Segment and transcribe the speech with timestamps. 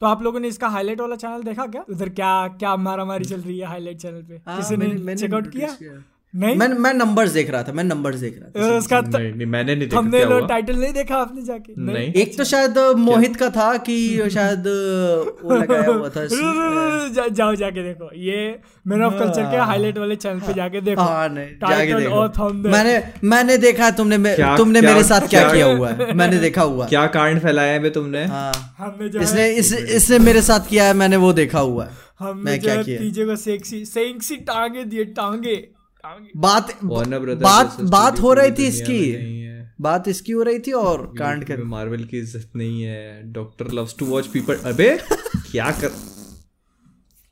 [0.00, 1.84] तो आप लोगों ने इसका हाईलाइट वाला चैनल देखा क्या?
[1.90, 4.40] उधर क्या क्या मारा मारी चल रही है हाईलाइट चैनल पे?
[4.46, 5.68] हाँ, किसी ने चेकआउट किया?
[5.68, 5.92] किया।
[6.34, 6.56] नहीं?
[6.56, 9.74] मैं मैं नंबर्स देख रहा था मैं नंबर्स देख रहा था। उसका नहीं नहीं मैंने
[9.74, 11.72] नहीं देखा थंबनेल टाइटल नहीं देखा आपने जाके?
[11.78, 14.64] नहीं। एक तो शायद मोहित का था कि शायद
[15.44, 16.26] वो लगाया हुआ था।
[17.14, 21.00] जा, जाओ जाके देखो। ये मैन ऑफ़ कल्चर के हाईलाइट वाले चैनल पे जाके देखो।
[21.00, 24.16] हाँ नहीं जाके और देखो। मैंने मैंने देखा तुमने
[24.56, 26.14] तुमने मेरे साथ क्या क्या- हुआ है?
[26.14, 28.24] मैंने देखा हुआ क्या कांड फैलाया है तुमने?
[28.24, 32.42] हाँ। हमने इसने इस इसने मेरे साथ किया है मैंने वो देखा हुआ है। हमने
[32.42, 38.32] मैं क्या किया पीजे को सेक्सी सेक्सी टांगे दिए टांगे टांगे। बात बात बात हो
[38.34, 42.50] रही थी इसकी। है। बात इसकी हो रही थी और कांड कर मार्वल की इज़्ज़त
[42.56, 44.96] नहीं है। Doctor loves to watch people अबे
[45.50, 45.90] क्या कर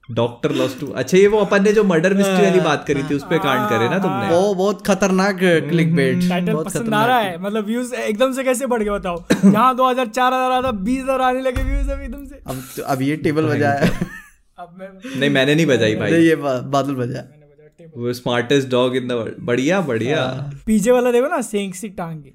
[0.09, 3.15] डॉक्टर लव्स टू अच्छा ये वो अपन ने जो मर्डर मिस्ट्री वाली बात करी थी
[3.15, 4.29] उस पे कांड करे ना तुमने?
[4.30, 8.67] वो बहुत खतरनाक क्लिक बेट बहुत पसंद आ रहा है। मतलब व्यूज़ एकदम से कैसे
[8.67, 9.25] बढ़ गए बताओ?
[9.45, 12.62] यहाँ दो हज़ार चार हज़ार आता बीस हज़ार आने लगे व्यूज़ अब एकदम से। अब
[12.77, 13.91] तो- अब ये टेबल बजाया
[14.59, 17.36] अब मैं नहीं मैंने नहीं बजाई भाई। ये बादल बजाया
[17.97, 20.25] वो smartest dog in the world बढ़िया बढ़िया।
[20.66, 22.30] पीछे वाला देखो ना सेक्सी टांगे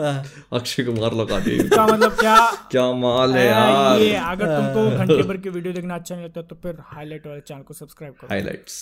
[0.00, 0.24] हाँ।
[0.58, 2.36] अक्षय कुमार लगा दे इसका मतलब क्या?
[2.70, 6.24] क्या माल है है यार। ये अगर तुमको घंटे भर की वीडियो देखना अच्छा नहीं
[6.24, 8.74] लगता तो फिर हाईलाइट वाले चैनल को सब्सक्राइब करो। हाइलाइट्स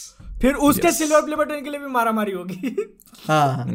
[0.42, 2.76] फिर उसके सिल्वर प्ले बटन के लिए भी मारा मारी होगी।
[3.28, 3.66] हाँ।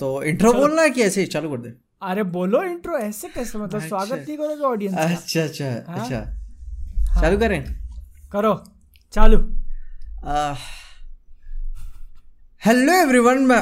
[0.00, 1.26] तो इंट्रो बोलना है कि ऐसे ही?
[1.26, 3.58] चालू कर दे। अरे बोलो इंट्रो ऐसे कैसे?
[3.58, 5.68] मतलब स्वागत नहीं करोगे ऑडियंस अच्छा अच्छा
[6.00, 6.24] अच्छा।
[7.20, 7.60] चालू करें?
[8.32, 8.54] करो
[9.12, 9.38] चालू।
[12.66, 13.60] हेलो एवरीवन मैं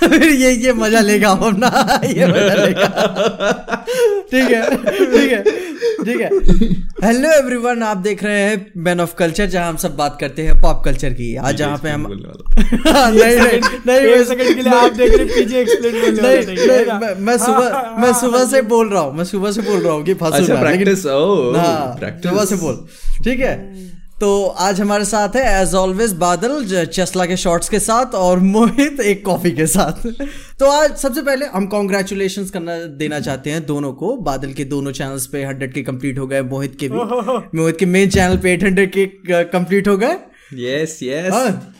[0.00, 1.68] फिर ये ये मज़ा लेगा हम ना।
[2.06, 2.86] ये मज़ा लेगा।
[4.30, 5.42] ठीक है ठीक है
[6.04, 6.28] ठीक है।
[7.04, 10.60] हेलो एवरीवन आप देख रहे हैं मैन ऑफ़ कल्चर जहाँ हम सब बात करते हैं
[10.60, 12.06] पॉप कल्चर की। आज जहाँ पे हम
[12.86, 16.66] हाँ, नहीं नहीं नहीं सेकंड के लिए आप देख रहे पीछे एक्सप्लेन बोल रहे नहीं
[16.66, 19.92] नहीं मैं- मैं सुबह मैं सुबह से बोल रहा हूँ मैं सुबह से बोल रहा
[19.92, 22.84] हूँ कि फंसू अच्छा ना, प्रैक्टिस ओ हाँ प्रैक्टिस सुबह से बोल।
[23.24, 23.54] ठीक है?
[24.20, 29.00] तो आज हमारे साथ है एज ऑलवेज बादल चेस्ला के शॉर्ट्स के साथ और मोहित
[29.00, 30.06] एक कॉफ़ी के साथ।
[30.58, 34.92] तो आज सबसे पहले हम कॉन्ग्रेचुलेशन करना देना चाहते हैं दोनों को। बादल के दोनों
[34.92, 38.52] चैनल्स पे हंड्रेड के कंप्लीट हो गए मोहित के भी। मोहित के मेन चैनल पे
[38.52, 40.16] एट हंड्रेड के कंप्लीट हो गए।
[40.64, 41.74] यस यस हाँ।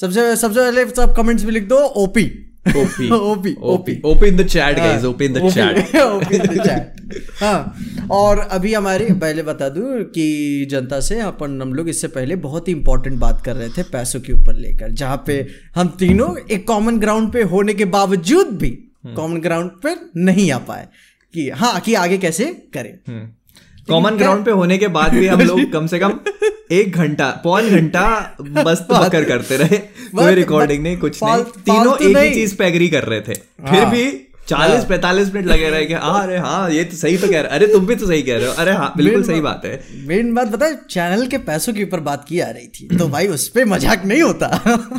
[0.00, 2.24] सबसे सबसे पहले सब कमेंट्स में लिख दो OP
[2.68, 6.64] OP OP OP OP in the chat guys OP in the chat OP in the
[6.64, 12.08] chat हाँ और अभी हमारी पहले बता दूँ कि जनता से अपन हम लोग इससे
[12.16, 15.38] पहले बहुत ही इंपॉर्टेंट बात कर रहे थे पैसों के ऊपर लेकर जहाँ पे
[15.76, 18.70] हम तीनों एक कॉमन ग्राउंड पे होने के बावजूद भी
[19.16, 20.86] कॉमन ग्राउंड पे नहीं आ पाए
[21.34, 22.44] कि हाँ कि आगे कैसे
[22.74, 22.92] करें।
[23.88, 26.18] कॉमन ग्राउंड पे होने के बाद भी हम लोग कम से कम
[26.72, 29.78] एक घंटा पौन घंटा मस्त कर करते रहे।
[30.14, 33.34] कोई रिकॉर्डिंग नहीं कुछ नहीं। तीनों एक ही चीज़ पे एग्री कर रहे थे।
[33.70, 37.28] फिर भी चालीस पैतालीस मिनट लगे रहे कि हाँ अरे हाँ ये तो सही तो
[37.28, 39.64] कह रहे अरे तुम भी तो सही कह रहे हो अरे हाँ बिल्कुल सही बात
[39.64, 43.08] है। मेन बात बता चैनल के पैसों के ऊपर बात की आ रही थी तो
[43.08, 44.46] भाई उस पे मज़ाक नहीं होता।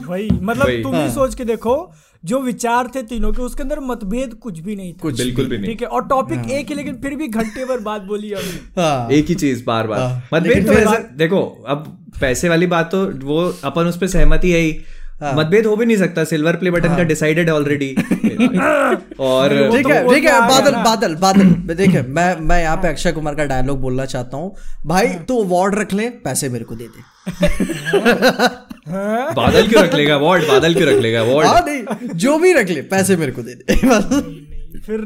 [0.08, 1.76] वही मतलब तुम हाँ। ही। सोच के देखो
[2.24, 5.58] जो विचार थे तीनों के उसके अंदर मतभेद कुछ भी नहीं था। कुछ बिल्कुल भी
[5.58, 8.82] नहीं। ठीक है और टॉपिक एक ही लेकिन फिर भी घंटे भर बात बोली हमने।
[8.82, 11.86] हाँ। एक ही चीज़ बार बार। हाँ, मतभेद तो देखो अब
[12.22, 14.72] पैसे वाली बात तो वो अपन उस पर सहमति है ही।
[15.24, 17.96] मतभेद हो भी नहीं सकता। सिल्वर प्ले बटन का डिसाइडेड ऑलरेडी
[19.20, 21.44] और ठीक तो- है ठीक तो है बादल। बादल बादल।
[21.76, 24.56] देखिए मैं मैं यहाँ पे अक्षय कुमार का डायलॉग बोलना चाहता हूँ।
[24.86, 27.02] भाई तू अवार्ड रख ले पैसे मेरे को दे दे।
[29.36, 30.16] बादल क्यों रख लेगा?
[30.16, 31.22] अवार्ड बादल क्यों रख लेगा?
[31.22, 33.76] अवार्ड हाँ नहीं जो भी रख ले पैसे मेरे को दे दे।
[34.80, 35.02] फिर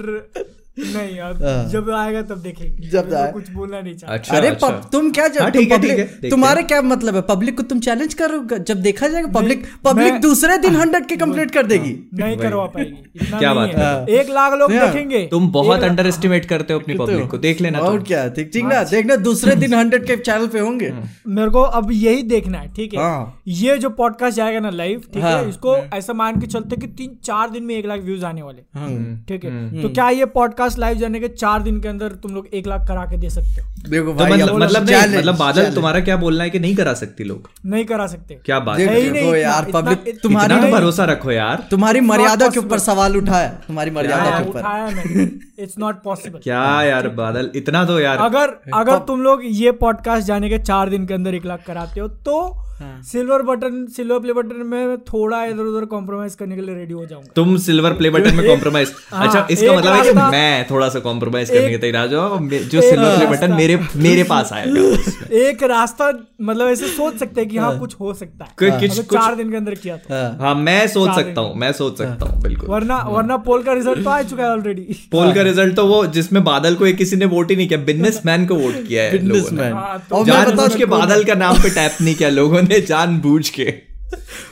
[0.80, 4.48] नहीं हाँ। जब आएगा तब देखेंगे। जब तो आए- कुछ बोलना नहीं चाहता। अच्छा अरे
[4.48, 7.22] अच्छा। पब, तुम क्या हाँ, ठीक है, ठीक है, तुम्हारे क्या मतलब है?
[7.22, 11.52] पब्लिक को तुम चैलेंज करोगे जब देखा जाएगा पब्लिक पब्लिक दूसरे दिन हंड्रेड के कंप्लीट
[11.52, 16.08] कर देगी। नहीं करवा पाएगी। क्या बात है। एक लाख लोग देखेंगे। तुम बहुत अंडर
[16.08, 18.84] एस्टिमेट करते हो अपनी पब्लिक को। देख लेना और क्या ठीक ठीक ना?
[18.84, 20.94] देखना दूसरे दिन हंड्रेड के चैनल पे होंगे।
[21.28, 23.00] मेरे को अब यही देखना है ठीक है?
[23.00, 26.76] हाँ। ये जो पॉडकास्ट जाएगा ना लाइव ठीक हाँ। है। इसको ऐसा मान के चलते
[26.76, 29.82] कि तीन चार दिन में एक लाख व्यूज़ आने वाले। हम्म। ठीक है?
[29.82, 32.88] तो क्या ये पॉडकास्ट लाइव जाने के चार दिन के अंदर तुम लोग एक लाख
[32.88, 34.84] करा के दे सकते हो। देखो तो भाई मतलब मतलब
[35.18, 37.50] मतलब बादल तुम्हारा क्या बोलना है कि नहीं करा सकती लोग?
[37.66, 41.66] नहीं करा सकते। क्या बात है नहीं देखो यार पब्लिक तुम्हारी तो भरोसा रखो यार।
[41.72, 47.08] तुम्हारी मर्यादा के ऊपर सवाल उठाया तुम्हारी मर्यादा के ऊपर। इट्स नॉट पॉसिबल क्या यार
[47.16, 51.14] बादल इतना तो यार। अगर अगर तुम लोग ये पॉडकास्ट जाने के चार दिन के
[51.14, 52.38] अंदर एक लाख कराते हो तो।
[52.82, 57.06] Silver button silver play button में थोड़ा इधर उधर कॉम्प्रोमाइज करने के लिए रेडी हो
[57.06, 60.90] जाऊँगा। तुम सिल्वर प्ले बटन में कॉम्प्रोमाइज हाँ, अच्छा इसका मतलब है कि मैं थोड़ा
[60.90, 62.28] सा कॉम्प्रोमाइज करने के तैयार जो
[62.66, 66.12] जो सिल्वर प्ले बटन मेरे मेरे पास आएगा एक रास्ता
[66.42, 69.52] मतलब ऐसे सोच सकते हैं कि हाँ कुछ हो सकता है। कुछ- कुछ- चार दिन
[69.52, 72.70] के अंदर किया तो हाँ, हाँ मैं सोच सकता हूँ मैं सोच सकता हूँ। बिल्कुल।
[72.70, 74.82] वरना वरना पोल का रिज़ल्ट तो आ चुका है ऑलरेडी
[75.12, 77.80] पोल का रिज़ल्ट तो वो जिसमें बादल को एक किसी ने वोट ही नहीं किया
[77.84, 81.24] बिजनेसमैन को वोट किया है लोगों ने। businessman। हाँ, तो और मैं जान के बादल
[81.24, 83.74] का नाम पे टैप नहीं किया लोगों ने जान बूझ के।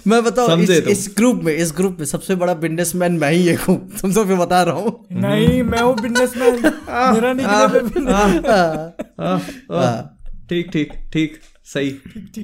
[0.08, 3.60] मैं बताऊँ इस, इस ग्रुप में इस ग्रुप में सबसे बड़ा बिजनेसमैन मैं ही एक
[3.60, 6.54] हूँ। तुम सब पे बता रहा हूँ। नहीं मैं हूँ बिजनेसमैन
[7.14, 9.40] मेरा निकले हाँ,
[9.72, 10.20] हाँ,
[10.50, 11.90] ठीक ठीक ठीक सही।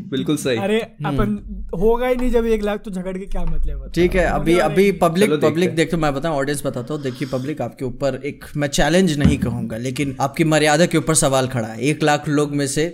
[0.10, 1.36] बिल्कुल सही। अरे अपन
[1.80, 3.90] होगा ही नहीं जब एक लाख तो झगड़ के क्या मतलब है?
[3.96, 7.86] ठीक है अभी अभी पब्लिक पब्लिक देखो मैं बताऊँ ऑडियंस बताता हूँ। देखिए पब्लिक आपके
[7.86, 12.04] ऊपर एक मैं चैलेंज नहीं कहूँगा लेकिन आपकी मर्यादा के ऊपर सवाल खड़ा है। एक
[12.04, 12.88] लाख लोग में से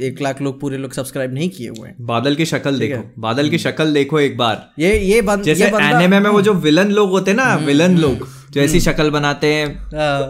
[0.00, 3.48] एक लाख लोग पूरे लोग सब्सक्राइब नहीं किए हुए हैं। बादल की शक्ल देखो बादल
[3.50, 6.54] की शक्ल देखो एक बार। ये ये बंद जैसे ये बंदा एनिमे में वो जो
[6.54, 10.20] विलन लोग होते हैं ना विलन लोग जो ऐसी शक्ल बनाते हैं। हाँ,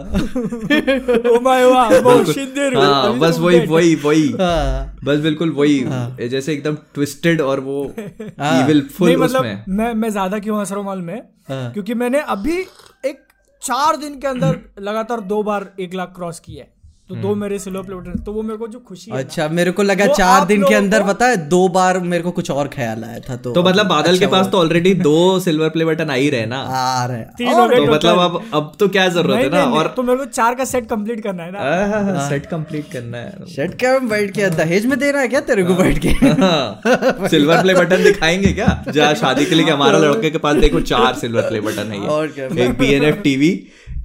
[2.75, 8.81] हाँ बस वही वही वही। हाँ, बस बिल्कुल वही जैसे एकदम ट्विस्टेड और वो इविल
[8.87, 12.59] फुल मतलब मैं मैं ज़्यादा क्यों हंस रहा हूँ मालूम हाँ। क्योंकि मैंने अभी
[13.05, 13.17] एक
[13.61, 16.80] चार दिन के अंदर लगातार दो बार एक लाख क्रॉस किया है।
[17.11, 19.71] तो दो मेरे सिल्वर प्ले बटन तो वो मेरे को जो खुशी है अच्छा मेरे
[19.71, 23.03] को लगा चार दिन के अंदर पता है दो बार मेरे को कुछ और ख्याल
[23.03, 26.09] आया था तो तो मतलब बादल अच्छा के पास तो ऑलरेडी दो सिल्वर प्ले बटन
[26.09, 29.07] आ ही रहे ना। आ रहे तीन हो गए तो मतलब अब अब तो क्या
[29.09, 32.45] ज़रूरत है ना और तो मेरे को चार का सेट कंप्लीट करना है ना। सेट
[32.45, 35.63] कंप्लीट करना है। शर्ट क्या में बैठ के दहेज में दे रहा है क्या तेरे
[35.63, 37.27] को बैठ के?
[37.29, 38.83] सिल्वर प्ले बटन दिखाएँगे क्या?
[38.89, 42.33] जहाँ शादी के लिए हमारा लड़के के पास देखो चार सिल्वर प्ले बटन है और
[42.59, 43.51] एक बी एन एफ़ टीवी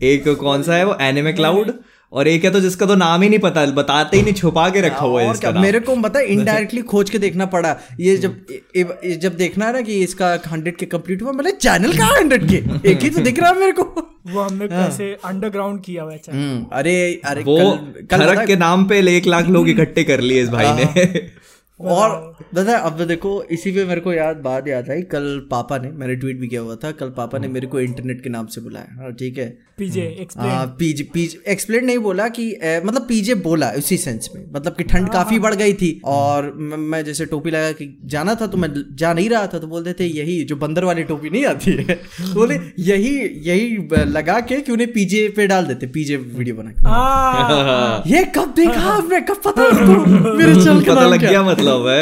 [0.03, 0.97] एक कौन सा है वो?
[1.00, 1.73] एनिमे क्लाउड
[2.12, 4.81] और एक है तो जिसका तो नाम ही नहीं पता बताते ही नहीं छुपा के
[4.81, 8.17] रखा हुआ है इसका नाम मेरे को पता है इनडायरेक्टली खोज के देखना पड़ा। ये
[8.17, 11.97] जब ये, ये जब देखना है ना कि इसका हंड्रेड के कंप्लीट हुआ मैंने चैनल
[11.97, 13.82] कहा हंड्रेड के एक ही तो दिख रहा है मेरे को।
[14.26, 18.56] वो हमने कैसे अंडरग्राउंड किया हुआ है हम्म, अरे अरे वो कल कल खरक के
[18.56, 21.44] नाम पे एक लाख लोग इकट्ठे कर लिए इस भाई ने।
[21.81, 22.12] और
[22.55, 26.14] दादा अब देखो इसी पे मेरे को याद बात याद आई कल पापा ने मैंने
[26.17, 29.03] ट्वीट भी किया हुआ था कल पापा ने मेरे को इंटरनेट के नाम से बुलाया।
[29.03, 29.47] हाँ, ठीक है।
[29.78, 34.28] पीजे एक्सप्लेन हाँ पीजे पीजे एक्सप्लेन नहीं बोला कि ए, मतलब पीजे बोला उसी सेंस
[34.34, 37.88] में। मतलब कि ठंड काफ़ी बढ़ गई थी और मैं, मैं जैसे टोपी लगा कि
[38.05, 41.02] जाना था तो मैं जा नहीं रहा था तो बोलते थे यही जो बंदर वाली
[41.05, 43.12] टोपी नहीं आती है। तो बोले यही
[43.49, 43.76] यही
[44.12, 48.81] लगा के कि उन्हें पीजे पे डाल देते पीजे वीडियो बना हाँ। ये कब देखा
[48.90, 49.20] आपने?
[49.20, 49.69] कब पता
[50.34, 52.00] मेरे चल के पता लग गया मतलब है।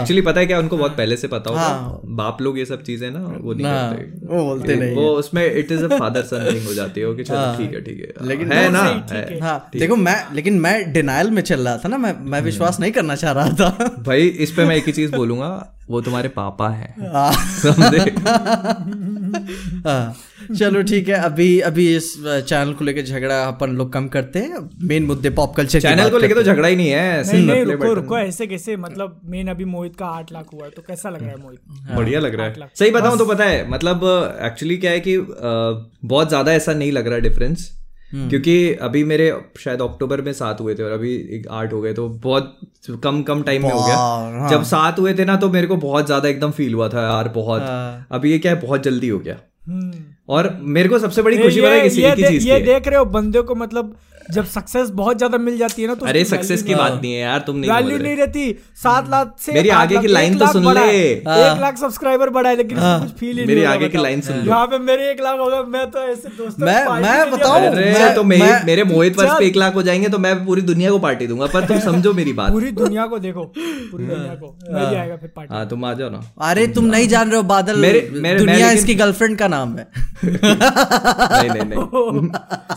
[0.00, 2.82] एक्चुअली पता है क्या उनको बहुत पहले से पता होगा। हाँ। बाप लोग ये सब
[2.82, 6.22] चीज़ें ना वो नहीं हाँ, करते। वो बोलते नहीं वो उसमें it is a father
[6.24, 8.82] son thing हो जाती है कि चलो ठीक है ठीक है। लेकिन है ना?
[9.12, 12.80] है। हाँ। देखो मैं लेकिन मैं डिनाइल में चल रहा था ना मैं मैं विश्वास
[12.80, 16.28] नहीं करना चाह रहा था। भाई इस पे मैं एक ही चीज़ बोलूँगा वो तुम्हारे
[16.28, 17.98] पापा है। हाँ। समझे?
[19.88, 20.16] हाँ,
[20.48, 24.58] चलो ठीक है अभी अभी इस चैनल को लेकर झगड़ा अपन लोग कम करते हैं।
[24.82, 27.92] मेन मुद्दे पॉप कल्चर चैनल को लेके तो झगड़ा ही नहीं है नहीं नहीं रुको
[27.94, 31.30] रुको ऐसे कैसे मतलब मेन अभी मोहित का आठ लाख हुआ तो कैसा लग रहा
[31.30, 31.60] है मोहित?
[31.96, 34.04] बढ़िया लग रहा है। सही बताऊँ तो पता है मतलब
[34.42, 37.72] एक्चुअली क्या है कि बहुत ज़्यादा ऐसा नहीं लग रहा डिफरेंस
[38.12, 38.52] क्योंकि
[38.82, 39.24] अभी मेरे
[39.60, 42.58] शायद अक्टूबर में सात हुए थे और अभी एक आठ हो गए तो बहुत
[43.04, 45.76] कम कम टाइम में हो गया। हाँ। जब सात हुए थे ना तो मेरे को
[45.78, 49.08] बहुत ज़्यादा एकदम फील हुआ था यार बहुत। हाँ। अभी ये क्या है बहुत जल्दी
[49.08, 49.36] हो गया।
[49.68, 49.92] हम्म।
[50.28, 52.98] और मेरे को सबसे बड़ी खुशी पता है ये- किसी ये चीज़ ये देख रहे
[52.98, 53.94] हो बंदे को मतलब
[54.32, 57.20] जब सक्सेस बहुत ज़्यादा मिल जाती है ना तो अरे सक्सेस की बात नहीं है
[57.20, 58.44] यार तुम नहीं वैल्यू नहीं रहती।
[58.76, 62.56] सात लाख से मेरी आगे की लाइन तो सुन ले। एक लाख सब्सक्राइबर बढ़ा है
[62.56, 65.38] लेकिन कुछ फील ही मेरी आगे की लाइन सुन लो। यहाँ पे मेरे एक लाख
[65.38, 69.46] होगा मैं तो ऐसे दोस्तों मैं- मैं के बताऊँ, मैं- तो मेरे मोहित वर्ष पे
[69.46, 72.32] एक लाख हो जाएँगे तो मैं पूरी दुनिया को पार्टी दूँगा पर तुम समझो मेरी
[72.32, 75.92] बात। पूरी दुनिया को देखो। पूरी दुनिया को। मैं आएगा फिर पार्टी हाँ तुम आ
[75.94, 79.48] जाओ ना। अरे तुम नहीं जान रहे हो बादल मेरे- मेरे- दुनिया इसकी गर्लफ्रेंड का
[79.48, 79.86] नाम है।
[80.24, 82.28] नहीं नहीं नहीं।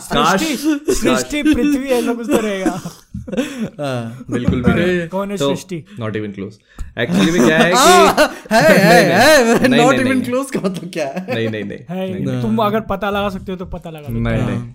[0.94, 2.70] सृष्टि पृथ्वी ऐसा कुछ तो रहेगा
[3.80, 5.82] हाँ। बिल्कुल भी। नहीं कौन है तो Srishti?
[5.98, 6.58] Not even close
[6.98, 11.06] actually में क्या है हाँ, कि है है है नॉट इवन क्लोज का मतलब क्या
[11.06, 11.26] है?
[11.34, 14.72] नहीं नहीं नहीं तुम अगर पता लगा सकते हो तो पता लगा लो। नहीं नहीं।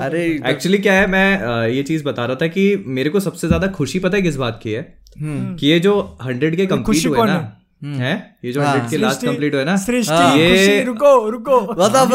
[0.00, 2.62] अरे एक्चुअली क्या है मैं ये चीज़ बता रहा था कि
[2.98, 4.82] मेरे को सबसे ज़्यादा खुशी पता है किस बात की है?
[5.18, 7.36] कि ये जो हंड्रेड के कंप्लीट खुशी हुए ना
[7.82, 8.14] है?
[8.44, 12.12] ये जो हंड्रेड के लास्ट कंप्लीट हुए ना सृष्टि ये रुको रुको। मतलब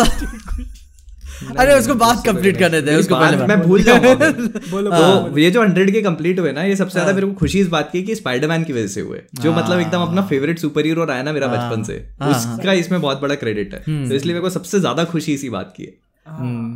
[1.57, 4.29] अरे उसको बात कंप्लीट करने दे उसको पहले। मैं भूल जाऊँगा
[4.71, 7.59] बोलो तो ये जो हंड्रेड के कंप्लीट हुए ना ये सबसे ज़्यादा मेरे को खुशी
[7.59, 10.85] इस बात की कि स्पाइडरमैन की वजह से हुए जो मतलब एकदम अपना फेवरेट सुपर
[10.85, 11.97] हीरो रहा है ना मेरा बचपन से।
[12.29, 15.73] उसका इसमें बहुत बड़ा क्रेडिट है। तो इसलिए मेरे को सबसे ज़्यादा खुशी इसी बात
[15.77, 15.93] की है।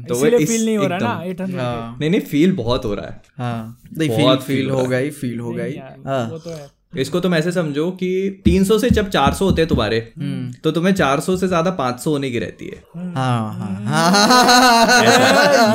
[0.08, 3.82] तो वो फील नहीं हो रहा ना नहीं नहीं फील बहुत हो रहा है। हाँ।
[3.98, 7.36] नहीं फील फील हो हो गई फील हो गई। हाँ। वो तो है। इसको तुम
[7.36, 8.10] ऐसे समझो कि
[8.48, 12.30] 300 से जब 400 होते हैं तुम्हारे हम्म। तो तुम्हें 400 से ज़्यादा 500 होने
[12.32, 12.84] की रहती है
[13.16, 15.04] हाँ हाँ हाँ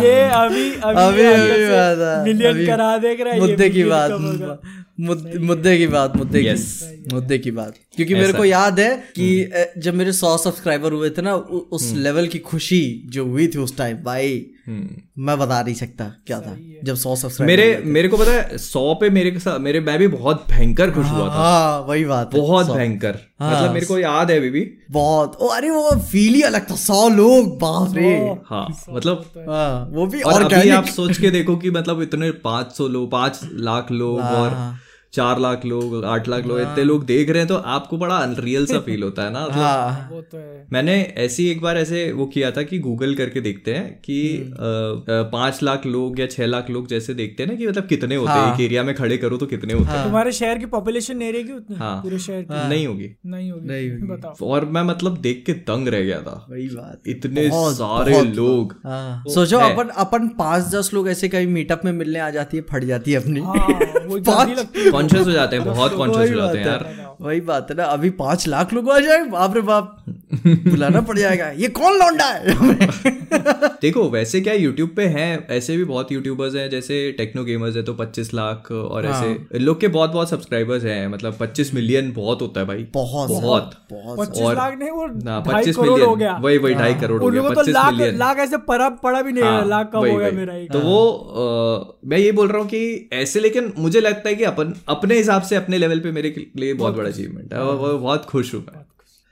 [0.02, 3.68] ये अभी अभी अभी अभी बात है मिलियन अभी करा देख रहा है ये मुद्दे
[3.70, 4.10] की बात?
[4.98, 6.62] मुद्दे की बात मुद्दे Yes.
[6.62, 11.10] की मुद्दे की बात। क्योंकि मेरे को याद है कि जब मेरे सौ सब्सक्राइबर हुए
[11.10, 15.74] थे ना उस लेवल की खुशी जो हुई थी उस टाइम भाई मैं बता नहीं
[15.74, 19.38] सकता क्या था जब सौ सब्सक्राइबर मेरे मेरे को पता है सौ पे मेरे के
[19.38, 23.72] साथ मेरे मैं भी बहुत भयंकर खुश हुआ था। हाँ वही बात बहुत भयंकर। मतलब
[23.72, 27.08] मेरे को याद है अभी भी। बहुत। ओ अरे वो फील ही अलग था। सौ
[27.08, 28.12] लोग बाप रे।
[28.46, 32.88] हाँ मतलब हाँ। वो भी और अभी आप सोच के देखो कि मतलब इतने 500
[32.88, 34.74] लोग पाँच लाख लोग और
[35.12, 38.66] चार लाख लोग आठ लाख लोग इतने लोग देख रहे हैं तो आपको बड़ा अनरियल
[38.66, 39.40] सा फील होता है ना?
[39.42, 43.14] मतलब हाँ। वो तो है। मैंने ऐसी एक बार ऐसे वो किया था कि गूगल
[43.14, 47.50] करके देखते हैं कि हम्म। पाँच लाख लोग या छह लाख लोग जैसे देखते हैं
[47.50, 50.04] ना कि मतलब कितने होते हैं एक एरिया में खड़े करो तो कितने होते हैं।
[50.04, 51.76] तुम्हारे शहर की पॉपुलेशन नहीं रहेगी उतनी?
[51.76, 52.68] हाँ। पूरे शहर की?
[52.68, 56.68] नहीं होगी। नहीं होगी। बताओ। और मैं मतलब देख के दंग रह गया था। वही
[56.68, 61.92] बात। इतने सारे लोग। हाँ। सोचो अपन अपन पाँच दस लोग ऐसे कहीं मीटअप में
[61.92, 63.40] मिलने आ जाती है फट जाती है अपनी।
[65.00, 68.10] कॉन्शियस हो जाते हैं बहुत कॉन्शियस हो जाते हैं। यार। वही बात है ना अभी
[68.10, 70.04] पाँच लाख लोग आ जाए बाप रे बाप।
[70.34, 72.54] बुलाना पड़ जाएगा ये कौन लौंडा है?
[73.82, 77.82] देखो वैसे क्या यूट्यूब पे हैं ऐसे भी बहुत यूट्यूबर्स हैं जैसे टेक्नो गेमर्स है
[77.82, 82.12] तो 25 लाख और हाँ। ऐसे लोग के बहुत बहुत सब्सक्राइबर्स हैं मतलब 25 मिलियन
[82.12, 86.00] बहुत होता है भाई। बहुत बहुत। बहुत पच्चीस और- लाख नहीं वो ना 25 करोड़
[86.00, 88.88] हो गया। मिलियन वही वही ढाई करोड़ हो गया 25 लाख मिलियन लाख ऐसे पड़ा
[88.88, 92.58] पड़ा भी नहीं हाँ, लाख वही, हो गया मेरा तो वो मैं ये बोल रहा
[92.58, 96.12] हूँ कि ऐसे लेकिन मुझे लगता है कि अपन अपने हिसाब से अपने लेवल पे
[96.12, 98.79] मेरे लिए बहुत बड़ा अचीवमेंट है। और वो बहुत खुश हूँ मैं।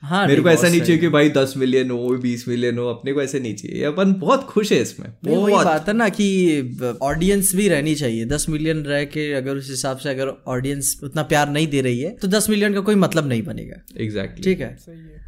[0.02, 3.12] हाँ मेरे को ऐसा नहीं चाहिए कि भाई दस मिलियन हो बीस मिलियन हो अपने
[3.12, 7.50] को ऐसे नहीं चाहिए। अपन बहुत खुश है इसमें। वही बात है ना कि ऑडियंस
[7.54, 11.50] भी रहनी चाहिए। दस मिलियन रह के अगर उस हिसाब से अगर ऑडियंस उतना प्यार
[11.50, 14.76] नहीं दे रही है तो दस मिलियन का कोई मतलब नहीं बनेगा। एग्जैक्टली ठीक है?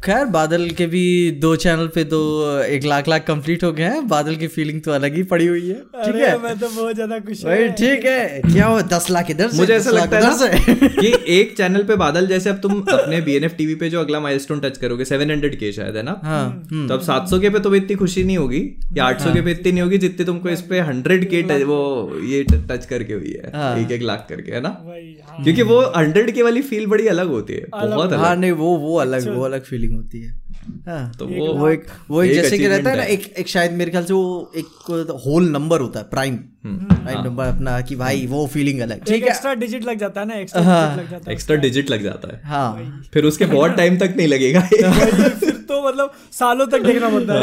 [0.03, 1.05] खैर बादल के भी
[1.41, 2.21] दो चैनल पे तो
[2.59, 5.67] एक लाख लाख कंप्लीट हो गए हैं। बादल की फीलिंग तो अलग ही पड़ी हुई
[5.67, 6.37] है। ठीक है?
[6.39, 9.91] मैं तो बहुत ज़्यादा खुश भाई ठीक है। क्या हो दस लाख इधर मुझे ऐसा
[9.91, 13.55] लगता है ना कि एक चैनल पे बादल जैसे अब तुम अपने बी एन एफ़
[13.55, 15.05] टीवी पे जो अगला माइलस्टोन टच करोगे?
[15.05, 16.19] 700 के शायद है ना?
[16.23, 16.47] हाँ
[16.87, 18.61] तो अब 700 के पे तो इतनी खुशी नहीं होगी
[18.97, 21.79] या 800 के पे इतनी नहीं होगी जितनी तुमको इस पे 100 के टच वो
[22.25, 24.69] ये टच करके हुई है एक एक लाख करके है ना?
[24.85, 28.39] भाई हाँ। क्योंकि वो 100 के वाली फील बड़ी अलग होती है बहुत हाँ अलग।
[28.39, 30.39] नहीं वो वो अलग वो अलग फीलिंग होती है।
[30.87, 33.47] हाँ। तो वो वो एक वो एक एक जैसे कि रहता है ना एक एक
[33.47, 37.95] शायद मेरे ख्याल से वो एक होल नंबर होता है प्राइम प्राइम नंबर अपना कि
[37.95, 41.09] भाई वो फीलिंग अलग। ठीक है। एक्स्ट्रा डिजिट लग जाता है ना एक्स्ट्रा डिजिट लग
[41.11, 44.59] जाता है एक्स्ट्रा डिजिट लग जाता है। हाँ। फिर उसके बहुत टाइम तक नहीं लगेगा।
[44.69, 47.39] फिर तो मतलब सालों तक देखना पड़ता है।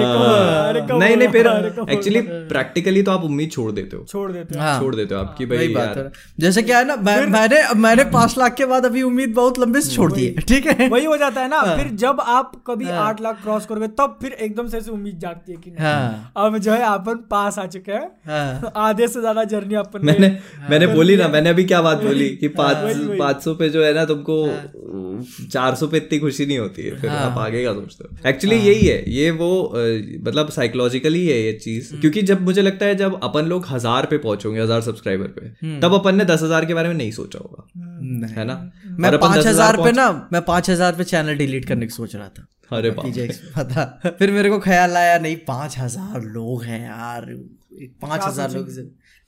[0.68, 1.46] अरे कब कब नहीं नहीं फिर
[1.90, 2.20] एक्चुअली
[2.52, 5.46] प्रैक्टिकली तो आप उम्मीद छोड़ देते हो। छोड़ देते हैं। हाँ। छोड़ देते हो आपकी
[5.46, 9.02] भाई बात यार। है। जैसे क्या है ना मैंने मैंने पाँच लाख के बाद अभी
[9.02, 11.76] उम्मीद बहुत लंबे से छोड़ दी है ठीक है। वही हो जाता है ना हाँ।
[11.76, 15.52] फिर जब आप कभी आठ लाख क्रॉस करोगे तब फिर एकदम से ऐसे उम्मीद जागती
[15.52, 19.44] है कि हाँ। अब जो है अपन पास आ चुके हैं। हाँ। आधे से ज़्यादा
[19.46, 20.28] जर्नी अपन मैंने
[20.70, 24.04] मैंने बोली ना मैंने अभी क्या बात बोली कि पाँच सौ पे जो है ना
[24.06, 24.38] तुमको
[25.48, 28.28] चार सौ पे इतनी खुशी नहीं होती है फिर आप आगे का सोचते हो?
[28.28, 29.50] एक्चुअली यही है। ये वो
[30.24, 34.18] मतलब साइकोलॉजिकली है ये चीज़। क्योंकि जब मुझे लगता है जब अपन लोग हज़ार पे
[34.18, 38.30] पहुंचोगे हज़ार सब्सक्राइबर पे तब अपन ने दस हज़ार के बारे में नहीं सोचा होगा।
[38.34, 38.54] है ना?
[38.90, 42.28] मैं पाँच हज़ार पे ना मैं पाँच हज़ार पे चैनल डिलीट करने की सोच रहा
[42.28, 43.12] था। अरे बाप
[43.56, 43.84] पता।
[44.18, 47.26] फिर मेरे को ख्याल आया नहीं पाँच हज़ार लोग हैं यार।
[48.02, 48.68] पाँच हज़ार लोग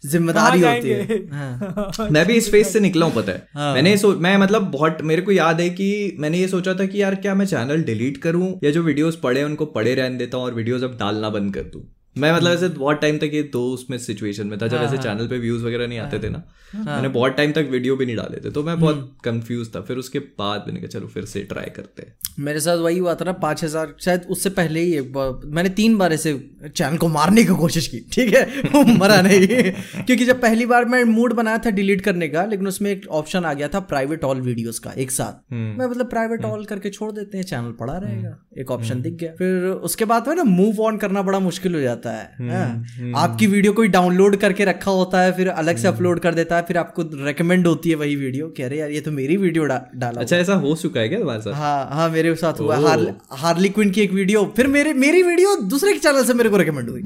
[0.05, 3.97] ज़िम्मेदारी होती है। हाँ। मैं भी इस फ़ेज़ से निकला हूँ पता है। हाँ। मैंने
[3.97, 7.15] सो मैं मतलब बहुत मेरे को याद है कि मैंने ये सोचा था कि यार
[7.15, 10.45] क्या मैं चैनल डिलीट करूँ या जो वीडियोस पड़े हैं उनको पड़े रहने देता हूँ
[10.45, 11.83] और वीडियोस अब डालना बंद कर दूँ।
[12.17, 15.29] मैं मतलब ऐसे बहुत टाइम तक ये दो उसमें सिचुएशन में था जब ऐसे चैनल
[15.29, 16.43] पे व्यूज़ वगैरह नहीं आते थे ना
[16.77, 19.97] मैंने बहुत टाइम तक वीडियो भी नहीं डाले थे तो मैं बहुत कंफ्यूज था। फिर
[19.97, 22.15] उसके बाद मैंने कहा चलो फिर से ट्राई करते हैं.
[22.39, 25.69] मेरे साथ वही हुआ था ना पाँच हज़ार शायद उससे पहले ही एक बार मैंने
[25.71, 26.33] तीन बार ऐसे
[26.67, 28.43] चैनल को मारने की कोशिश की ठीक है?
[28.75, 29.47] वो मरा नहीं।
[30.07, 33.45] क्योंकि जब पहली बार मैं मूड बनाया था डिलीट करने का लेकिन उसमें एक ऑप्शन
[33.45, 37.11] आ गया था प्राइवेट ऑल वीडियोस का एक साथ। मैं मतलब प्राइवेट ऑल करके छोड़
[37.13, 40.81] देते हैं चैनल पड़ा रहेगा एक ऑप्शन दिख गया। फिर उसके बाद में ना मूव
[40.83, 45.21] ऑन करना बड़ा मुश्किल हो जाता है हाँ। आपकी वीडियो कोई डाउनलोड करके रखा होता
[45.21, 48.49] है फिर अलग से अपलोड कर देता है फिर आपको रिकमेंड होती है वही वीडियो
[48.57, 51.19] कह रहे यार ये तो मेरी वीडियो डा, डाला अच्छा ऐसा हो चुका है क्या
[51.19, 51.53] तुम्हारे साथ?
[51.53, 55.57] हाँ हाँ मेरे साथ हुआ। हार, हार्ली क्विन की एक वीडियो फिर मेरे मेरी वीडियो
[55.71, 57.03] दूसरे के चैनल से मेरे को रिकमेंड हुई।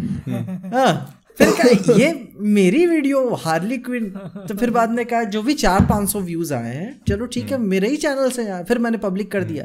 [0.75, 4.05] हाँ। फिर कहा ये मेरी वीडियो हार्ली क्विन
[4.49, 7.53] तो फिर बाद में कहा जो भी चार पाँच सौ व्यूज़ आए हैं चलो ठीक
[7.53, 9.65] है मेरे ही चैनल से यार फिर मैंने पब्लिक कर दिया।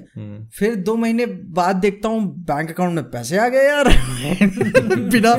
[0.60, 3.86] फिर दो महीने बाद देखता हूँ बैंक अकाउंट में पैसे आ गए यार।
[5.10, 5.36] बिना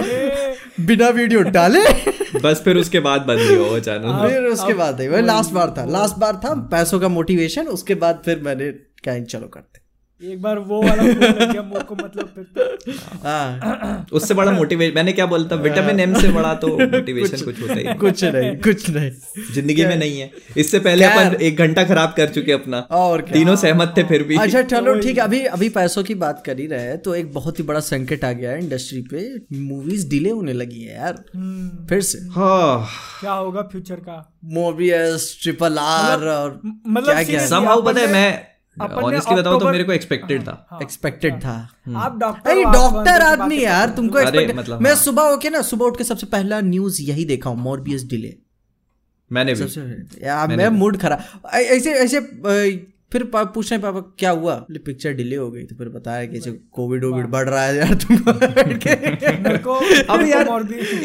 [0.87, 1.81] बिना वीडियो डाले।
[2.41, 6.17] बस फिर उसके बाद बंद ही वो चैनल फिर उसके बाद लास्ट बार था लास्ट
[6.17, 9.70] बार था पैसों का मोटिवेशन उसके बाद फिर मैंने कहा चलो करते
[10.23, 15.13] एक बार वो वाला गया मुँह को मतलब फिर तो हाँ उससे बड़ा मोटिवेशन मैंने
[15.13, 18.89] क्या बोलता विटामिन एम से बड़ा तो मोटिवेशन कुछ होता ही नहीं। कुछ नहीं कुछ
[18.91, 19.11] नहीं।
[19.55, 23.57] ज़िंदगी में नहीं है। इससे पहले अपन एक घंटा खराब कर चुके अपना। और तीनों
[23.57, 26.67] सहमत थे फिर भी। अच्छा चलो ठीक है अभी अभी पैसों की बात कर ही
[26.67, 29.25] रहे हैं तो एक बहुत ही बड़ा संकट आ गया है इंडस्ट्री पे।
[29.61, 32.87] मूवीज़ डिले होने लगी है यार। हम्म, फिर से। हाँ।
[33.21, 34.21] क्या होगा फ्यूचर का?
[34.45, 39.93] मोबियस ट्रिपल आर और मतलब क्या क्या पता है। मैं ऑनेस्टली बताओ तो मेरे को
[39.93, 44.19] एक्सपेक्टेड था। एक्सपेक्टेड था। आप डॉक्टर अरे डॉक्टर आदमी यार तुमको
[44.55, 47.59] मतलब मैं हाँ। सुबह होके ना सुबह उठ के सबसे पहला न्यूज़ यही देखा हूँ
[47.59, 48.35] मोरबियस डिले
[49.31, 52.21] मैंने भी। यार मैं मूड खराब ऐसे ऐसे
[53.13, 54.55] फिर पूछ रहे पापा क्या हुआ?
[54.87, 57.95] पिक्चर डिले हो गई। तो फिर बताया कि ऐसे कोविड वोविड बढ़ रहा है यार
[57.95, 58.33] तुमको
[59.59, 59.75] को।
[60.13, 60.49] अब यार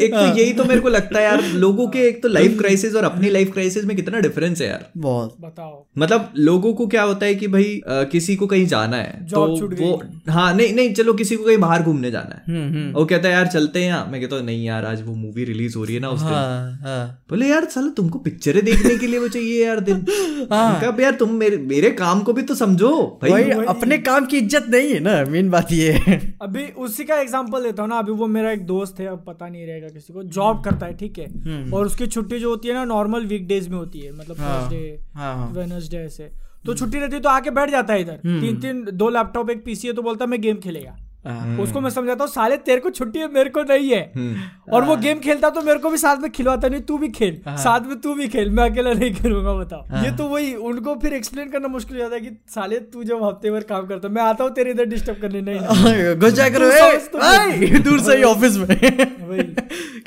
[0.00, 2.94] एक तो यही तो मेरे को लगता है यार लोगों के एक तो लाइफ क्राइसिस
[2.94, 7.02] और अपनी लाइफ क्राइसिस में कितना डिफरेंस है यार। बहुत। बताओ। मतलब लोगों को क्या
[7.02, 9.46] होता है कि भाई अ, किसी को कहीं जाना है तो
[9.76, 13.04] वो हाँ नहीं नहीं चलो किसी को कहीं बाहर घूमने जाना है। हम्म हम्म। वो
[13.04, 15.76] कहता है यार चलते हैं यहाँ। मैं कहता हूँ नहीं यार आज वो मूवी रिलीज़
[15.78, 19.06] हो रही है ना उस दिन। हाँ हाँ। बोले यार चलो तुमको पिक्चरें देखने के
[19.06, 20.04] लिए वो चाहिए यार दिन।
[20.52, 22.90] कब यार तुम मेरे मेरे काम को भी तो समझो।
[23.22, 26.64] भाई भाई भाई अपने काम की इज़्ज़त नहीं है ना मेन बात ये है। अभी
[26.78, 29.66] उसी का एग्जांपल देता हूँ ना अभी वो मेरा एक दोस्त है अब पता नहीं
[29.66, 32.84] रहेगा किसी को जॉब करता है ठीक है। और उसकी छुट्टी जो होती है ना
[32.86, 36.30] नॉर्मल वीकडेज में होती है मतलब थर्सडे हाँ हाँ। वेनसडे ऐसे।
[36.64, 39.64] तो छुट्टी रहती है तो आके बैठ जाता है इधर। तीन तीन दो लैपटॉप एक
[39.64, 42.80] पीसी है तो बोलता है मैं गेम खेलेगा। हाँ। उसको मैं समझाता हूँ साले तेरे
[42.80, 44.02] को छुट्टी है मेरे को नहीं है।
[44.72, 47.40] और वो गेम खेलता तो मेरे को भी साथ में खिलवाता नहीं तू भी खेल
[47.48, 51.14] साथ में तू भी खेल मैं अकेला नहीं खेलूँगा बताओ। ये तो वही उनको फिर
[51.14, 54.22] एक्सप्लेन करना मुश्किल हो जाता है कि साले तू जब हफ़्ते भर काम करता मैं
[54.22, 56.70] आता हूँ तेरे इधर डिस्टर्ब करने नहीं। घुस जा करो
[57.08, 57.18] तू
[57.80, 58.76] दूर से ही ऑफ़िस में।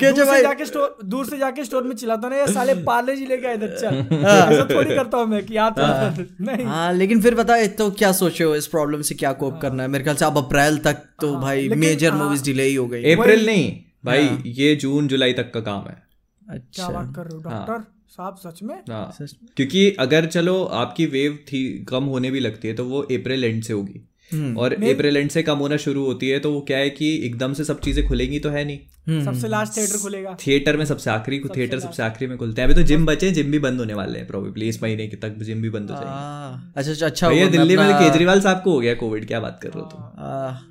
[0.00, 4.94] दूर से जाके स्टोर में चिल्लाता ना ये साले पार्ले जी लेके इधर चल। थोड़ी
[4.96, 8.66] करता हूँ मैं कि तो नहीं। हाँ लेकिन फिर बताए तो क्या सोचे हो इस
[8.66, 9.88] प्रॉब्लम से क्या कोप करना है?
[9.88, 13.12] मेरे ख्याल से अब अप्रैल तक तो भाई मेजर हाँ। मूवीज़ डिले ही हो गई
[13.12, 13.70] अप्रैल नहीं
[14.04, 16.02] भाई ये जून जुलाई तक का काम है।
[16.42, 18.74] अच्छा। बात कर रहे हो डॉक्टर साहब सच में?
[18.90, 19.26] हाँ।
[19.56, 23.62] क्योंकि अगर चलो आपकी वेव थी कम होने भी लगती है तो वो अप्रैल एंड
[23.62, 26.90] से होगी। और अप्रैल एंड से कम होना शुरू होती है तो वो क्या है
[26.90, 28.78] कि एकदम से सब चीज़ें खुलेंगी तो है नहीं।
[29.24, 32.74] सबसे लास्ट थिएटर खुलेगा। थिएटर में सबसे आखिरी थिएटर सबसे आखिरी में खुलते हैं। अभी
[32.74, 35.62] तो जिम बचे जिम भी बंद होने वाले हैं प्रोबेबली इस महीने के तक जिम
[35.62, 38.80] भी बंद हो जाएँगे। हाँ, अच्छा अच्छा अच्छा भैया दिल्ली में केजरीवाल साहब को हो
[38.80, 40.00] गया कोविड क्या बात कर रहे हो तुम?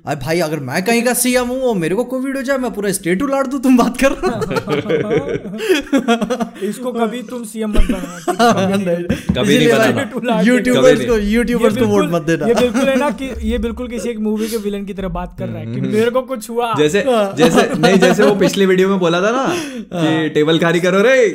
[0.06, 2.70] अरे भाई अगर मैं कहीं का सीएम हूँ और मेरे को कोविड हो जाए मैं
[2.72, 4.38] पूरा स्टेट उलाड़ दूँ तुम बात कर रहे हो?
[6.62, 8.18] इसको कभी तुम सीएम मत बनाना
[9.34, 13.30] कभी नहीं बनाना। यूट्यूबर्स को यूट्यूबर्स को वोट मत देना। ये बिल्कुल है ना कि
[13.42, 16.10] ये बिल्कुल किसी एक मूवी के विलन की तरह बात कर रहा है कि मेरे
[16.10, 17.04] को कुछ हुआ। जैसे
[17.36, 19.54] जैसे नहीं जैसे वो पिछले वीडियो में बोला था ना
[19.94, 21.30] कि टेबल खाली करो रे।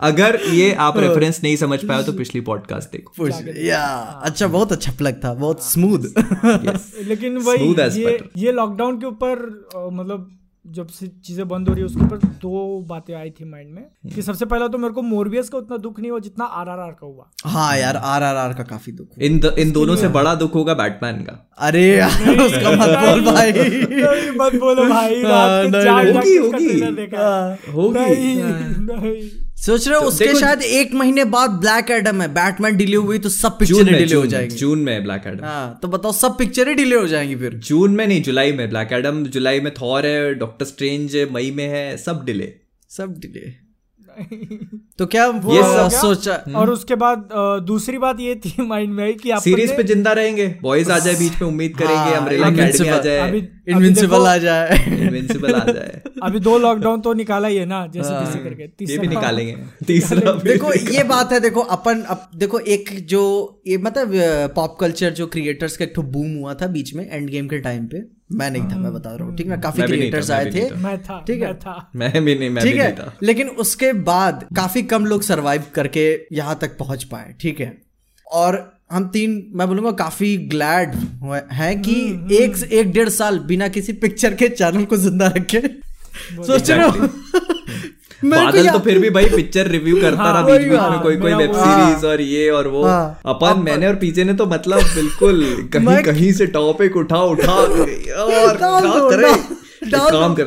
[0.00, 3.28] अगर ये आप रेफरेंस नहीं समझ पाए तो पिछली पॉडकास्ट देखो।
[3.62, 3.86] या
[4.24, 5.98] अच्छा बहुत अच्छा प्लग था बहुत स्मूथ
[7.02, 11.86] लेकिन वही ये ये लॉकडाउन के ऊपर मतलब जब से चीज़ें बंद हो रही है
[11.86, 15.48] उसके ऊपर दो बातें आई थी माइंड में कि सबसे पहला तो मेरे को मोरबियस
[15.48, 18.62] का उतना दुख नहीं हुआ जितना आरआरआर का हुआ। हाँ यार आरआरआर आर आर का
[18.62, 22.70] काफ़ी दुख इन द, इन दोनों से बड़ा दुख होगा बैटमैन का। अरे यार उसका
[22.70, 23.52] मत बोल भाई।
[24.30, 26.80] मत बोलो भाई हाँ, होगी, होगी।
[27.72, 32.76] होगी। नहीं नहीं। सोच रहे हो उसके शायद एक महीने बाद ब्लैक एडम है। बैटमैन
[32.76, 36.12] डिले हुई तो सब पिक्चरें डिले हो जाएँगी। जून में ब्लैक एडम हाँ तो बताओ
[36.14, 39.72] सब पिक्चरें डिले हो जाएँगी फिर। जून में नहीं जुलाई में। ब्लैक एडम जुलाई में
[39.74, 42.52] थॉर है डॉक्टर स्ट्रेंज है मई में है सब डिले
[42.90, 43.52] सब डिले
[44.98, 46.00] तो क्या वो ये सब क्या?
[46.00, 47.28] सोचा और उसके बाद
[47.66, 51.14] दूसरी बात ये थी माइंड में कि अपन सीरीज़ पे ज़िंदा रहेंगे। बॉयज़ आ जाए
[51.14, 55.64] बीच में उम्मीद करेंगे हाँ, अम्ब्रेला अकेडमी आ जाए। अभी इनविंसिबल आ जाए। इनविंसिबल आ
[55.64, 59.08] जाए। अभी दो लॉकडाउन तो निकाला ही है ना जैसे हाँ। करके ये तीसरा भी
[59.08, 63.22] निकालेंगे। तीसरा देखो ये बात है देखो अपन अब देखो एक जो
[63.66, 64.12] ये मतलब
[64.54, 67.58] पॉप कल्चर जो क्रिएटर्स का एक तो बूम हुआ था बीच में एंड गेम के
[67.58, 69.60] टाइम पे। मैं नहीं था मैं बता रहा हूँ ठीक है?
[69.60, 72.76] काफ़ी क्रिएटर्स आए थे मैं था ठीक है। मैं था। मैं भी नहीं मैं ठीक
[72.76, 72.96] है?
[73.22, 77.72] लेकिन उसके बाद काफ़ी कम लोग सरवाइव करके यहाँ तक पहुँच पाए ठीक है?
[78.26, 80.94] और हम तीन मैं बोलूँगा काफ़ी ग्लैड
[81.52, 81.92] हैं कि
[82.36, 85.60] एक एक डेढ़ साल बिना किसी पिक्चर के चैनल को ज़िंदा रखे।
[86.46, 87.08] सोच रहे हो?
[88.24, 91.34] बादल तो फिर भी भाई पिक्चर रिव्यू करता हाँ, रहा बीच बीच में कोई कोई
[91.34, 95.44] वेब सीरीज़ और ये और वो। हाँ। अपन मैंने और पीछे ने तो मतलब बिल्कुल
[95.72, 97.86] कहीं कहीं से टॉपिक उठा उठा और
[99.10, 99.32] करे।
[99.90, 100.44] काम कर।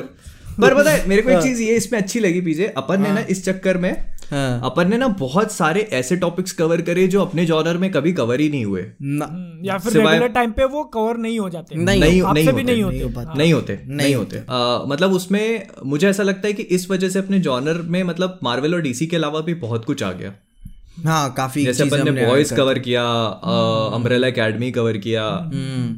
[0.61, 3.25] पर पता है मेरे को एक चीज़ ये इसमें अच्छी लगी पीछे अपन ने ना
[3.29, 3.93] इस चक्कर में
[4.31, 8.13] हाँ। अपन ने ना बहुत सारे ऐसे टॉपिक्स कवर करे जो अपने जॉनर में कभी
[8.13, 11.75] कवर ही नहीं हुए। हम्म, या फिर रेगुलर टाइम पे वो कवर नहीं हो जाते।
[11.75, 14.37] नहीं नहीं आपसे नहीं भी होते, नहीं नहीं होते। हो। पाते। नहीं होते नहीं होते।
[14.37, 18.39] आ, मतलब उसमें मुझे ऐसा लगता है कि इस वजह से अपने जॉनर में मतलब
[18.43, 20.33] मार्वल और डीसी के अलावा भी बहुत कुछ आ गया।
[20.97, 23.03] हाँ काफ़ी जैसे अपन ने बॉयज़ कवर किया
[23.93, 25.23] अम्ब्रेला एकेडमी कवर किया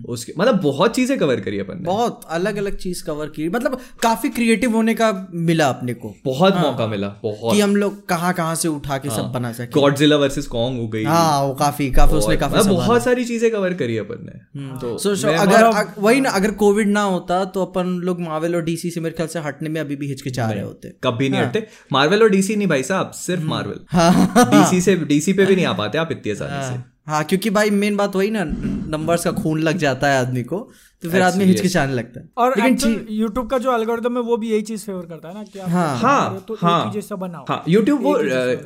[0.09, 3.77] उसके मतलब बहुत चीज़ें कवर करी अपन ने। बहुत अलग अलग चीज़ कवर की मतलब
[4.03, 8.05] काफ़ी क्रिएटिव होने का मिला अपने को। बहुत हाँ, मौका मिला बहुत। कि हम लोग
[8.07, 11.41] कहाँ कहाँ से उठा के हाँ, सब बना सके। गॉडजिला वर्सेस कॉन्ग हो गई। हाँ
[11.43, 15.15] वो काफ़ी काफ़ी उसने काफ़ी मतलब बहुत सारी चीज़ें कवर करी अपन ने। तो सो
[15.15, 19.01] सो अगर वही ना अगर कोविड ना होता तो अपन लोग मार्वल और डीसी से
[19.01, 22.29] मेरे ख्याल से हटने में अभी भी हिचकिचा रहे होते। कभी नहीं हटते। मार्वल और
[22.29, 25.73] डीसी नहीं भाई साहब सिर्फ़ हम्म। मार्वल हाँ। डीसी से डीसी पे भी नहीं आ
[25.73, 29.59] पाते आप इतनी आसानी से। हाँ क्योंकि भाई मेन बात वही ना नंबर्स का खून
[29.61, 30.57] लग जाता है आदमी को
[31.03, 34.49] तो फिर आदमी हिचकिचाने लगता है। और लेकिन यूट्यूब का जो एल्गोरिथम है वो भी
[34.51, 37.63] यही चीज़ फेवर करता है ना कि आप हाँ। हाँ तो हाँ। जैसा बनाओ। हाँ
[37.69, 38.13] यूट्यूब वो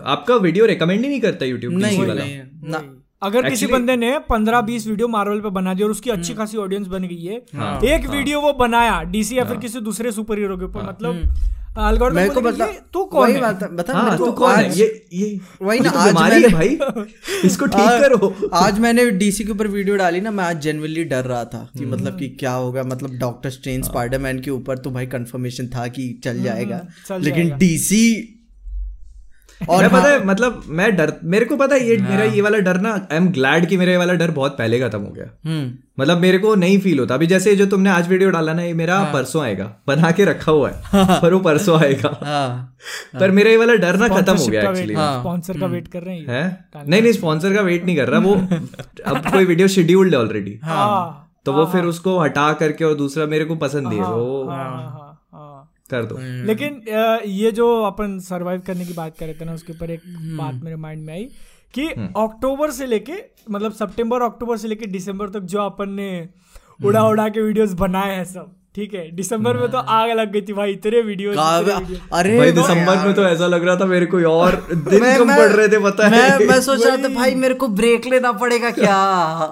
[0.07, 2.83] आपका वीडियो रिकमेंड ही नहीं करता यूट्यूब नहीं वाला। नहीं ना।
[3.21, 6.57] अगर किसी बंदे ने पंद्रह बीस वीडियो मार्वल पे बना दिया और उसकी अच्छी खासी
[6.57, 10.11] ऑडियंस बन गई है हाँ, एक हाँ, वीडियो वो बनाया डीसी या फिर किसी दूसरे
[10.11, 13.53] सुपर हीरो के ऊपर मतलब algorithm मेरे को बता तू कौन है?
[13.75, 14.79] बता हाँ तू कौन है?
[14.79, 16.79] ये ये वही ना, आज मैंने- भाई।
[17.45, 21.25] इसको ठीक करो। आज मैंने डीसी के ऊपर वीडियो डाली ना मैं आज जेनवनली डर
[21.25, 25.05] रहा था कि मतलब कि क्या होगा मतलब डॉक्टर स्ट्रेन स्पाइडरमैन के ऊपर तो भाई
[25.05, 26.87] कंफर्मेशन था कि चल जाएगा।
[27.23, 28.35] लेकिन डीसी
[29.69, 32.57] और मैं पता है मतलब मैं डर मेरे को पता है ये मेरा ये वाला
[32.57, 35.25] डर ना आई एम ग्लैड कि मेरा ये वाला डर बहुत पहले खत्म हो गया।
[35.45, 38.61] हम्म। मतलब मेरे को नहीं फील होता। अभी जैसे जो तुमने आज वीडियो डाला ना
[38.61, 42.19] ये मेरा हाँ। परसों आएगा। बना के रखा हुआ है। हाँ। पर वो परसों आएगा।
[42.23, 42.75] हाँ।
[43.19, 46.17] पर मेरा ये वाला डर ना खत्म हो गया एक्चुअली स्पॉन्सर का वेट कर रहे
[46.17, 46.69] हैं है?
[46.87, 48.33] नहीं नहीं स्पॉन्सर का वेट नहीं कर रहा। वो
[49.05, 53.25] अब कोई वीडियो शेड्यूल्ड है ऑलरेडी हाँ। तो वो फिर उसको हटा करके और दूसरा
[53.25, 54.98] मेरे को पसंद नहीं है। वो हाँ, हाँ, हाँ।
[55.91, 56.81] कर दो। लेकिन
[57.25, 60.01] ये जो अपन सरवाइव करने की बात कर रहे थे ना उसके ऊपर एक
[60.37, 61.23] बात मेरे माइंड में आई
[61.73, 63.13] कि अक्टूबर से लेके
[63.51, 66.09] मतलब सितंबर अक्टूबर से लेके दिसंबर तक जो अपन ने
[66.85, 70.41] उड़ा उड़ा के वीडियोस बनाए हैं सब ठीक है दिसंबर में तो आग लग गई
[70.41, 74.17] थी भाई इतने वीडियो अरे भाई दिसंबर में तो ऐसा लग रहा था मेरे को
[74.29, 77.07] और दिन मैं- कम मैं- पड़ रहे थे पता है। मैं मैं सोच रहा था
[77.07, 78.97] भाई मेरे को ब्रेक लेना पड़ेगा क्या?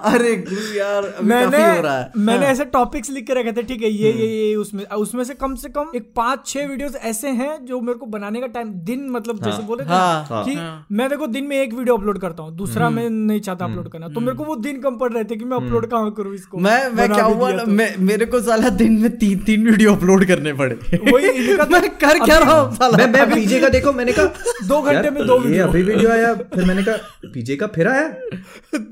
[0.04, 0.32] अरे
[0.78, 3.90] यार मैंने हो रहा है। हाँ। मैंने ऐसे टॉपिक्स लिख के रखे थे ठीक है
[3.90, 7.64] ये ये ये उसमें उसमें से कम से कम एक पाँच छह वीडियोस ऐसे हैं
[7.64, 10.56] जो मेरे को बनाने का टाइम दिन मतलब जैसे बोले थे हाँ, कि
[10.94, 13.88] मैं देखो दिन में एक वीडियो अपलोड करता हूँ दूसरा हम्म। मैं नहीं चाहता अपलोड
[13.88, 16.34] करना। तो मेरे को वो दिन कम पड़ रहे थे कि मैं अपलोड कहाँ करूँ
[16.34, 16.58] इसको?
[16.58, 17.66] मैं मैं क्या हुआ तो।
[18.04, 20.74] मेरे को साला दिन में तीन तीन वीडियो अपलोड करने पड़े।
[21.12, 22.96] वही इनका मैं कर क्या रहा हूँ साला?
[22.96, 26.32] मैं मैं पीजे का देखो मैंने कहा दो घंटे में दो वीडियो अभी वीडियो आया
[26.54, 28.08] फिर मैंने कहा पीजे का फिर आया?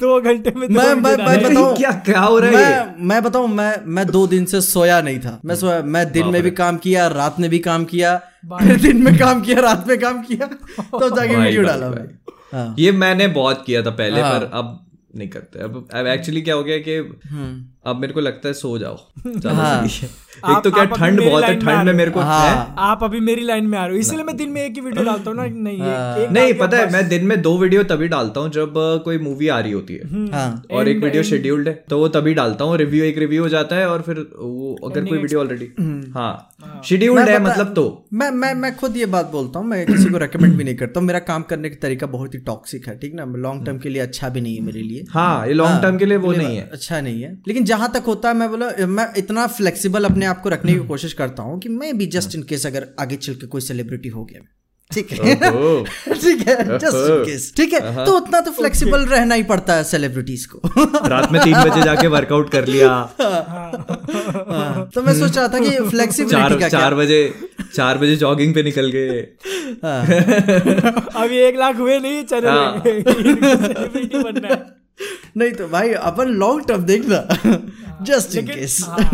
[0.04, 1.76] दो घंटे में मैं मैं मैं। बताऊँ?
[1.76, 5.18] क्या क्या हो रहा है मैं मैं बताऊँ मैं मैं दो दिन से सोया नहीं
[5.20, 8.16] था। मैं सोया मैं दिन में भी काम किया रात में भी काम किया
[8.52, 10.46] फिर दिन में काम किया रात में काम किया
[10.80, 14.82] तो जाके वीडियो डाला भाई। हाँ। ये मैंने बहुत किया था पहले हाँ। पर अब
[15.16, 17.52] नहीं करते। अब अब एक्चुअली क्या हो गया कि हम्म।
[17.86, 18.96] अब मेरे को लगता है सो जाओ।
[19.46, 23.42] हाँ। एक तो क्या ठंड बहुत है ठंड में मेरे को हाँ। आप अभी मेरी
[23.42, 25.44] लाइन में आ रहे हो। इसलिए मैं दिन में एक ही वीडियो डालता हूँ ना।
[25.66, 28.74] नहीं एक- एक नहीं पता है मैं दिन में दो वीडियो तभी डालता हूँ जब
[29.04, 32.34] कोई मूवी आ रही होती है। हाँ। और एक वीडियो शेड्यूल्ड है तो वो तभी
[32.34, 35.70] डालता हूँ। रिव्यू एक रिव्यू हो जाता है और फिर वो अगर कोई वीडियो ऑलरेडी
[36.14, 40.10] हाँ। शेड्यूल्ड है मतलब तो। मैं मैं मैं खुद ये बात बोलता हूँ मैं किसी
[40.10, 42.98] को रेकमेंड भी नहीं करता हूँ। मेरा काम करने का तरीका बहुत ही टॉक्सिक है
[42.98, 43.24] ठीक ना?
[43.36, 46.06] लॉन्ग टर्म के लिए अच्छा भी नहीं है मेरे लिए। हाँ ये लॉन्ग टर्म के
[46.06, 49.06] लिए वो नहीं है। अच्छा नहीं है। लेकिन जहाँ तक होता है मैं बोला मैं
[49.16, 52.42] इतना फ्लेक्सिबल अपने आप को रखने की कोशिश करता हूँ कि मैं भी जस्ट इन
[52.42, 54.40] केस अगर आगे चल के कोई सेलिब्रिटी हो गया।
[54.90, 55.34] ठीक है?
[56.14, 56.78] ठीक है?
[56.78, 58.04] जस्ट इन केस ठीक है?
[58.04, 60.60] तो उतना तो फ्लेक्सिबल रहना ही पड़ता है सेलिब्रिटीज को।
[61.08, 65.70] रात में तीन बजे जाके वर्कआउट कर लिया। हाँ, तो मैं सोच रहा था कि
[65.90, 67.20] फ्लेक्सिबिलिटी चार का चार बजे
[67.74, 69.20] चार बजे जॉगिंग पे निकल गए।
[69.84, 70.00] हाँ।
[71.24, 74.85] अभी एक लाख हुए नहीं चल। हाँ। रहे बनना है।
[75.36, 77.16] नहीं तो भाई अपन लॉन्ग टर्म देखना।
[78.02, 79.10] जस्ट इन लेकिन केस हाँ,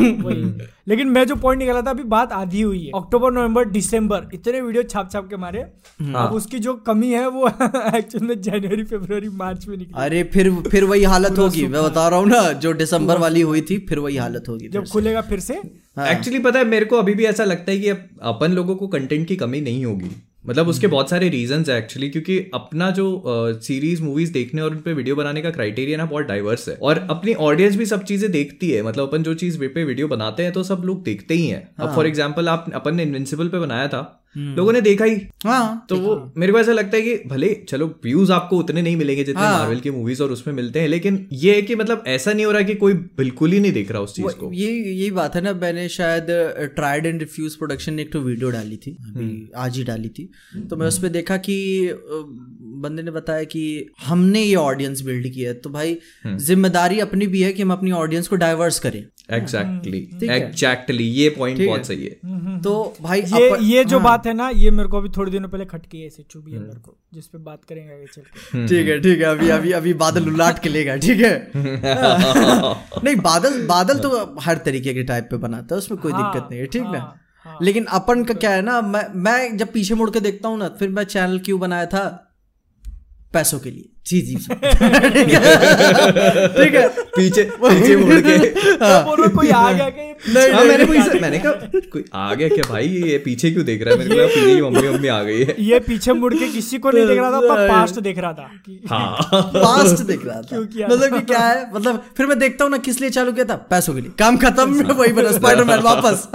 [0.89, 4.61] लेकिन मैं जो पॉइंट निकाला था अभी बात आधी हुई है। अक्टूबर नवंबर दिसंबर इतने
[4.61, 8.85] वीडियो छाप छाप के मारे। हाँ। अब उसकी जो कमी है वो एक्चुअल में जनवरी
[8.85, 12.43] फरवरी मार्च में निकली। अरे फिर फिर वही हालत होगी। मैं बता रहा हूँ ना
[12.57, 15.55] जो दिसंबर वाली हुई थी फिर वही हालत होगी। जब खुलेगा फिर से?
[15.55, 17.89] एक्चुअली पता है मेरे को अभी भी ऐसा लगता है कि
[18.25, 20.11] अपन लोगों को कंटेंट की कमी नहीं होगी।
[20.45, 23.05] मतलब उसके बहुत सारे रीजंस है एक्चुअली क्योंकि अपना जो
[23.61, 26.75] सीरीज़ uh, मूवीज़ देखने और उन पे वीडियो बनाने का क्राइटेरिया ना बहुत डाइवर्स है।
[26.75, 30.43] और अपनी ऑडियंस भी सब चीज़ें देखती है मतलब अपन जो चीज़ पे वीडियो बनाते
[30.43, 33.59] हैं तो सब लोग देखते ही हैं। अब फॉर एग्ज़ाम्पल आप अपन ने इनविंसिबल पे
[33.59, 34.03] बनाया था
[34.37, 37.87] लोगों ने देखा ही। हाँ। तो वो मेरे को ऐसा लगता है कि भले चलो
[38.05, 41.27] व्यूज़ आपको उतने नहीं मिलेंगे जितने हाँ। मार्वल की मूवीज़ और उसमें मिलते हैं लेकिन
[41.33, 44.01] ये है कि मतलब ऐसा नहीं हो रहा कि कोई बिल्कुल ही नहीं देख रहा
[44.01, 46.27] उस चीज़ को। ये यही बात है ना मैंने शायद
[46.77, 50.31] ट्राइड एंड रिफ्यूज प्रोडक्शन ने एक तो वीडियो डाली थी अभी आज ही डाली थी।
[50.71, 51.57] तो मैं उस पर देखा कि
[52.83, 53.63] बंदे ने बताया कि
[54.07, 57.91] हमने ये ऑडियंस बिल्ड किया है तो भाई ज़िम्मेदारी अपनी भी है कि हम अपनी
[58.01, 59.99] ऑडियंस को डाइवर्स करें। एग्जैक्टली
[60.37, 64.05] एग्जैक्टली ये पॉइंट बहुत सही है। तो भाई ये अपन- ये जो हाँ.
[64.05, 66.59] बात है ना ये मेरे को अभी थोड़े दिनों पहले खटकी है ऐसे चुभी है
[66.59, 69.95] मेरे को जिस पे बात करेंगे आगे चल ठीक है ठीक है अभी अभी अभी
[70.03, 71.35] बादल उलाट के लेगा ठीक है?
[73.05, 76.61] नहीं बादल बादल तो हर तरीके के टाइप पे बनाता है उसमें कोई दिक्कत नहीं
[76.61, 77.03] है ठीक ना?
[77.63, 80.69] लेकिन अपन का क्या है ना मैं मैं जब पीछे मुड़ के देखता हूँ ना
[80.79, 82.05] फिर मैं चैनल क्यों बनाया था?
[83.33, 84.55] पैसों के लिए। जी जी। ठीक
[86.75, 91.39] है। पीछे पीछे मुड़ के। तो बोलो कोई आ गया नहीं हाँ मैंने कोई मैंने
[91.39, 92.87] कहा कोई आ गया क्या भाई?
[92.87, 93.99] ये पीछे क्यों देख रहा है?
[93.99, 97.07] मेरे को की मम्मी मम्मी आ गई है। ये पीछे मुड़ के किसी को नहीं
[97.07, 98.51] देख रहा था पर पास्ट देख रहा था।
[98.91, 101.71] हाँ। पास्ट देख रहा था। मतलब कि क्या है?
[101.75, 104.37] मतलब फिर मैं देखता हूँ ना किस लिए चालू किया था। पैसों के लिए। काम
[104.39, 106.29] खत्म वही बना स्पाइडरमैन वापस।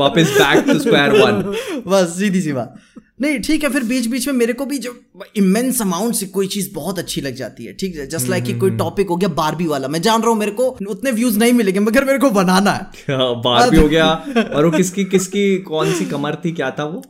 [0.00, 1.42] वापस बैक टू स्क्वायर वन
[1.86, 2.74] बस सीधी सी बात।
[3.22, 4.94] नहीं ठीक है फिर बीच बीच में मेरे को भी जो
[5.36, 8.06] इमेंस अमाउंट से कोई चीज़ बहुत अच्छी लग जाती है ठीक है?
[8.06, 11.10] जस्ट लाइक कोई टॉपिक हो गया बारबी वाला। मैं जान रहा हूँ मेरे को उतने
[11.10, 12.86] व्यूज़ नहीं मिलेंगे मगर मेरे को बनाना है।
[13.42, 14.06] बार भी हो गया।
[14.54, 17.02] और वो किसकी किसकी कौन सी कमर थी क्या था वो?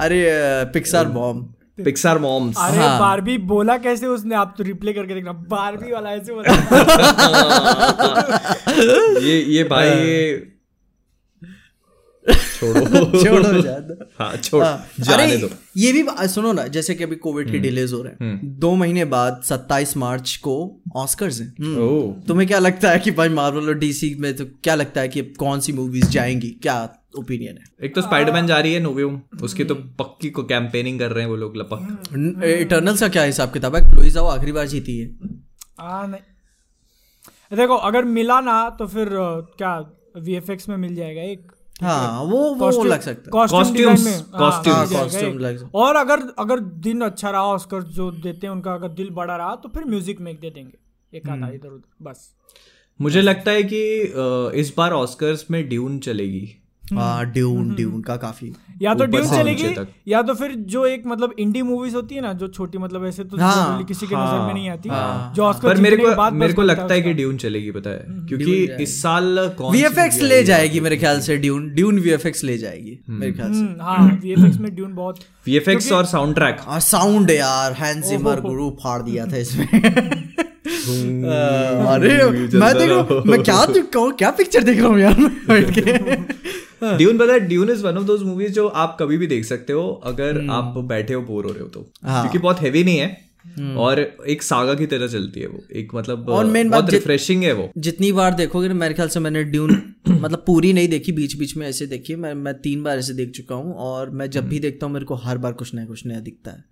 [0.00, 0.24] अरे
[0.74, 4.34] पिक्सार बॉम्ब पिक्सार मॉम्स अरे हाँ। बारबी बोला कैसे उसने?
[4.34, 6.52] आप तो रिप्ले करके देखना। बारबी वाला ऐसे बोला।
[9.20, 10.26] ये ये भाई ये
[12.28, 12.80] छोड़ो।
[13.24, 17.58] छोड़ो हाँ छोड़। हाँ, जाने दो। ये भी सुनो ना जैसे कि अभी कोविड के
[17.58, 22.58] डिलेज हो रहे हैं। दो महीने बाद 27 मार्च को ऑस्कर्स हैं। हम्म। तुम्हें क्या
[22.58, 25.72] लगता है कि भाई मार्वल और डीसी में तो क्या लगता है कि कौन सी
[25.72, 26.50] मूवीज़ जाएँगी?
[26.50, 27.64] क्या ओपिनियन है?
[27.82, 31.30] एक तो स्पाइडरमैन जा रही है नोवेम उसकी तो पक्की को कैंपेनिंग कर रहे हैं
[31.30, 32.02] वो लोग लपक।
[32.44, 33.82] इटर्नल्स का क्या हिसाब किताब है?
[33.82, 35.10] क्लोई जाओ आखिरी बार जीती है।
[35.82, 39.08] नहीं। देखो अगर मिला ना तो फिर
[39.58, 41.52] क्या वीएफएक्स में मिल जाएगा एक?
[41.82, 47.42] हाँ। वो वो लग सकता है। हाँ, एक। लग और अगर अगर दिन अच्छा रहा
[47.44, 50.50] ऑस्कर जो देते हैं उनका अगर दिल बड़ा रहा तो फिर म्यूज़िक में एक दे
[50.50, 52.28] देंगे। एक आधा इधर उधर बस।
[53.00, 53.80] मुझे लगता है कि
[54.60, 56.59] इस बार ऑस्कर्स में ड्यून चलेगी। हाँ
[56.92, 59.74] ड्यून ड्यून का काफ़ी या तो ड्यून चलेगी
[60.08, 63.24] या तो फिर जो एक मतलब इंडी मूवीज़ होती है ना जो छोटी मतलब ऐसे
[63.24, 66.52] तो हाँ, किसी के नज़र में नहीं आती हाँ। जो ऑस्कर पर मेरे को मेरे
[66.52, 70.96] को लगता है कि ड्यून चलेगी पता है। क्योंकि इस साल वीएफएक्स ले जाएगी मेरे
[70.96, 74.94] ख्याल से ड्यून ड्यून वीएफएक्स ले जाएगी मेरे ख्याल से। हम्म, हाँ वीएफएक्स में ड्यून
[74.94, 79.66] बहुत VFX और साउंड ट्रैक हाँ साउंड यार हैंस जिमर गुरु फाड़ दिया था इसमें।
[81.90, 82.14] अरे
[82.58, 82.90] मैं देख
[83.26, 85.14] मैं क्या देख रहा हूँ क्या पिक्चर देख रहा हूँ यार
[85.48, 89.26] बैठ के। ड्यून पता है Dune is one of those movies जो आप कभी भी
[89.26, 92.60] देख सकते हो अगर आप बैठे हो बोर हो रहे हो तो। हाँ। क्योंकि बहुत
[92.60, 93.30] हैवी नहीं है
[93.76, 97.42] और एक सागा की तरह चलती है वो। एक मतलब और main बात बहुत रिफ्रेशिंग
[97.42, 101.12] है वो। जितनी बार देखोगे ना मेरे ख्याल से मैंने ड्यून मतलब पूरी नहीं देखी
[101.12, 104.30] बीच बीच में ऐसे देखी मैं मैं तीन बार ऐसे देख चुका हूँ और मैं
[104.30, 106.64] जब भी देखता हूँ मेरे को हर बार कुछ नया कुछ नया दिखता है।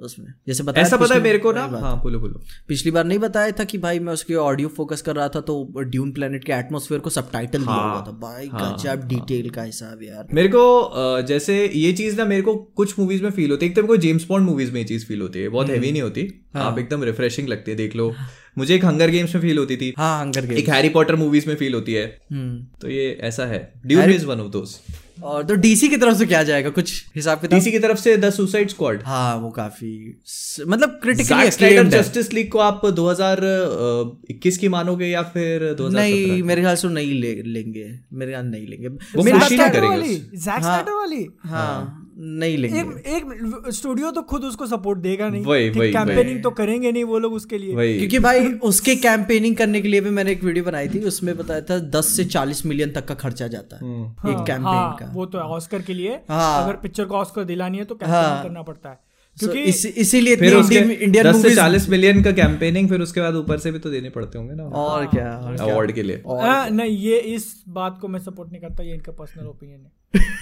[0.00, 1.62] उसमें। जैसे बताया ऐसा पता है मेरे को ना?
[1.74, 5.16] हाँ बोलो बोलो। पिछली बार नहीं बताया था कि भाई मैं उसके ऑडियो फोकस कर
[5.16, 9.06] रहा था तो ड्यून प्लेनेट के एटमॉस्फेयर को सबटाइटल दिया हुआ था। भाई हाँ, गजब
[9.08, 13.30] डिटेल का हिसाब यार। मेरे को जैसे ये चीज़ ना मेरे को कुछ मूवीज़ में
[13.30, 15.38] फील होती है। एक तो मेरे को जेम्स बॉन्ड मूवीज़ में ये चीज़ फील होती
[15.38, 18.12] है। बहुत हैवी नहीं होती। आप एकदम रिफ्रेशिंग लगती है देख लो।
[18.58, 21.54] मुझे एक हंगर गेम्स में फील होती थी। हाँ हंगर एक हैरी पॉटर मूवीज़ में
[21.56, 24.80] फील होती है। हम्म। तो ये ऐसा है। Dune is one of those
[25.22, 26.70] और तो डीसी की तरफ़ से क्या जाएगा?
[26.70, 27.58] कुछ हिसाब किताब?
[27.58, 31.26] डीसी की तरफ़ से द सुसाइड स्क्वाड हाँ वो काफ़ी स- मतलब क्रिटिकली
[31.90, 37.20] जस्टिस लीग को आप 2021 की मानोगे या फिर 2017 नहीं मेरे ख्याल से नहीं
[37.20, 40.22] ले, लेंगे। मेरे ख्याल नहीं लेंगे। वो खुशी जैक स्नाइडर करेंगे। वाली?
[40.94, 41.26] हाँ, वाली?
[41.44, 46.42] हाँ। नहीं लेंगे। एक एक स्टूडियो तो खुद उसको सपोर्ट देगा नहीं। वही, वही, कैंपेनिंग
[46.42, 50.10] तो करेंगे नहीं वो लोग उसके लिए। क्योंकि भाई उसके कैंपेनिंग करने के लिए भी
[50.10, 53.46] मैंने एक वीडियो बनाई थी उसमें बताया था 10 से 40 मिलियन तक का खर्चा
[53.46, 57.14] जाता है एक कैंपेन हाँ का। वो तो ऑस्कर के लिए। हाँ। अगर पिक्चर को
[57.14, 59.04] ऑस्कर दिलानी है तो कैंपेनिंग करना पड़ता है।
[59.38, 63.58] क्योंकि क्योंकि इसीलिए फिर इंडियन 10 से चालीस मिलियन का कैंपेनिंग फिर उसके बाद ऊपर
[63.58, 67.18] से भी तो देने पड़ते होंगे ना। और क्या अवार्ड के लिए। हाँ, नहीं ये
[67.34, 69.92] इस बात को मैं सपोर्ट नहीं करता ये इनका पर्सनल ओपिनियन है।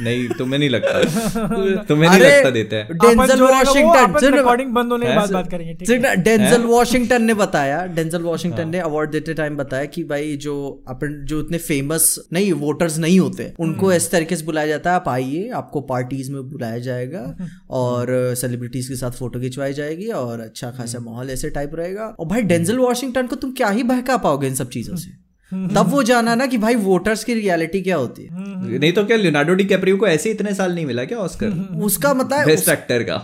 [0.01, 1.03] नहीं तुम्हें नहीं लगता।
[1.83, 6.05] तुम्हें नहीं लगता देते हैं। डेंजल वॉशिंगटन रिकॉर्डिंग बंद होने के बाद बात करेंगे ठीक
[6.05, 6.17] है?
[6.17, 11.25] डेंजल वॉशिंगटन ने बताया डेंजल वॉशिंगटन ने अवार्ड देते टाइम बताया कि भाई जो अपन
[11.25, 15.09] जो इतने फ़ेमस नहीं वोटर्स नहीं होते उनको इस तरीके से बुलाया जाता है आप
[15.09, 17.37] आइए आपको पार्टीज़ में बुलाया जाएगा
[17.71, 22.27] और सेलिब्रिटीज के साथ फ़ोटो खिंचवाई जाएगी और अच्छा खासा माहौल ऐसे टाइप रहेगा। और
[22.27, 25.24] भाई डेंजल वॉशिंगटन को तुम क्या ही बहका पाओगे इन सब चीज़ों से?
[25.53, 28.31] तब वो जाना ना कि भाई वोटर्स की रियलिटी क्या होती है?
[28.79, 32.13] नहीं तो क्या लियोनार्डो डी कैप्रियो को ऐसे इतने साल नहीं मिला क्या ऑस्कर उसका
[32.15, 33.17] मतलब बेस्ट एक्टर का।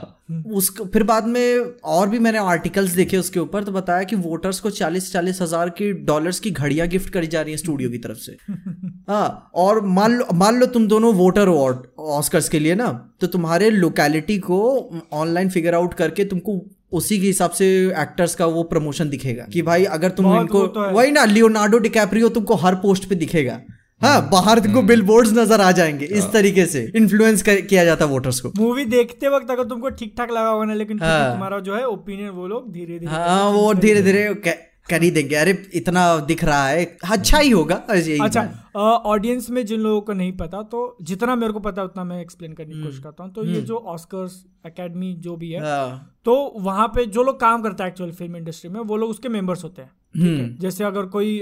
[0.49, 4.61] उसको फिर बाद में और भी मैंने आर्टिकल्स देखे उसके ऊपर तो बताया कि वोटर्स
[4.61, 7.99] को चालीस चालीस हज़ार की डॉलर्स की घड़ियाँ गिफ्ट करी जा रही है स्टूडियो की
[7.99, 8.37] तरफ़ से।
[9.09, 11.67] हाँ और मान लो मान लो तुम दोनों वोटर हो
[12.11, 12.89] ऑस्कर्स के लिए ना
[13.21, 14.61] तो तुम्हारे लोकेलिटी को
[15.13, 16.59] ऑनलाइन फिगर आउट करके तुमको
[16.93, 17.67] उसी के हिसाब से
[17.99, 22.29] एक्टर्स का वो प्रमोशन दिखेगा। कि भाई अगर तुम इनको तो वही ना लियोनार्डो डिकैप्रियो
[22.31, 23.61] तुमको हर पोस्ट पे दिखेगा।
[24.03, 28.11] हाँ बाहर तुमको बिल बोर्ड नज़र आ जाएँगे इस तरीके से इन्फ्लुएंस किया जाता है
[28.11, 31.59] वोटर्स को। मूवी देखते वक्त अगर तुमको ठीक ठाक लगा होगा ना लेकिन हाँ। तुम्हारा
[31.61, 34.29] जो है ओपिनियन वो लोग धीरे धीरे हाँ वो धीरे धीरे
[34.91, 37.75] कर ही देंगे अरे इतना दिख रहा है। अच्छा ही होगा
[38.23, 42.05] अच्छा ऑडियंस में जिन लोगों को नहीं पता तो जितना मेरे को पता है उतना
[42.05, 45.61] मैं एक्सप्लेन करने की कोशिश करता हूँ। तो ये जो ऑस्कर्स एकेडमी जो भी है
[45.63, 49.11] हाँ, तो वहाँ पे जो लोग काम करता है एक्चुअल फ़िल्म इंडस्ट्री में वो लोग
[49.11, 50.57] उसके मेंबर्स होते हैं। है?
[50.59, 51.39] जैसे अगर कोई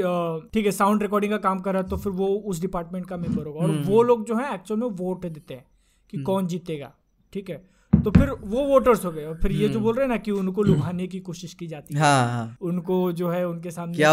[0.52, 3.16] ठीक है साउंड रिकॉर्डिंग का काम कर रहा है तो फिर वो उस डिपार्टमेंट का
[3.16, 5.64] मेंबर होगा। और वो लोग जो है एक्चुअल में वोट देते हैं
[6.12, 6.92] कि कौन जीतेगा।
[7.32, 7.62] ठीक है?
[8.04, 10.30] तो फिर वो वोटर्स हो गए। और फिर ये जो बोल रहे हैं ना कि
[10.30, 14.12] उनको लुभाने की कोशिश की जाती है। हाँ हाँ। उनको जो है उनके सामने क्या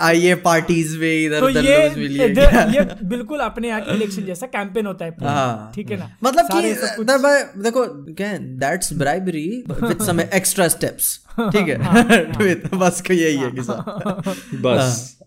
[0.00, 5.04] आइए पार्टीज़ में इधर तो ये लोग ये बिल्कुल अपने यहाँ इलेक्शन जैसा कैंपेन होता
[5.04, 6.10] है हाँ। ठीक है ना?
[6.24, 13.36] मतलब कि देखो क्या that's bribery with some extra steps ठीक हाँ, है बस यही
[13.36, 13.50] है
[14.62, 15.18] बस।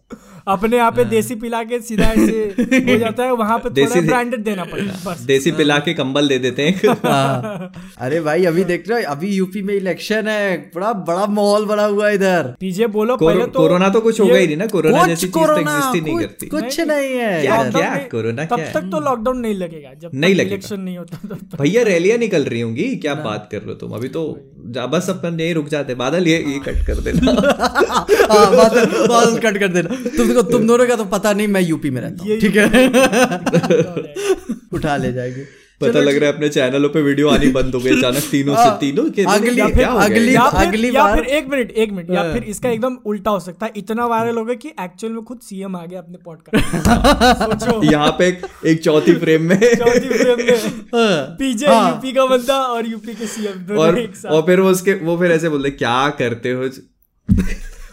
[0.48, 2.44] अपने यहाँ पे देसी पिला के सीधा ऐसे
[2.92, 6.28] हो जाता है वहाँ पे देसी- ब्रांडेड देना पड़ता है बस। देसी पिला के कंबल
[6.28, 10.58] दे देते हैं। हाँ। अरे भाई अभी देख रहे हो अभी यूपी में इलेक्शन है
[10.76, 14.42] बड़ा बड़ा माहौल बना हुआ इधर। पीजे बोलो पहले तो कोरोना तो कुछ होगा ये-
[14.42, 17.72] ही नहीं ना कोरोना जैसी चीज़ तो एग्जिस्ट ही नहीं करती। कुछ नहीं है क्या-
[17.72, 17.96] क्या?
[18.12, 22.18] कोरोना तब तक तो लॉकडाउन नहीं लगेगा जब नहीं लगेगा। इलेक्शन नहीं होता भैया रैलियाँ
[22.18, 23.92] निकल रही होंगी क्या बात कर रहे हो तुम?
[23.92, 24.24] अभी तो
[24.92, 27.32] बस अपन यही रुक जाते बादल ये ये कट कर देना।
[28.32, 31.62] हाँ, बादल बादल कट कर देना। तुम देखो तुम दोनों का तो पता नहीं मैं
[31.62, 32.88] यूपी में रहता हूँ। ठीक है?
[34.74, 37.98] उठा ले जाएँगे। पता लग रहा है अपने चैनलों पे वीडियो आनी बंद हो गई
[37.98, 40.06] अचानक तीनों से तीनों के अगली- या क्या हो गया?
[40.06, 43.32] अगली- या फिर अगली या फिर एक मिनट एक मिनट या फिर इसका एकदम उल्टा
[43.32, 46.18] हो सकता है। इतना वायरल हो गया कि एक्चुअल में खुद सीएम आ गया अपने
[46.26, 50.60] पॉडकास्ट सोचो। यहाँ पे एक, एक चौथी फ्रेम में। चौथी फ्रेम में।
[50.96, 54.94] हाँ, पीजे हाँ। यूपी का बंदा और यूपी के सीएम और और फिर वो उसके
[54.94, 56.70] वो फिर ऐसे बोलते क्या करते हो?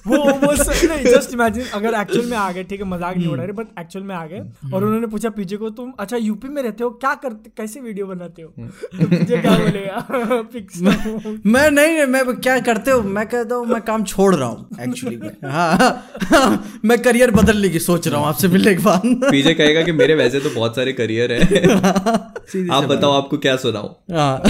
[0.07, 0.53] वो वो
[0.89, 3.65] नहीं जस्ट इमेजिन अगर एक्चुअल में आ गए ठीक है मज़ाक नहीं उड़ा हम्म। रहे
[3.65, 4.41] बट एक्चुअल में आ गए
[4.73, 8.07] और उन्होंने पूछा पीजे को तुम अच्छा यूपी में रहते हो क्या करते कैसे वीडियो
[8.07, 8.53] बनाते हो?
[8.59, 10.43] हम्म। तो पीजे क्या बोलेगा
[11.47, 15.17] मैं नहीं मैं क्या करते हो मैं कहता हूँ मैं काम छोड़ रहा हूँ एक्चुअली
[15.17, 15.77] में। हाँ,
[16.25, 19.93] हाँ, मैं करियर बदलने की सोच रहा हूँ आपसे मिलने के बाद। पीजे कहेगा कि
[19.93, 21.43] मेरे वैसे तो बहुत सारे करियर है।
[22.71, 24.43] आप बताओ आपको क्या सुनाओ हाँ।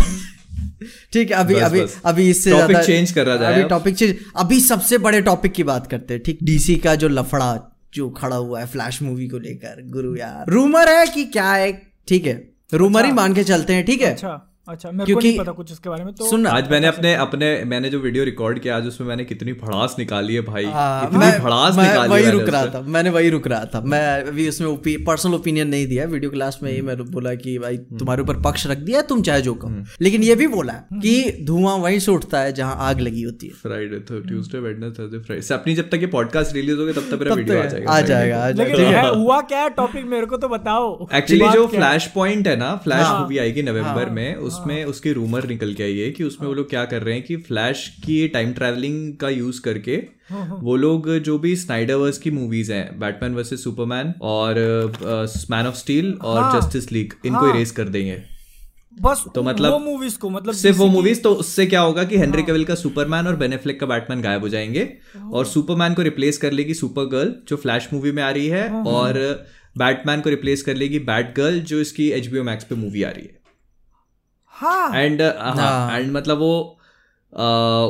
[1.12, 3.62] ठीक है अभी बस, अभी बस। अभी इससे टॉपिक ज्यादा- change कर रहा जाए अभी
[3.62, 7.78] टॉपिक चेंज अभी सबसे बड़े टॉपिक की बात करते हैं। ठीक डीसी का जो लफड़ा
[7.94, 11.82] जो खड़ा हुआ है फ्लैश मूवी को लेकर गुरु यार। रूमर है कि क्या है
[12.08, 14.12] ठीक है। रूमर ही मान के चलते हैं ठीक है?
[14.12, 17.14] अच्छा। अच्छा मेरे को नहीं पता कुछ इसके बारे में तो सुन आज मैंने अपने
[17.14, 21.06] अपने मैंने जो वीडियो रिकॉर्ड किया आज उसमें मैंने कितनी भड़ास निकाली है भाई। हाँ,
[21.06, 24.22] इतनी मैं- भड़ास मैं निकाली वही रुक रहा था मैंने वही रुक रहा था। मैं
[24.22, 27.76] अभी उसमें पर्सनल ओपिनियन नहीं दिया वीडियो क्लास में ही हम्म। मैंने बोला कि भाई
[27.76, 31.76] तुम्हारे ऊपर पक्ष रख दिया तुम चाहे जो कहो। लेकिन ये भी बोला कि धुआँ
[31.76, 35.54] वहीं से उठता है जहाँ आग लगी होती है। फ्राइडे तो ट्यूसडे वेडनेसडे थर्सडे फ्राइडे
[35.54, 38.44] अपनी जब तक ये पॉडकास्ट रिलीज़ होगा तब तक मेरा वीडियो आ जाएगा। आ जाएगा
[38.44, 42.56] आ लेकिन जाएगा। हुआ क्या टॉपिक मेरे को तो बताओ। एक्चुअली जो फ्लैश पॉइंट है
[42.56, 46.24] ना फ्लैश हाँ। मूवी आएगी नवंबर में उसमें उसकी रूमर निकल के आई है कि
[46.24, 50.02] उसमें वो लोग क्या कर रहे हैं कि फ्लैश की टाइम ट्रैवलिंग का यूज़ करके
[50.30, 54.60] हाँ, वो लोग जो भी स्नाइडरवर्स की मूवीज़ हैं बैटमैन वर्सेस सुपरमैन और
[55.50, 58.22] मैन ऑफ़ स्टील और हाँ। जस्टिस लीग इनको इरेज कर देंगे।
[59.00, 62.18] बस तो मतलब वो मूवीज़ को मतलब सिर्फ़ वो मूवीज़ तो उससे क्या होगा कि
[62.18, 64.88] हेनरी केविल का सुपरमैन और बेनेफ्लिक का बैटमैन गायब हो जाएँगे
[65.32, 68.68] और सुपरमैन को रिप्लेस कर लेगी सुपर गर्ल जो फ्लैश मूवी में आ रही है
[68.86, 69.18] और
[69.78, 73.24] बैटमैन को रिप्लेस कर लेगी बैट गर्ल जो इसकी एचबीओ मैक्स पे मूवी आ रही
[73.24, 73.43] है हाँ।
[74.94, 76.54] एंड एंड मतलब वो
[77.32, 77.42] अ,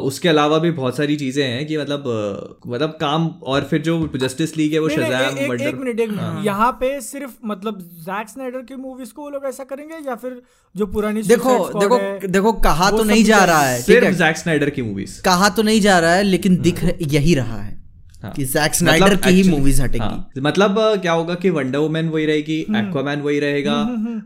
[0.04, 3.96] उसके अलावा भी बहुत सारी चीज़ें हैं कि मतलब अ, मतलब काम और फिर जो
[4.16, 8.28] जस्टिस लीग है वो नहीं, एक- एक मिनट एक मिनट यहाँ पे सिर्फ़ मतलब जैक
[8.28, 10.40] स्नाइडर की मूवीज़ को वो लोग ऐसा करेंगे या फिर
[10.74, 14.70] जो पुरानी देखो देखो है, देखो कहा तो नहीं जा रहा है सिर्फ़ जैक स्नाइडर
[14.70, 17.84] की मूवीज़ कहा तो नहीं जा रहा है लेकिन दिख यही रहा है हाँ।
[18.30, 22.26] कि जैक स्नाइडर की ही मूवीज़ हटेंगी। हाँ, मतलब क्या होगा कि वंडर वुमैन वही
[22.26, 23.74] रहेगी हम्म। एक्वामैन वही रहेगा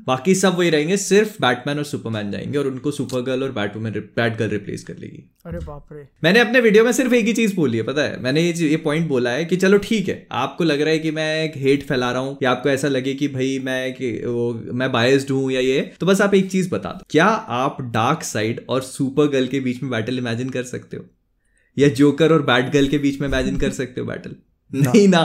[0.06, 3.92] बाकी सब वही रहेंगे सिर्फ़ बैटमैन और सुपरमैन जाएँगे और उनको सुपर गर्ल और बैटवुमैन
[4.16, 7.32] बैट गर्ल रिप्लेस कर लेगी। अरे बाप रे। मैंने अपने वीडियो में सिर्फ़ एक ही
[7.32, 8.20] चीज़ बोली है पता है?
[8.22, 11.10] मैंने ये ये पॉइंट बोला है कि चलो ठीक है आपको लग रहा है कि
[11.10, 14.52] मैं एक हेट फैला रहा हूँ या आपको ऐसा लगे कि भाई मैं कि वो
[14.74, 17.26] मैं बायस्ड हूँ या ये तो बस आप एक चीज़ बता दो। क्या
[17.58, 21.04] आप डार्क साइड और सुपर गर्ल के बीच में बैटल इमेजिन कर सकते हो?
[21.78, 24.34] या जोकर और बैट गर्ल के बीच में इमेजिन कर सकते हो बैटल
[24.74, 25.22] नहीं ना।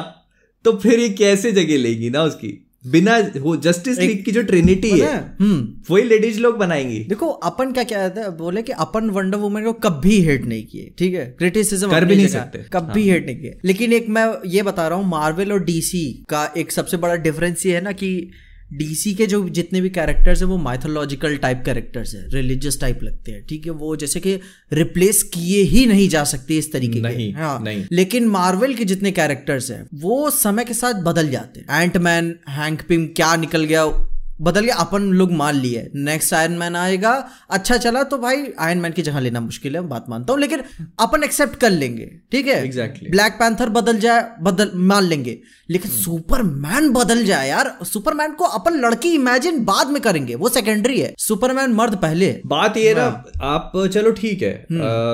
[0.66, 2.60] तो फिर ये कैसे जगह लेगी ना उसकी?
[2.88, 7.72] बिना वो जस्टिस लीग की जो ट्रिनिटी है हम्म। वही लेडीज़ लोग बनाएँगी। देखो अपन
[7.72, 11.26] क्या क्या हैं बोले कि अपन वंडर वुमन को कभी हेट नहीं किए ठीक है?
[11.38, 14.88] क्रिटिसिज्म कर भी नहीं सकते। कभी हाँ। हेट नहीं किए। लेकिन एक मैं ये बता
[14.88, 18.32] रहा हूँ मार्वल और डीसी का एक सबसे बड़ा डिफरेंस ये है ना कि
[18.74, 23.32] डीसी के जो जितने भी कैरेक्टर्स हैं वो माइथोलॉजिकल टाइप कैरेक्टर्स हैं रिलीजियस टाइप लगते
[23.32, 23.72] हैं ठीक है?
[23.72, 24.40] वो जैसे कि
[24.74, 28.86] रिप्लेस किए ही नहीं जा सकते इस तरीके नहीं, के हाँ। नहीं। लेकिन मार्वल के
[28.86, 33.64] जितने कैरेक्टर्स हैं वो समय के साथ बदल जाते हैं। एंटमैन हैंक पिम क्या निकल
[33.64, 34.10] गया?
[34.44, 37.12] बदल गया अपन लोग मान लिए। नेक्स्ट आयरन मैन आएगा।
[37.50, 40.64] अच्छा चला तो भाई आयरन मैन की जगह लेना मुश्किल है बात मानता हूँ लेकिन
[41.00, 42.62] अपन एक्सेप्ट कर लेंगे ठीक है?
[42.64, 43.12] Exactly.
[43.12, 45.38] ब्लैक पैंथर बदल जाए बदल मान लेंगे।
[45.70, 51.00] लेकिन सुपरमैन बदल जाए यार। सुपरमैन को अपन लड़की इमेजिन बाद में करेंगे वो सेकेंडरी
[51.00, 53.06] है। सुपरमैन मर्द पहले। बात ये ना
[53.46, 54.66] आप चलो ठीक है।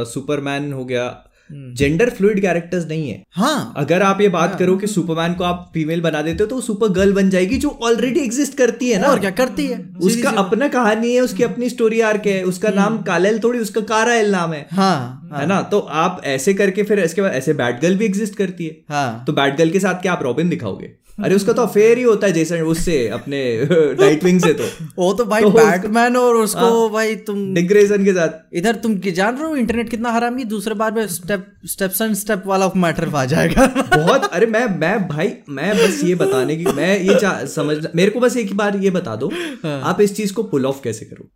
[0.06, 1.08] सुपरमैन हो गया
[1.52, 5.70] जेंडर फ्लूड कैरेक्टर्स नहीं है। हाँ। अगर आप ये बात करो कि सुपरमैन को आप
[5.74, 9.08] फीमेल बना देते हो तो सुपर गर्ल बन जाएगी जो ऑलरेडी एग्जिस्ट करती है ना।
[9.08, 13.02] और क्या करती है। उसका अपना कहानी है उसकी अपनी स्टोरी आर्क है उसका नाम
[13.02, 15.62] कालेल थोड़ी उसका काराएल नाम है। हाँ है ना?
[15.62, 19.24] तो आप ऐसे करके फिर इसके बाद ऐसे बैट गर्ल भी एग्जिस्ट करती है। हाँ।
[19.28, 20.92] तो बैट गर्ल के साथ क्या आप रॉबिन दिखाओगे?
[21.24, 24.64] अरे उसका तो अफेयर ही होता है जैसे उससे अपने नाइट विंग से तो।
[24.98, 28.98] वो तो भाई तो बैटमैन और उसको आ, भाई तुम डिक के साथ। इधर तुम
[28.98, 32.72] की जान रहे हो इंटरनेट कितना हरामी दूसरे बार में स्टेप स्टेप्स एंड स्टेप वाला
[32.76, 33.68] मैटर आ जाएगा।
[33.98, 38.20] बहुत अरे मैं मैं भाई मैं बस ये बताने की मैं ये समझ मेरे को
[38.20, 39.32] बस एक बार ये बता दो।
[39.68, 41.30] आप इस चीज़ को पुल ऑफ़ कैसे करो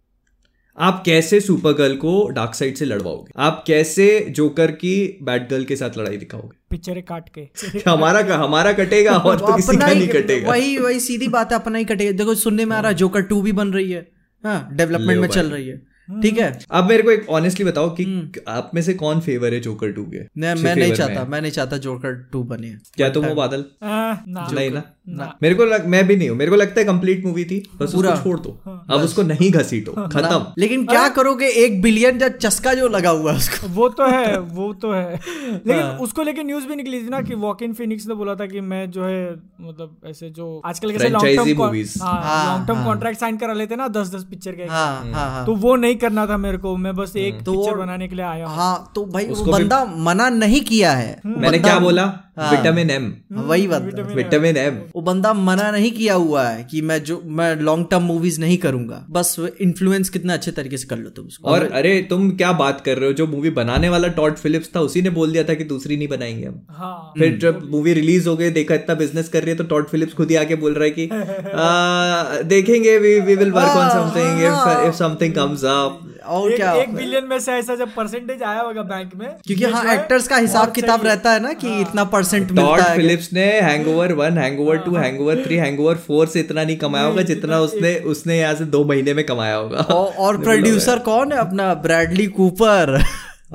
[0.79, 3.31] आप कैसे सुपर गर्ल को डार्क साइड से लड़वाओगे?
[3.37, 6.57] आप कैसे जोकर की बैट गर्ल के साथ लड़ाई दिखाओगे?
[6.69, 7.41] पिक्चर काट के।
[7.89, 11.55] हमारा का हमारा कटेगा और तो किसी का नहीं कटेगा। वही वही सीधी बात है
[11.55, 14.11] अपना ही कटेगा। देखो सुनने में आ रहा है जोकर टू भी बन रही है।
[14.43, 16.59] हाँ डेवलपमेंट में चल रही है। ठीक है?
[16.71, 20.03] अब मेरे को एक ऑनेस्टली बताओ कि आप में से कौन फेवर है जोकर टू
[20.03, 20.41] के?
[20.41, 23.65] मैं मैं नहीं चाहता मैं नहीं चाहता जोकर टू बने। क्या तुम हो बादल?
[23.83, 24.71] आ, ना। नहीं
[25.07, 27.69] ना। मेरे को लग, मैं भी नहीं हूँ। मेरे को लगता है कंप्लीट मूवी थी
[27.81, 28.49] बस उसको छोड़ दो।
[28.89, 31.47] अब उसको नहीं घसीटो। खत्म। लेकिन क्या करोगे?
[31.47, 35.13] एक बिलियन का चस्का जो लगा हुआ है उसको। वो तो है वो तो है।
[35.67, 38.45] लेकिन उसको लेके न्यूज़ भी निकली थी ना कि वॉक इन फिनिक्स ने बोला था
[38.45, 41.97] कि मैं जो है मतलब ऐसे जो आजकल कैसे long term movies.
[42.03, 45.55] Long term contract sign करा लेते ना दस दस पिक्चर के। हाँ हाँ हाँ। तो
[45.55, 48.47] वो नहीं करना था मेरे को। मैं बस एक तो पिक्चर बनाने के लिए आया
[48.47, 52.19] हूँ। हाँ तो भाई वो बंदा मना नहीं किया है। मैंने क्या बोला?
[52.37, 53.81] विटामिन एम वही बात
[54.15, 58.03] विटामिन एम वो बंदा मना नहीं किया हुआ है कि मैं जो मैं लॉन्ग टर्म
[58.03, 62.07] मूवीज़ नहीं करूँगा। बस इन्फ्लुएंस कितना अच्छे तरीके से कर लो तुम उसको। और अरे
[62.09, 63.13] तुम क्या बात कर रहे हो?
[63.13, 66.07] जो मूवी बनाने वाला टॉड फिलिप्स था उसी ने बोल दिया था कि दूसरी नहीं
[66.07, 69.57] बनाएँगे हम। हाँ। फिर जब मूवी रिलीज़ हो गई देखा इतना बिज़नेस कर रही है
[69.57, 73.51] तो टॉड फिलिप्स खुद ही आके बोल रहा है कि आ, देखेंगे we we will
[73.51, 76.73] work on something if if something comes up और एक, क्या?
[76.73, 80.35] एक बिलियन में से ऐसा जब परसेंटेज आया होगा बैंक में क्योंकि हाँ एक्टर्स का
[80.35, 84.77] हिसाब किताब रहता है ना कि इतना परसेंट मिलता है। फिलिप्स ने Hangover one Hangover
[84.77, 88.65] two Hangover three Hangover four से इतना नहीं कमाया होगा जितना उसने उसने यहाँ से
[88.65, 91.73] दो महीने में कमाया होगा। और प्रोड्यूसर कौन है अपना?
[91.73, 93.01] ब्रैडली कूपर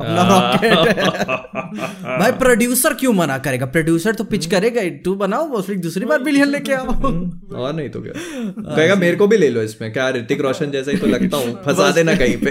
[0.01, 0.97] अपना रॉकेट
[2.21, 3.67] भाई प्रोड्यूसर क्यों मना करेगा?
[3.67, 6.87] प्रोड्यूसर तो पिच करेगा तू बनाओ वो फिर दूसरी बार बिलियन लेके आओ।
[7.55, 8.13] और नहीं तो क्या?
[8.77, 11.55] कहेगा मेरे को भी ले लो इसमें। क्या ऋतिक रोशन जैसा ही तो लगता हूँ।
[11.67, 12.51] फंसा देना कहीं पे।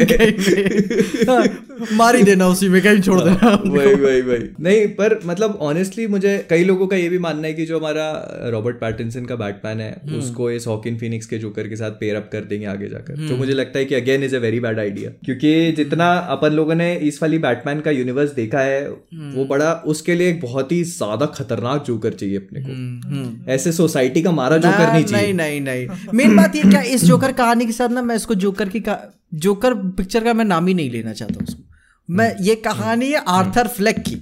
[1.96, 6.08] मार ही देना उसी में कहीं छोड़ देना। वही वही वही। नहीं पर मतलब ऑनेस्टली
[6.08, 8.08] मुझे कई लोगों का ये भी मानना है कि जो हमारा
[8.50, 12.30] रॉबर्ट पैटिंसन का बैटमैन है उसको इस हॉकिन फिनिक्स के जोकर के साथ पेयर अप
[12.32, 15.10] कर देंगे आगे जाकर। जो मुझे लगता है कि again is a very bad idea
[15.26, 20.16] क्योंकि जितना अपन लोगों ने इस वाली बैटमैन का यूनिवर्स देखा है वो बड़ा उसके
[20.16, 24.92] लिए एक बहुत ही ज़्यादा खतरनाक जोकर चाहिए अपने को। ऐसे सोसाइटी का मारा जोकर
[24.94, 28.02] नहीं चाहिए। नहीं नहीं नहीं। मेन बात ये क्या इस जोकर कहानी के साथ ना
[28.04, 28.84] मैं इसको जोकर की
[29.38, 31.64] जोकर पिक्चर का मैं नाम ही नहीं लेना चाहता उसको।
[32.10, 34.16] मैं ये कहानी है आर्थर फ्लेक की।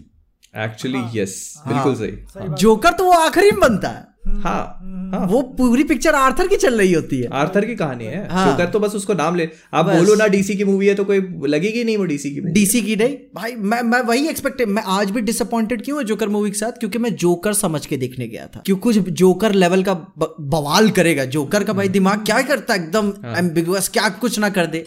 [0.57, 1.33] एक्चुअली यस
[1.67, 6.47] बिल्कुल सही। जोकर तो वो आखिरी में बनता है। हाँ हाँ। वो पूरी पिक्चर आर्थर
[6.47, 9.35] की चल रही होती है। आर्थर की कहानी है। हाँ। जोकर तो बस उसको नाम
[9.35, 12.41] ले। आप बोलो ना डीसी की मूवी है तो कोई लगेगी नहीं वो डीसी की
[12.41, 16.29] डीसी की नहीं। भाई मैं मैं वही एक्सपेक्ट मैं आज भी डिसअपॉइंटेड क्यों है जोकर
[16.29, 16.71] मूवी के साथ?
[16.71, 21.25] क्योंकि मैं जोकर समझ के देखने गया था। क्यों कुछ जोकर लेवल का बवाल करेगा।
[21.25, 22.79] जोकर का भाई दिमाग क्या करता है?
[22.79, 24.85] एकदम एम्बिगुअस क्या कुछ ना कर दे।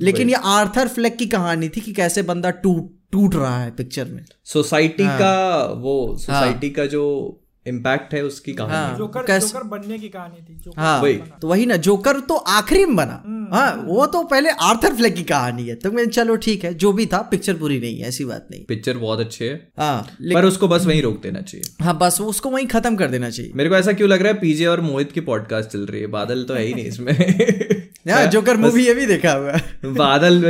[0.00, 4.04] लेकिन ये आर्थर फ्लेक की कहानी थी कि कैसे बंदा टूट टूट रहा है पिक्चर
[4.04, 7.02] में। सोसाइटी का वो सोसाइटी का जो
[7.68, 11.48] इम्पैक्ट है उसकी कहानी। जोकर कैसे- जोकर बनने की कहानी थी जोकर हाँ। वही। तो
[11.48, 13.22] वही ना जोकर तो आखिरी में बना।
[13.56, 16.92] हाँ वो तो पहले आर्थर फ्लेक की कहानी है। तो मैं चलो ठीक है जो
[16.92, 20.02] भी था पिक्चर पूरी नहीं है ऐसी बात नहीं। पिक्चर बहुत अच्छी है। हाँ
[20.34, 23.52] पर उसको बस वहीं रोक देना चाहिए। हाँ बस उसको वहीं खत्म कर देना चाहिए।
[23.54, 26.06] मेरे को ऐसा क्यों लग रहा है पीजे और मोहित की पॉडकास्ट चल रही है।
[26.06, 27.36] बादल तो है ही नहीं इसमें।
[28.30, 30.42] जोकर मूवी ये भी देखा हुआ बादल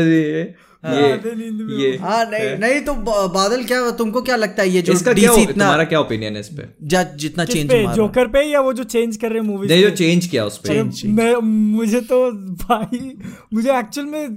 [0.86, 2.94] ये ये हाँ नहीं नहीं तो
[3.28, 6.40] बादल क्या तुमको क्या लगता है ये जो इसका क्या इतना तुम्हारा क्या ओपिनियन है
[6.40, 6.68] इस पे?
[6.82, 9.82] जा- जितना चेंज पे जोकर पे या वो जो चेंज कर रहे हैं मूवीज़ नहीं
[9.82, 11.34] जो चेंज किया उस पे। मैं
[11.76, 12.30] मुझे तो
[12.64, 13.16] भाई
[13.54, 14.36] मुझे एक्चुअल में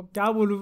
[0.00, 0.58] क्या बोलूँ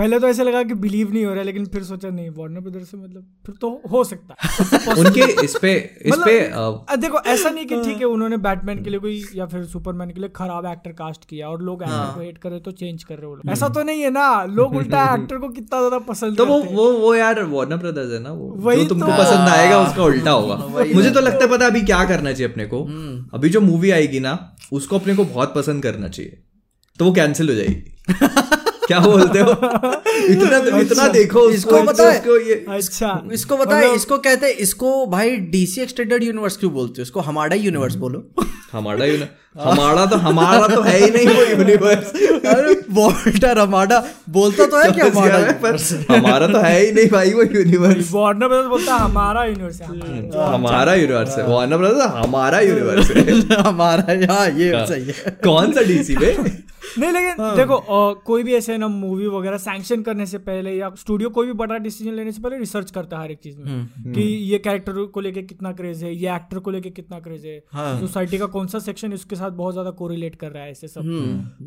[0.00, 2.60] पहले तो ऐसे लगा कि बिलीव नहीं हो रहा है लेकिन फिर सोचा नहीं वार्नर
[2.60, 5.72] ब्रदर से मतलब फिर तो हो सकता है। उनके इस पे
[6.02, 9.46] इस मतलब- पे देखो ऐसा नहीं कि ठीक है उन्होंने बैटमैन के लिए कोई या
[9.46, 12.60] फिर सुपरमैन के लिए खराब एक्टर कास्ट किया और लोग एक्टर को हेट कर रहे
[12.60, 15.48] तो चेंज कर रहे हो लोग। ऐसा तो नहीं है ना लोग उल्टा एक्टर को
[15.48, 18.88] कितना ज़्यादा पसंद तो वो वो वो यार वार्नर ब्रदर्स है ना वो। वही जो
[18.88, 20.56] तुमको तो। पसंद आएगा उसका उल्टा होगा।
[20.94, 22.82] मुझे तो लगता है पता अभी क्या करना चाहिए अपने को?
[23.34, 26.38] अभी जो मूवी आएगी ना उसको अपने को बहुत पसंद करना चाहिए।
[26.98, 28.59] तो वो कैंसिल हो जाएगी।
[28.90, 29.50] क्या बोलते हो?
[30.34, 32.22] इतना इतना देखो इसको पता है?
[32.48, 37.02] ये अच्छा इसको बताए इसको कहते हैं इसको भाई डीसी एक्सटेंडेड यूनिवर्स क्यों बोलते हो?
[37.02, 38.24] इसको हमारा यूनिवर्स बोलो।
[38.72, 39.06] हमारा
[39.60, 42.10] हमारा तो हमारा तो है ही नहीं वो यूनिवर्स
[42.50, 43.98] अरे वॉल्टर हमारा
[44.30, 45.76] बोलता तो है कि हमारा पर
[46.10, 49.86] हमारा तो है ही नहीं भाई वो यूनिवर्स वार्नर ब्रदर्स बोलता है हमारा यूनिवर्स है
[50.52, 55.82] हमारा यूनिवर्स है। वार्नर ब्रदर्स हमारा यूनिवर्स है। हमारा हाँ ये सही है। कौन सा
[55.82, 56.34] डीसी पे?
[56.98, 60.72] नहीं लेकिन हाँ। देखो आ, कोई भी ऐसे ना मूवी वगैरह सैंक्शन करने से पहले
[60.72, 63.58] या स्टूडियो कोई भी बड़ा डिसीज़न लेने से पहले रिसर्च करता है हर एक चीज़
[63.58, 67.46] में कि ये कैरेक्टर को लेके कितना क्रेज है ये एक्टर को लेके कितना क्रेज
[67.46, 67.58] है
[68.00, 71.00] सोसाइटी का कौन सा सेक्शन इसके साथ बहुत ज़्यादा कोरिलेट कर रहा है ऐसे सब।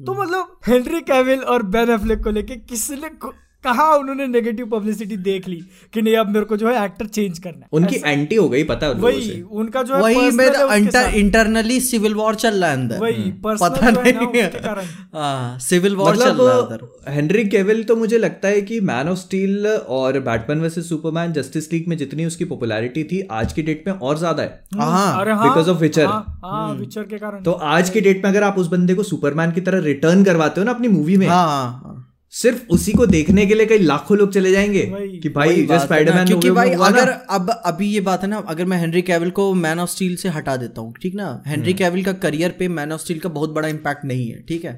[0.06, 3.34] तो मतलब हेनरी कैविल और बेन एफ्लेक को लेके किसने को-
[3.64, 5.56] कहा उन्होंने नेगेटिव पब्लिसिटी देख ली
[5.94, 8.64] कि नहीं अब मेरे को जो है एक्टर चेंज करना है। उनकी एंटी हो गई
[8.66, 12.78] पता है वही उनका जो है वही है मेरा इंटरनली सिविल वॉर चल रहा है
[12.78, 17.04] अंदर। वही पता पर्सनल जो है ना नहीं हाँ। सिविल वॉर चल रहा है मतलब
[17.10, 21.72] हेनरी केविल तो मुझे लगता है कि मैन ऑफ़ स्टील और Batman versus Superman Justice
[21.74, 25.32] League में जितनी उसकी पॉपुलैरिटी थी आज की डेट में और ज़्यादा है। हाँ। अरे
[25.32, 26.06] हाँ Because of Witcher.
[26.06, 29.04] हाँ, हाँ विचर के कारण। तो आज की डेट में अगर आप उस बंदे को
[29.04, 32.00] सुपरमैन की तरह रिटर्न करवाते हो ना अपनी मूवी में हाँ हाँ।
[32.34, 34.82] सिर्फ़ उसी को देखने के लिए कई लाखों लोग चले जाएँगे
[35.24, 38.38] कि भाई जस्ट जो है स्पाइडरमैन क्योंकि भाई अगर अब अभी ये बात है ना
[38.48, 41.44] अगर मैं हेनरी कैविल को मैन ऑफ़ स्टील से हटा देता हूँ ठीक ना?
[41.48, 44.66] हेनरी कैविल का करियर पे मैन ऑफ़ स्टील का बहुत बड़ा इम्पैक्ट नहीं है ठीक
[44.66, 44.74] है?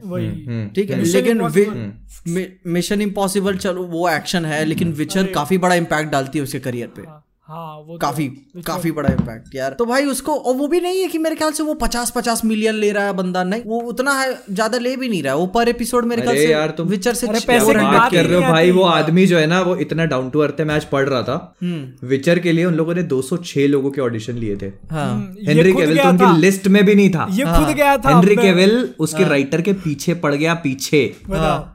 [0.74, 1.42] ठीक है लेकिन
[2.68, 6.88] मिशन इम्पॉसिबल चलो वो एक्शन है लेकिन विचर काफ़ी बड़ा इम्पैक्ट डालती है उसके करियर
[6.88, 7.02] पे।
[7.48, 10.68] हाँ, हाँ वो तो काफ़ी है। काफ़ी बड़ा इम्पैक्ट यार। तो भाई उसको और वो
[10.68, 13.44] भी नहीं है कि मेरे ख्याल से वो पचास पचास मिलियन ले रहा है बंदा।
[13.44, 16.36] नहीं वो उतना है ज़्यादा ले भी नहीं रहा है। वो पर एपिसोड मेरे ख्याल
[16.36, 19.38] से यार तुम- विचर से पैसे बात बात कर रहे हो भाई वो आदमी जो
[19.38, 22.52] है ना वो इतना डाउन टू अर्थ है मैच पढ़ रहा था। हम्म। विचर के
[22.52, 26.10] लिए उन लोगों ने 206 लोगों के ऑडिशन लिए थे। हाँ। हम्म, हेनरी केविल तो
[26.10, 29.62] उनकी लिस्ट में भी नहीं था। ये खुद गया था हेनरी मैं- केविल उसके राइटर
[29.62, 31.16] के पीछे पड़ गया पीछे।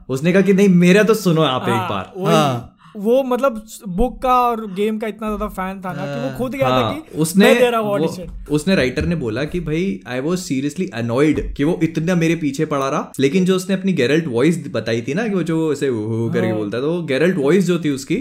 [0.09, 4.41] उसने कहा कि नहीं मेरा तो सुनो आप एक हाँ, बार। वो मतलब बुक का
[4.41, 7.17] और गेम का इतना ज़्यादा फ़ैन था ना कि वो खुद गया था हाँ, कि
[7.17, 11.53] उसने मैं दे रहा वो- उसने राइटर ने बोला कि भाई आई वॉज़ सीरियसली अनोइड
[11.53, 15.13] कि वो इतना मेरे पीछे पड़ा रहा। लेकिन जो उसने अपनी गेरल्ट वॉइस बताई थी
[15.13, 17.89] ना कि वो जो ऐसे हु हु। करके बोलता था वो गेरल्ट वॉइस जो थी
[17.89, 18.15] उसकी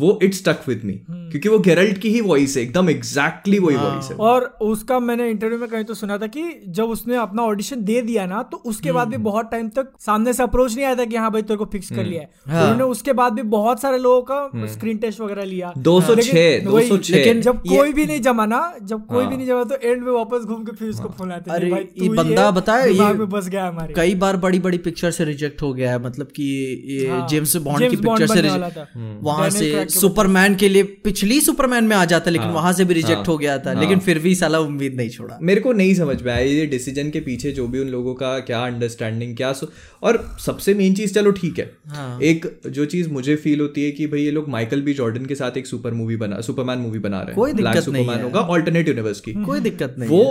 [0.00, 0.92] वो इट स्टक विद मी
[1.30, 5.28] क्योंकि वो गेरल्ट की ही वॉइस है एकदम एग्जैक्टली वही वॉइस है और उसका मैंने
[5.30, 8.56] इंटरव्यू में कहीं तो सुना था कि जब उसने अपना ऑडिशन दे दिया ना तो
[8.56, 11.42] उसके बाद भी बहुत टाइम तक सामने से अप्रोच नहीं आया था कि हाँ भाई
[11.42, 14.96] तेरे को फिक्स कर लिया है। उन्होंने उसके बाद भी बहुत सारे लोगों का स्क्रीन
[14.96, 19.06] टेस्ट वगैरह लिया। 206, लेकिन वही, 206 लेकिन जब कोई भी नहीं जमा ना जब
[19.06, 21.70] कोई भी नहीं जमा तो एंड में वापस घूम के फिर उसको फ़ोन आते अरे,
[22.02, 25.24] ये बंदा है, बताए, दिमाग ये- बस गया हमारे। कई बार बड़ी बड़ी पिक्चर से
[25.24, 26.44] रिजेक्ट हो गया है मतलब कि
[26.90, 30.82] ये हाँ, जेम्स बॉन्ड की पिक्चर से। हम्म। वहाँ से सुपरमैन के लिए
[31.18, 33.72] पिछली सुपरमैन में आ जाता लेकिन हाँ, वहाँ से भी रिजेक्ट हाँ, हो गया था
[33.72, 36.66] हाँ, लेकिन फिर भी साला उम्मीद नहीं छोड़ा। मेरे को नहीं समझ में आया ये
[36.66, 39.68] डिसीज़न के पीछे जो भी उन लोगों का क्या अंडरस्टैंडिंग क्या सो
[40.02, 43.90] और सबसे मेन चीज़ चलो ठीक है। हाँ। एक जो चीज़ मुझे फील होती है
[43.90, 46.98] कि भाई ये लोग माइकल बी जॉर्डन के साथ एक सुपर मूवी बना सुपरमैन मूवी
[46.98, 50.24] बना रहे कोई हैं दिक्कत सुपरमैन होगा ऑल्टरनेट यूनिवर्स की। कोई दिक्कत नहीं वो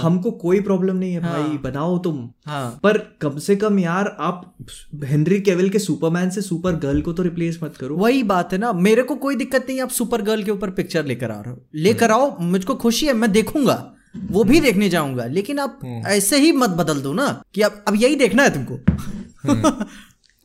[0.00, 4.54] हमको कोई प्रॉब्लम नहीं है भाई बनाओ तुम। हाँ। पर कम से कम यार आप
[5.04, 8.58] हेनरी केविल के सुपरमैन से सुपर गर्ल को तो रिप्लेस मत करो। वही बात है
[8.58, 11.50] ना मेरे को कोई दिक्कत नहीं आप सुपर गर्ल के ऊपर पिक्चर लेकर आ रहे
[11.50, 13.94] हो। लेकर आओ मुझको खुशी है मैं देखूँगा।
[14.30, 17.94] वो भी देखने जाऊँगा। लेकिन आप ऐसे ही मत बदल दो ना कि अब अब
[17.96, 18.78] यही देखना है तुमको।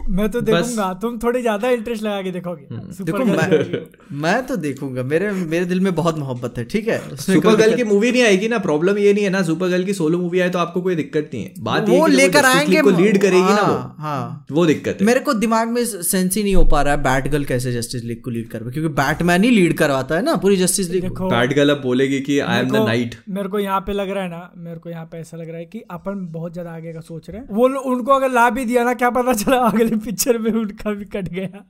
[0.09, 3.81] मैं तो देखूँगा तुम थोड़ी ज़्यादा इंटरेस्ट लगा के देखोगे। देखो मैं
[4.21, 6.99] मैं तो देखूँगा मेरे मेरे दिल में बहुत मोहब्बत है ठीक है?
[7.17, 9.93] सुपर गर्ल की मूवी नहीं आएगी ना प्रॉब्लम ये नहीं है ना सुपर गर्ल की
[9.93, 12.89] सोलो मूवी आए तो आपको कोई दिक्कत नहीं है। बात वो है लेकर आएँगे को
[12.91, 16.43] लीड करेगी ना वो हाँ, हाँ। वो दिक्कत है। मेरे को दिमाग में सेंस ही
[16.43, 19.43] नहीं हो पा रहा है बैट गर्ल कैसे जस्टिस लीग को लीड कर क्योंकि बैटमैन
[19.43, 22.69] ही लीड करवाता है ना पूरी जस्टिस लीग बैड गर्ल अब बोलेगी कि आई एम
[22.69, 25.37] द नाइट मेरे को यहाँ पे लग रहा है ना मेरे को यहाँ पे ऐसा
[25.37, 28.31] लग रहा है की अपन बहुत ज़्यादा आगे का सोच रहे हैं। वो उनको अगर
[28.31, 31.65] ला भी दिया ना क्या पता चला अगले पिक्चर में उनका भी कट गया।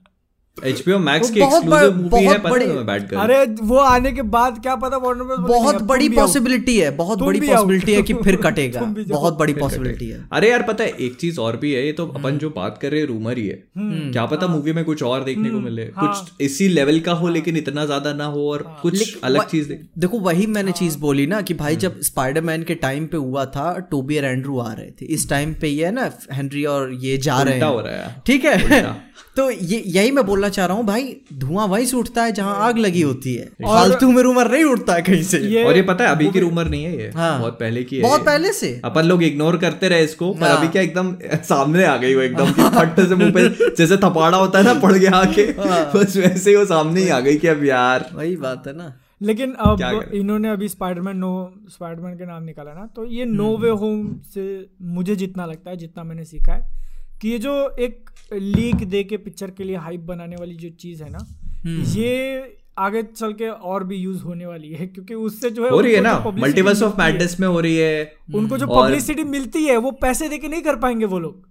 [0.64, 4.22] एचपीओ मैक्स की एक्सक्लूसिव मूवी है पता है तुम्हें बैट गर्ल अरे वो आने के
[4.34, 8.36] बाद क्या पता वार्नर ब्रदर्स बहुत बड़ी। पॉसिबिलिटी है बहुत बड़ी पॉसिबिलिटी है कि फिर
[8.44, 11.92] कटेगा। बहुत बड़ी पॉसिबिलिटी है। अरे यार पता है एक चीज़ और भी है ये
[11.92, 15.02] तो अपन जो बात कर रहे हैं रूमर ही है। क्या पता मूवी में कुछ
[15.02, 18.62] और देखने को मिले। कुछ इसी लेवल का हो लेकिन इतना ज़्यादा ना हो और
[18.82, 23.06] कुछ अलग चीज़ देखो वही मैंने चीज़ बोली ना कि भाई जब स्पाइडरमैन के टाइम
[23.06, 26.10] पे हुआ था टोबी और एंड्रू आ रहे थे। इस टाइम पे ये है ना
[26.32, 28.82] हेनरी और ये जा रहे हैं। हो रहा है। ठीक है?
[29.36, 32.54] तो ये यही मैं बोलना चाह रहा हूँ भाई धुआँ वहीं से उठता है जहाँ
[32.58, 35.82] आग लगी होती है। फालतू में रूमर नहीं उठता है कहीं से। ये और ये
[35.82, 38.52] पता है अभी की रूमर नहीं है ये। हाँ। बहुत पहले की है बहुत पहले
[38.52, 41.14] से। अपन लोग इग्नोर करते रहे इसको पर हाँ। अभी क्या एकदम
[41.44, 44.74] सामने आ गई वो एकदम कि फट से मुँह पे जैसे थपाड़ा होता है ना
[44.80, 48.10] पड़ गया आके। हाँ। बस वैसे ही वो सामने ही आ गई कि अब यार।
[48.14, 48.92] वही बात है ना।
[49.22, 51.32] लेकिन अब इन्होंने अभी स्पाइडरमैन नो
[51.68, 54.44] स्पाइडरमैन के नाम निकाला ना तो ये नो वे होम से
[54.82, 56.78] मुझे जितना लगता है जितना मैंने सीखा है
[57.20, 61.02] कि ये जो एक लीक दे के पिक्चर के लिए हाइप बनाने वाली जो चीज़
[61.02, 61.26] है ना
[61.66, 65.80] ये आगे चल के और भी यूज़ होने वाली है क्योंकि उससे जो है हो
[65.80, 66.24] रही है ना?
[66.38, 70.48] मल्टीवर्स ऑफ़ मैडनेस में हो रही है। उनको जो पब्लिसिटी मिलती है वो पैसे देके
[70.48, 71.49] नहीं कर पाएँगे वो लोग।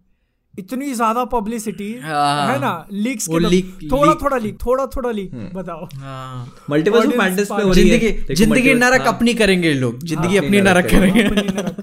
[0.54, 5.12] इतनी ज़्यादा पब्लिसिटी हाँ। है ना लीक्स के leak- थोड़ा leak- थोड़ा लीक थोड़ा थोड़ा
[5.12, 10.04] लीक बताओ। हाँ। मल्टीवर्स मैडनेस part- हो रही है। ज़िंदगी नरक हाँ, अपनी करेंगे लोग।
[10.06, 11.24] ज़िंदगी अपनी नरक करेंगे।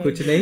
[0.03, 0.41] कुछ नहीं।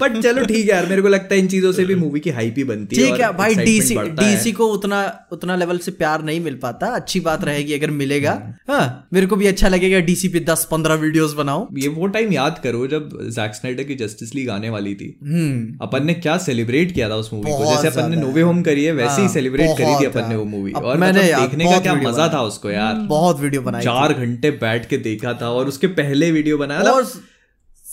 [0.00, 2.30] बट चलो ठीक है यार मेरे को लगता है इन चीज़ों से भी मूवी की
[2.30, 5.02] हाइप ही बनती है ठीक है भाई डीसी डीसी को उतना
[5.32, 8.32] उतना लेवल से प्यार नहीं मिल पाता। अच्छी बात रहेगी अगर मिलेगा।
[8.70, 12.32] हाँ मेरे को भी अच्छा लगेगा डीसी पे दस पंद्रह वीडियोस बनाओ ये वो टाइम
[12.32, 16.36] याद करो जब जैक स्नाइडर की जस्टिस लीग आने वाली थी। हम्म। अपन ने क्या
[16.38, 19.22] सेलिब्रेट किया था उस मूवी को जैसे अपन ने नोवे होम करी है वैसे ही
[19.22, 22.28] हाँ, सेलिब्रेट करी थी अपन ने वो मूवी और मैंने मतलब देखने का क्या मज़ा
[22.32, 26.30] था उसको यार। बहुत वीडियो बनाया चार घंटे बैठ के देखा था और उसके पहले
[26.32, 26.82] वीडियो बनाया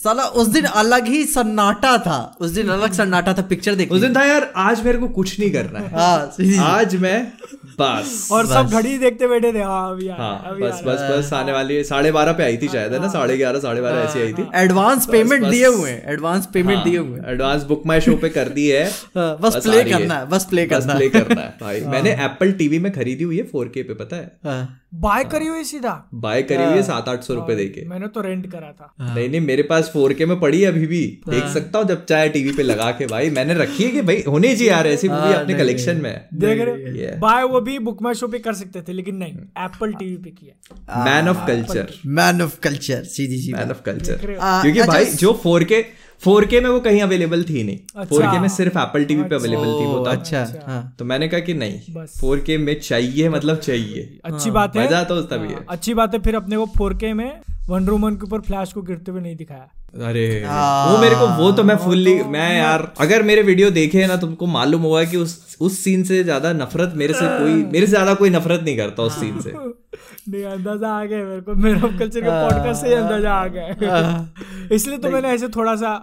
[0.04, 4.00] साला उस दिन अलग ही सन्नाटा था। उस दिन अलग सन्नाटा था पिक्चर देख उस
[4.00, 7.16] दिन था यार आज मेरे को कुछ नहीं करना है। हाँ आज मैं
[7.80, 11.32] बस। और सब घड़ी देखते बैठे थे हाँ अभी आ हाँ अभी बस बस बस
[11.32, 13.08] आने वाली साढ़े बारह पे आई थी शायद है ना?
[13.08, 16.98] साढ़े ग्यारह साढ़े बारह ऐसी आई थी। एडवांस पेमेंट दिए हुए हैं एडवांस पेमेंट दिए
[16.98, 18.84] हुए एडवांस बुक माई शो पे कर दी है।
[19.16, 22.78] हाँ, बस प्ले करना है बस प्ले करना प्ले करना है भाई। मैंने एप्पल टीवी
[22.78, 24.30] में खरीदी हुई है 4K पे पता है?
[24.46, 25.92] हाँ, बाय करी हुई सीधा?
[26.14, 29.28] बाय करी हुई है सात आठ सौ रुपए देके। मैंने तो रेंट करा था। नहीं
[29.28, 32.52] नहीं मेरे पास 4K में पड़ी है अभी भी। देख सकता हूँ जब चाहे टीवी
[32.52, 35.54] पे लगा के भाई। मैंने रखी है कि भाई होने चाहिए यार ऐसी मूवी अपने
[35.54, 38.92] कलेक्शन में। देख रहे भाई बाय वो भी बुक माई शो पे कर सकते थे
[38.92, 39.32] लेकिन नहीं।
[39.64, 44.16] एप्पल टीवी पे किया। Man of culture man of culture सीधी सी मैन ऑफ़ कल्चर
[44.16, 45.32] क्योंकि अच्छा, भाई जो
[46.24, 49.34] 4K 4K में वो कहीं अवेलेबल थी नहीं। अच्छा। के में सिर्फ़ एप्पल टीवी पे
[49.34, 53.28] अवेलेबल थी वो ओ, अच्छा हाँ। तो मैंने कहा कि नहीं बस। 4K में चाहिए
[53.28, 56.56] मतलब चाहिए। अच्छी बात है। मज़ा तो तभी है। हाँ, अच्छी बात है फिर अपने
[56.56, 57.30] को 4K में
[57.68, 59.68] वंडर वुमन के ऊपर फ्लैश को गिरते हुए नहीं दिखाया।
[60.08, 64.16] अरे वो मेरे को वो तो मैं फुल्ली मैं यार अगर मेरे वीडियो देखे ना
[64.16, 67.90] तुमको मालूम होगा कि उस उस सीन से ज़्यादा नफरत मेरे से कोई मेरे से
[67.90, 69.52] ज़्यादा कोई नफरत नहीं करता उस सीन से।
[70.28, 74.28] नहीं अंदाज़ा आ गया मेरे को। मेरा कल्चर के पॉडकास्ट से अंदाज़ा आ गया
[74.72, 75.94] इसलिए तो मैंने ऐसे थोड़ा सा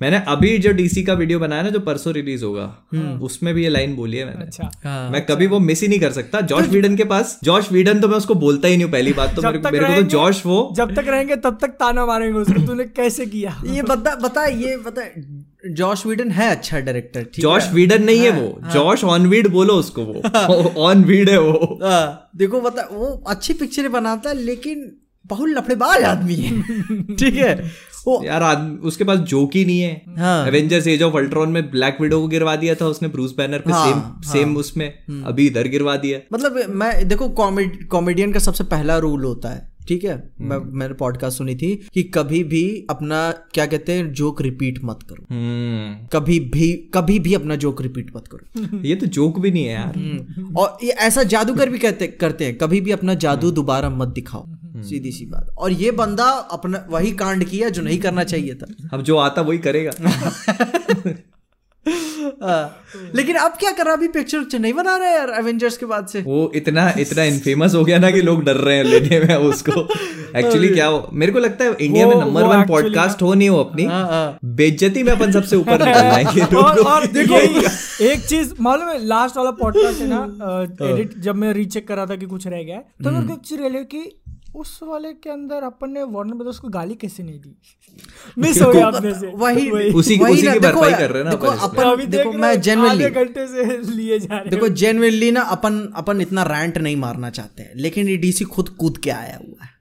[0.00, 3.68] मैंने अभी जो डीसी का वीडियो बनाया ना जो परसों रिलीज़ होगा उसमें भी ये
[3.68, 6.68] लाइन बोली है मैंने। अच्छा। हाँ। मैं कभी वो मिस ही नहीं कर सकता। जॉश
[6.68, 9.42] वीडन के पास जॉश वीडन तो मैं उसको बोलता ही नहीं हूँ पहली बात तो
[9.42, 12.84] मेरे, मेरे को तो जॉश वो जब तक रहेंगे तब तक ताना मारेंगे उसको। तूने
[12.96, 13.60] कैसे किया?
[13.66, 15.02] ये बता बता ये बता
[15.74, 20.04] जॉश वीडन है अच्छा डायरेक्टर ठीक जॉश वीडन नहीं है वो। जॉश ऑनवीड बोलो उसको
[20.04, 24.90] वो। ऑनवीड है वो। हाँ, देखो बता वो अच्छी पिक्चरें बनाता है लेकिन
[25.24, 26.62] बहुत लफड़ेबाज आदमी है।
[27.16, 27.54] ठीक है?
[28.24, 31.98] यार आदमी उसके पास जोक ही नहीं है। हाँ। एवेंजर्स एज ऑफ़ अल्ट्रॉन में ब्लैक
[32.00, 35.68] विडो को गिरवा दिया था उसने ब्रूस बैनर पे हाँ, सेम सेम उसमें। अभी इधर
[35.68, 40.30] गिरवा दिया। मतलब मैं देखो कॉमेड कॉमेडियन का सबसे पहला रूल होता है ठीक है?
[40.40, 44.98] मैं मैंने पॉडकास्ट सुनी थी कि कभी भी अपना क्या कहते हैं जोक रिपीट मत
[45.02, 49.50] करो। हम्म। कभी भी कभी भी अपना जोक रिपीट मत करो। ये तो जोक भी
[49.50, 49.98] नहीं है यार।
[50.56, 54.46] और ये ऐसा जादूगर भी कहते करते हैं कभी भी अपना जादू दोबारा मत दिखाओ।
[54.76, 58.88] सीधी सी बात। और ये बंदा अपना वही कांड किया जो नहीं करना चाहिए था।
[58.92, 59.90] अब जो आता वही करेगा।
[62.42, 62.82] हाँ,
[63.14, 66.20] लेकिन अब क्या कर रहा अभी पिक्चर नहीं बना रहे यार एवेंजर्स के बाद से।
[66.22, 69.88] वो इतना इतना इनफेमस हो गया ना कि लोग डर रहे हैं लेने में उसको।
[70.38, 73.56] एक्चुअली क्या हो मेरे को लगता है इंडिया में नंबर वन पॉडकास्ट हो नहीं हो
[73.58, 77.04] अपनी हाँ, हाँ। बेइज्जती में अपन सबसे ऊपर निकल और।
[78.02, 82.06] एक चीज़ मालूम है लास्ट वाला पॉडकास्ट है ना एडिट जब मैं रीचेक कर रहा
[82.06, 84.19] था कि कुछ रह गया तो मेरे को एक चीज़ रियलाइज़ कि
[84.54, 87.56] उस वाले के अंदर अपन ने वार्नर ब्रदर्स को गाली कैसे नहीं दी?
[88.38, 91.24] मिस हो गया आपने से। वही उसी- वही उसी ना, की भरपाई कर रहे हैं
[91.24, 94.68] ना देखो अपन अपन अभी देखो मैं जेन्युइनली आधे घंटे से लिए जा रहे देखो
[94.68, 98.98] जेन्युइनली ना अपन अपन इतना रैंट नहीं मारना चाहते हैं लेकिन ये डीसी खुद कूद
[98.98, 99.79] के आया हुआ है।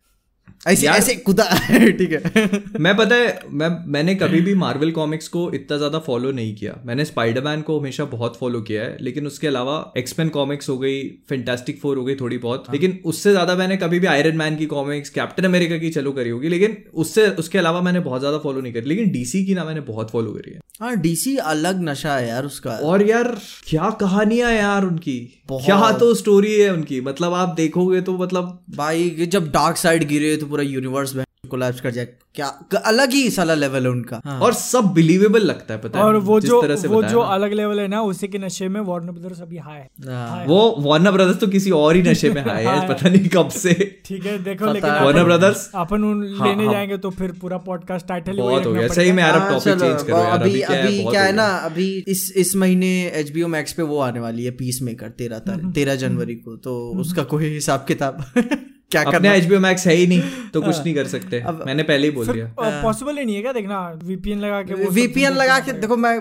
[0.61, 5.51] ऐसे ऐसे कुदा ठीक है। मैं पता है मैं मैंने कभी भी मार्वल कॉमिक्स को
[5.53, 9.47] इतना ज़्यादा फॉलो नहीं किया। मैंने स्पाइडरमैन को हमेशा बहुत फॉलो किया है लेकिन उसके
[9.47, 13.55] अलावा एक्सपेन कॉमिक्स हो गई फैंटास्टिक फोर हो गई थोड़ी बहुत। हाँ। लेकिन उससे ज़्यादा
[13.55, 17.27] मैंने कभी भी आयरन मैन की कॉमिक्स कैप्टन अमेरिका की चलो करी होगी लेकिन उससे
[17.39, 20.31] उसके अलावा मैंने बहुत ज़्यादा फॉलो नहीं करी। लेकिन डीसी की ना मैंने बहुत फॉलो
[20.31, 23.35] करी है। हाँ डीसी अलग नशा है यार उसका। और यार
[23.67, 25.19] क्या कहानियाँ हैं यार उनकी?
[25.51, 26.99] क्या तो स्टोरी है उनकी?
[27.01, 31.15] मतलब आप देखोगे तो मतलब भाई जब डार्क साइड गिरे तो पूरा यूनिवर्स
[31.49, 32.47] कोलैप्स कर जाए। क्या
[32.85, 36.19] अलग ही साला लेवल है उनका। हाँ। और सब बिलीवेबल लगता है पता और है
[36.21, 38.79] वो जिस जो तरह से वो जो। अलग लेवल है ना उसी के नशे में
[38.81, 42.65] वार्नर ब्रदर्स अभी हाई है। वो वार्नर ब्रदर्स तो किसी और ही नशे में आए
[42.65, 43.73] हैं पता नहीं कब से।
[44.05, 47.57] ठीक है देखो लेकिन वार्नर ब्रदर्स अपन उन हाँ, लेने हाँ। जाएँगे तो फिर पूरा
[47.67, 50.57] पॉडकास्ट टाइटल ही बहुत हो गया। सही में यार हाँ, टॉपिक चेंज करो यार अभी
[50.59, 53.99] क्या है, अभी क्या है ना अभी इस इस महीने एच बी मैक्स पे वो
[53.99, 58.25] आने वाली है पीस मेकर तेरह तारीख तेरह जनवरी को तो उसका कोई हिसाब किताब।
[58.91, 59.33] क्या अपने करना?
[59.33, 60.21] एच मैक्स है ही नहीं
[60.53, 63.51] तो कुछ नहीं कर सकते। मैंने पहले ही बोल दिया। पॉसिबल ही। नहीं है क्या
[63.53, 63.79] देखना?
[64.03, 66.13] वीपीएन लगा के वीपीएन लगा के देखो मैं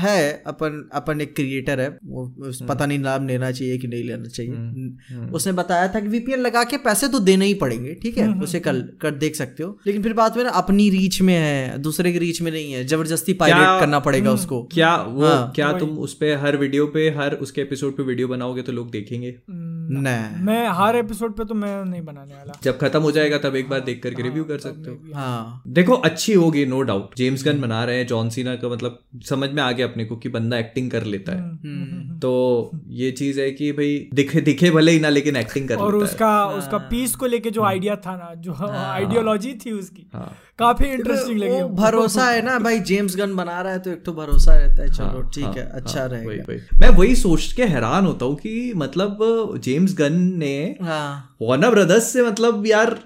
[0.00, 2.24] है अपन अपन एक क्रिएटर है वो
[2.68, 6.64] पता नहीं नाम लेना चाहिए कि नहीं लेना चाहिए। उसने बताया था कि वीपीएन लगा
[6.64, 8.28] के पैसे तो देने ही पड़ेंगे ठीक है?
[8.42, 11.78] उसे कल कर देख सकते हो। लेकिन फिर बात में ना अपनी रीच में है
[11.80, 15.72] दूसरे की रीच में नहीं है ज़बरदस्ती पायरेट करना पड़ेगा उसको। क्या वो हाँ, क्या
[15.78, 19.28] तुम उस पे हर वीडियो पे हर उसके एपिसोड पे वीडियो बनाओगे तो लोग देखेंगे?
[19.28, 23.38] हम्म, नहीं मैं हर एपिसोड पे तो मैं नहीं बनाने वाला। जब खत्म हो जाएगा
[23.38, 27.14] तब एक बार देख करके रिव्यू कर सकते हो। हाँ। देखो अच्छी होगी नो डाउट
[27.16, 30.16] जेम्स गन बना रहे हैं जॉन सीना का मतलब समझ में आ गया अपने को
[30.16, 34.70] कि बंदा एक्टिंग कर लेता है। हम्म। तो ये चीज़ है कि भाई दिखे दिखे
[34.70, 38.16] भले ही ना लेकिन एक्टिंग कर और उसका उसका पीस को लेके जो आइडिया था
[38.16, 43.34] ना जो आइडियोलॉजी थी उसकी हाँ। काफ़ी इंटरेस्टिंग लगी भरोसा है ना भाई जेम्स गन
[43.36, 46.78] बना रहा है तो एक तो भरोसा रहता है। चलो ठीक है अच्छा हाँ, रहेगा।
[46.80, 49.18] मैं वही सोच के हैरान होता हूँ कि मतलब
[49.64, 52.98] जेम्स गन ने हाँ। वार्नर ब्रदर्स से मतलब यार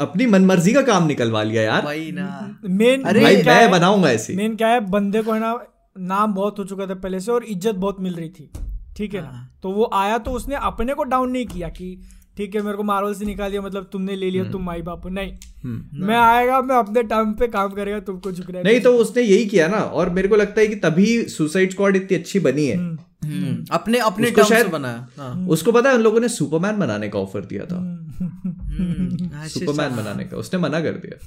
[0.00, 4.34] अपनी मनमर्जी का काम निकलवा लिया यार। वही ना। मेन अरे भाई मैं बनाऊँगा ऐसे।
[4.34, 5.58] मेन क्या है बंदे को है ना
[5.98, 8.50] नाम बहुत हो चुका था पहले से और इज़्ज़त बहुत मिल रही थी।
[8.96, 11.98] ठीक है हाँ। ना तो वो आया तो उसने अपने को डाउन नहीं किया कि
[12.36, 14.82] ठीक है मेरे को मार्वल से निकाल दिया मतलब तुमने ले लिया हम्म। तुम माई
[14.82, 15.32] बाप नहीं
[15.94, 19.68] मैं आएगा मैं अपने टाइम पे काम करेगा तुमको झुकना नहीं तो उसने यही किया
[19.68, 23.64] ना और मेरे को लगता है कि तभी सुसाइड स्क्वाड इतनी अच्छी बनी है। हम्म,
[23.70, 27.18] अपने अपने उसको शायद- बनाया हाँ। उसको पता है उन लोगों ने सुपरमैन बनाने का
[27.18, 31.18] ऑफ़र दिया था। हम्म, अच्छा, सुपरमैन बनाने का उसने मना कर दिया।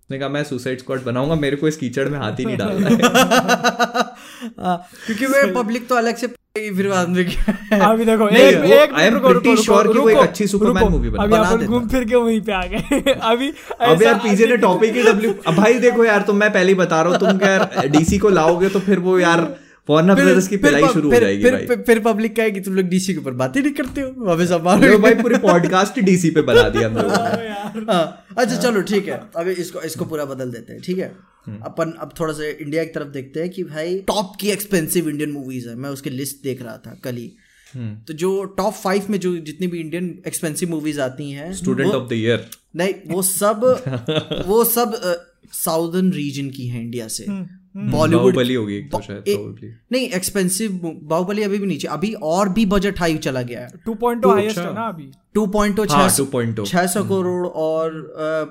[0.00, 2.88] उसने कहा मैं सुसाइड स्क्वाड बनाऊँगा मेरे को इस कीचड़ में हाथ ही नहीं डालना
[2.88, 2.96] है।
[4.64, 8.92] हाँ, क्योंकि वे पब्लिक तो अलग से फिर बाद में क्या अभी देखो एक एक
[8.94, 12.04] आई एम प्रीटी sure कि वो एक अच्छी सुपरमैन मूवी बना- अभी अपन घूम फिर
[12.04, 13.48] के वहीं पे आ गए। अभी
[13.80, 16.74] अभी यार पीजे ने टॉपिक ही डब्ल्यू अब भाई देखो यार तुम मैं पहले ही
[16.74, 19.40] बता रहा हूँ तुम क्या यार डीसी को लाओगे तो फिर वो यार
[20.48, 23.30] की पिलाई शुरू हो जाएगी फिर- भाई। फिर- पब्लिक कहेगी तुम लोग डीसी के ऊपर
[23.30, 24.60] बात ही नहीं करते हो वापस अब
[25.02, 29.52] भाई पूरी पॉडकास्ट डीसी पे बना दिया हम लोगों ने हाँ, अच्छा चलो ठीक है।
[29.52, 31.16] इसको इसको पूरा बदल देते हैं ठीक है?
[31.46, 35.08] हम्म। अपन अब थोड़ा सा इंडिया की तरफ़ देखते हैं कि भाई टॉप की एक्सपेंसिव
[35.08, 37.32] इंडियन मूवीज़ है। मैं उसकी लिस्ट देख रहा था कल ही।
[37.74, 41.92] हम्म। तो जो टॉप फाइव में जो जितनी भी इंडियन एक्सपेंसिव मूवीज़ आती हैं स्टूडेंट
[41.92, 43.60] ऑफ़ द ईयर नहीं वो सब
[44.46, 45.00] वो सब
[45.52, 47.24] साउदर्न रीजन की है इंडिया से।
[47.76, 49.34] बॉलीवुड बाहुबली होगी एक तो शायद ए-
[49.92, 54.30] नहीं एक्सपेंसिव बाहुबली अभी भी नीचे अभी और भी बजट हाई चला गया है। 2.0
[54.30, 55.10] हाईएस्ट है ना अभी?
[55.34, 57.90] टू पॉइंट हाँ, 2.0 छह सौ करोड़ और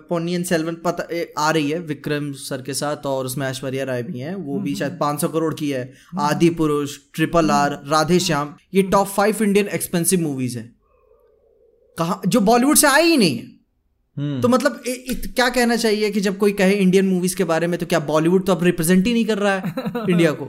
[0.09, 4.03] पोनियन सेल्वन पता ए, आ रही है विक्रम सर के साथ और उसमें ऐश्वर्या राय
[4.03, 8.55] भी हैं। वो भी शायद 500 करोड़ की है। आदि पुरुष ट्रिपल आर राधे श्याम
[8.73, 10.75] ये top five Indian expensive movies है।
[11.97, 13.62] कहा जो बॉलीवुड से आई ही नहीं है।
[14.17, 17.67] हम्म। तो मतलब इ, क्या कहना चाहिए कि जब कोई कहे इंडियन मूवीज़ के बारे
[17.67, 19.73] में तो क्या बॉलीवुड तो अब रिप्रेजेंट ही नहीं कर रहा है
[20.09, 20.45] इंडिया को?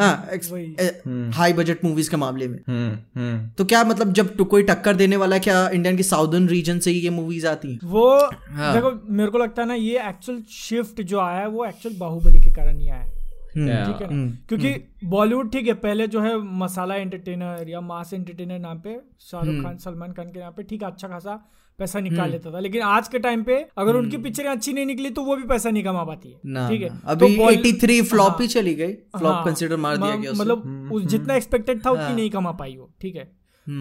[0.00, 4.62] हाँ हाई बजट मूवीज़ के मामले में। हम्म, हम्म। तो क्या मतलब जब तो कोई
[4.62, 7.78] टक्कर देने वाला है क्या इंडियन की साउदर्न रीजन से ही ये मूवीज़ आती हैं?
[7.84, 8.08] वो
[8.50, 11.96] हाँ। देखो मेरे को लगता है ना ये एक्चुअल शिफ्ट जो आया है वो एक्चुअल
[11.98, 13.16] बाहुबली के कारण ही आया है।
[13.58, 13.86] Yeah.
[13.86, 14.24] ठीक है ना?
[14.48, 14.74] क्योंकि
[15.08, 19.76] बॉलीवुड ठीक है पहले जो है मसाला एंटरटेनर या मास एंटरटेनर नाम पे शाहरुख खान
[19.84, 21.34] सलमान खान के नाम पे ठीक है अच्छा खासा
[21.78, 25.10] पैसा निकाल लेता था। लेकिन आज के टाइम पे अगर उनकी पिक्चरें अच्छी नहीं निकली
[25.10, 26.36] तो वो भी पैसा नहीं कमा पाती है।
[26.68, 27.00] ठीक है?
[27.04, 30.62] अभी तो बॉल- 83 फ्लॉप ही। चली गई। फ्लॉप हाँ, कंसीडर मार दिया गया मतलब
[31.06, 33.32] जितना एक्सपेक्टेड था उतनी नहीं कमा पाई वो। ठीक है?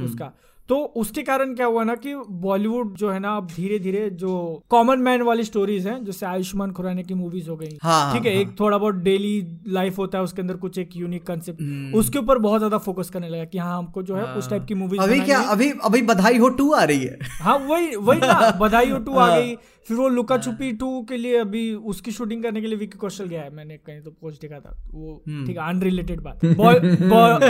[0.03, 0.33] उसका।
[0.69, 4.31] तो उसके कारण क्या हुआ ना कि बॉलीवुड जो है ना अब धीरे धीरे जो
[4.69, 8.33] कॉमन मैन वाली स्टोरीज हैं जैसे आयुष्मान खुराना की मूवीज़ हो गई। हाँ, ठीक है
[8.39, 12.19] एक थोड़ा बहुत डेली लाइफ होता है उसके अंदर कुछ एक यूनिक हम्म। कंसेप्ट उसके
[12.19, 15.01] ऊपर बहुत ज़्यादा फोकस करने लगा कि हाँ हमको जो है उस टाइप की मूवीज़
[15.01, 18.89] अभी क्या अभी अभी बधाई हो टू आ रही है। हाँ वही वही ना बधाई
[18.89, 19.55] हो टू आ गई।
[19.87, 23.25] फिर वो लुका छुपी टू के लिए अभी उसकी शूटिंग करने के लिए विकी कौशल
[23.25, 26.51] गया है। मैंने कहीं तो पोस्ट देखा था। वो ठीक है अनरिलेटेड बात। है।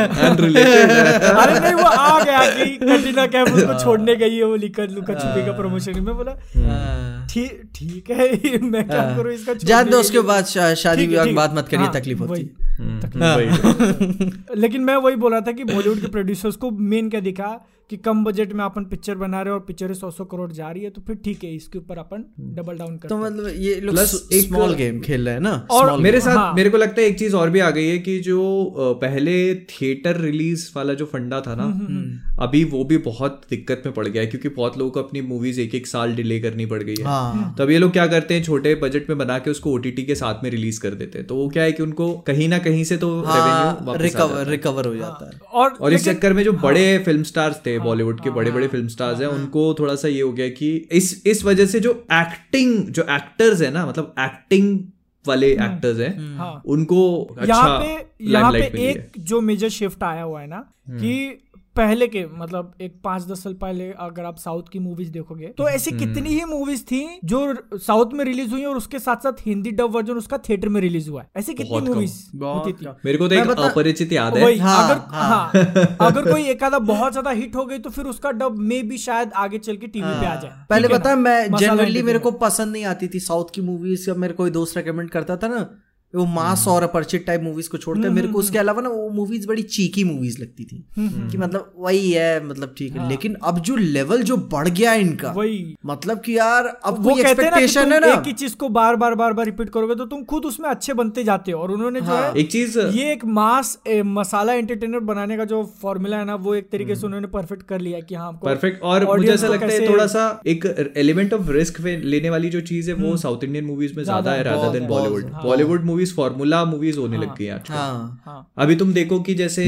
[1.34, 5.14] अरे नहीं वो आ गया कि कटरीना कैफ उसको छोड़ने गई है वो लिखा लुका
[5.14, 10.00] छुपी का प्रमोशन में बोला। हाँ। ठीक ठीक है मैं क्या करूँ इसका जान दो
[10.00, 14.96] उसके बाद शादी विवाह बात मत करिए हाँ, तकलीफ़ होती। हम्म, हाँ। वही। लेकिन मैं
[14.96, 17.48] वही बोल रहा था कि बॉलीवुड के प्रोड्यूसर्स को मेन क्या दिखा
[17.90, 20.72] कि कम बजट में अपन पिक्चर बना रहे हैं और पिक्चर सौ सौ करोड़ जा
[20.72, 22.24] रही है तो फिर ठीक है इसके ऊपर अपन
[22.56, 25.52] डबल डाउन करते तो मतलब ये लोग एक- स्मॉल गेम खेल रहे हैं ना?
[25.72, 27.98] और मेरे साथ हाँ। मेरे को लगता है एक चीज़ और भी आ गई है
[28.00, 33.42] कि जो पहले थिएटर रिलीज़ वाला जो फंडा था ना हम्म, अभी वो भी बहुत
[33.50, 36.40] दिक्कत में पड़ गया है क्योंकि बहुत लोगों को अपनी मूवीज़ एक एक साल डिले
[36.40, 39.18] करनी पड़ गई है। हाँ। तो अब ये लोग क्या करते हैं छोटे बजट में
[39.18, 41.72] बना के उसको ओटीटी के साथ में रिलीज़ कर देते हैं। तो वो क्या है
[41.72, 45.94] कि उनको कहीं ना कहीं से तो हाँ रिकवर रिकवर हो। जाता है। और और
[45.94, 49.22] इस चक्कर में जो हाँ। बड़े फ़िल्म स्टार्स थे बॉलीवुड के बड़े बड़े फ़िल्म स्टार्स
[49.22, 53.04] हैं उनको थोड़ा सा ये हो गया कि इस इस वजह से जो एक्टिंग जो
[53.10, 54.80] एक्टर्स है ना मतलब एक्टिंग
[55.26, 56.98] वाले एक्टर्स हैं हाँ उनको
[57.32, 60.60] यहाँ अच्छा पे यहाँ पे limelight है। एक जो मेजर शिफ्ट आया हुआ है ना
[60.90, 61.44] कि
[61.78, 65.68] पहले के मतलब एक पाँच दस साल पहले अगर आप साउथ की मूवीज़ देखोगे तो
[65.70, 67.40] ऐसी हम्म। कितनी ही मूवीज़ थी जो
[67.78, 71.10] साउथ में रिलीज़ हुई और उसके साथ साथ हिंदी डब वर्जन उसका थिएटर में रिलीज़
[71.10, 74.84] हुआ है। ऐसी कितनी मूवीज़ होती थी। मेरे को तो एक अपरिचित याद है। हाँ,
[74.84, 78.32] अगर हाँ। हाँ अगर कोई एक आधा बहुत ज़्यादा हिट हो गई तो फिर उसका
[78.34, 81.16] डब में भी शायद आगे चल के टीवी पे आ जाए। पहले है पता है
[81.16, 81.22] ना?
[81.22, 84.78] मैं जनरली मेरे को पसंद नहीं आती थी साउथ की मूवीज़ या मेरे कोई दोस्त
[84.78, 85.68] रेकमेंड करता था ना
[86.14, 89.48] वो मास और अपरिचित टाइप मूवीज़ को छोड़कर मेरे को उसके अलावा ना वो मूवीज़
[89.48, 90.86] बड़ी चीकी मूवीज़ लगती थी
[91.32, 95.32] कि मतलब वही है मतलब ठीक है। लेकिन अब जो लेवल जो बढ़ गया इनका
[95.32, 98.28] वही। मतलब कि यार अब वो कोई कहते ना कि एक्सपेक्टेशन तुम है ना। एक
[98.28, 101.24] ही चीज़ को बार बार बार बार रिपीट करोगे तो तुम खुद उसमें अच्छे बनते
[101.24, 103.78] जाते हो। और उन्होंने जो है। एक चीज़ ये एक मास
[104.08, 107.82] मसाला एंटरटेनर बनाने का जो फॉर्मूला है ना वो एक तरीके से उन्होंने परफेक्ट कर
[107.82, 110.66] लिया है कि हाँ परफेक्ट और मुझे ऐसा लगता है थोड़ा सा एक
[110.98, 114.72] एलिमेंट ऑफ़ रिस्क लेने वाली जो चीज़ है वो साउथ इंडियन मूवीज़ में ज़्यादा है
[114.72, 118.76] देन बॉलीवुड हाँ। बॉलीवुड मूवीज़ फॉर्मूला मूवीज़ होने लग गई हैं आजकल हाँ हाँ अभी
[118.76, 119.66] तुम देखो कि जैसे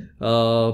[0.00, 0.28] अ,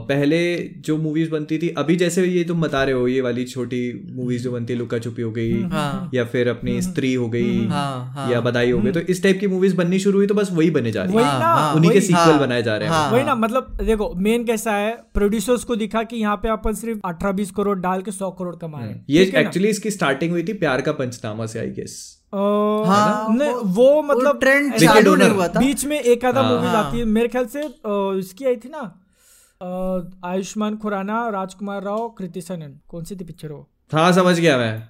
[0.09, 0.39] पहले
[0.87, 3.81] जो मूवीज़ बनती थी अभी जैसे ये तुम बता रहे हो ये वाली छोटी
[4.13, 7.67] मूवीज़ जो बनती है लुका छुपी हो गई हाँ। या फिर अपनी स्त्री हो गई
[7.69, 10.35] हाँ, हाँ। या बधाई हो गई तो इस टाइप की मूवीज़ बननी शुरू हुई तो
[10.35, 12.77] बस वही बने जा रही है हाँ, ना हाँ, उन्हीं के सीक्वल हाँ, बनाए जा
[12.77, 16.37] रहे हैं हाँ। वही ना मतलब देखो मेन कैसा है प्रोड्यूसर्स को दिखा कि यहाँ
[16.37, 19.41] पे अपन सिर्फ़ अठारह बीस करोड़ डाल के सौ करोड़ कमा रहे हैं ये है?
[19.41, 21.97] एक्चुअली इसकी स्टार्टिंग हुई थी प्यार का पंचनामा से आई गेस
[22.87, 26.51] हाँ, नहीं, वो- वो मतलब ट्रेंड चालू नहीं हुआ था। बीच में एक आधा हाँ।
[26.51, 27.63] मूवीज़ हाँ। आती है। मेरे ख्याल से
[28.19, 29.03] इसकी आई थी ना
[30.25, 33.69] आयुष्मान खुराना राजकुमार राव कृति सनन। कौन सी थी पिक्चर वो?
[33.95, 34.89] था समझ गया मैं।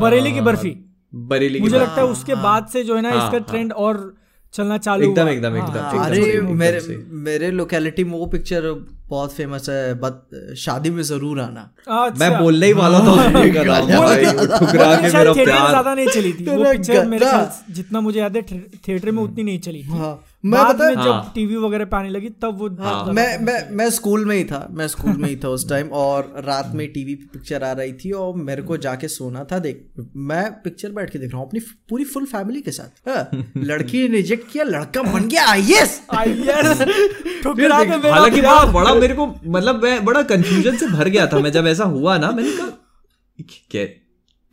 [0.00, 0.84] बरेली की बर्फ़ी।
[1.14, 4.14] बरेली मुझे लगता है उसके बाद से जो है ना हाँ, इसका हाँ। ट्रेंड और
[4.52, 9.32] चलना चालू एकदम, एकदम, हाँ, एकदम, हाँ, अरे मेरे। मेरे लोकेलिटी में वो पिक्चर बहुत
[9.32, 14.02] फ़ेमस है बट शादी में ज़रूर आना। अच्छा। मैं बोलने ही वाला था लेकिन- वो
[14.38, 17.26] वो ठुकरा के मेरा प्यार। ज़्यादा नहीं चली थी। वो पिक्चर मेरे
[17.72, 18.42] जितना मुझे याद है
[18.88, 21.96] थिएटर में उतनी नहीं चली थी। हाँ। मैं बाद में हाँ। जब टीवी वगैरह पे
[21.96, 25.28] आने लगी तब वो हाँ। मैं मैं मैं स्कूल में ही था। मैं स्कूल में
[25.28, 28.62] ही था उस टाइम और रात में टीवी पे पिक्चर आ रही थी और मेरे
[28.62, 29.84] को जाके सोना था। देख
[30.28, 34.08] मैं पिक्चर बैठ के देख रहा हूँ अपनी पूरी फुल फैमिली के साथ। हाँ, लड़की
[34.08, 39.82] ने रिजेक्ट किया लड़का बन गया आईएएस आईएएस के हालाँकि बड़ा बड़ा मेरे को मतलब
[39.84, 43.84] मैं बड़ा कंफ्यूजन से भर गया था। मैं जब ऐसा हुआ ना मैंने कहा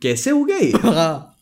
[0.02, 0.72] कैसे हो गया ये?
[0.84, 1.35] हाँ।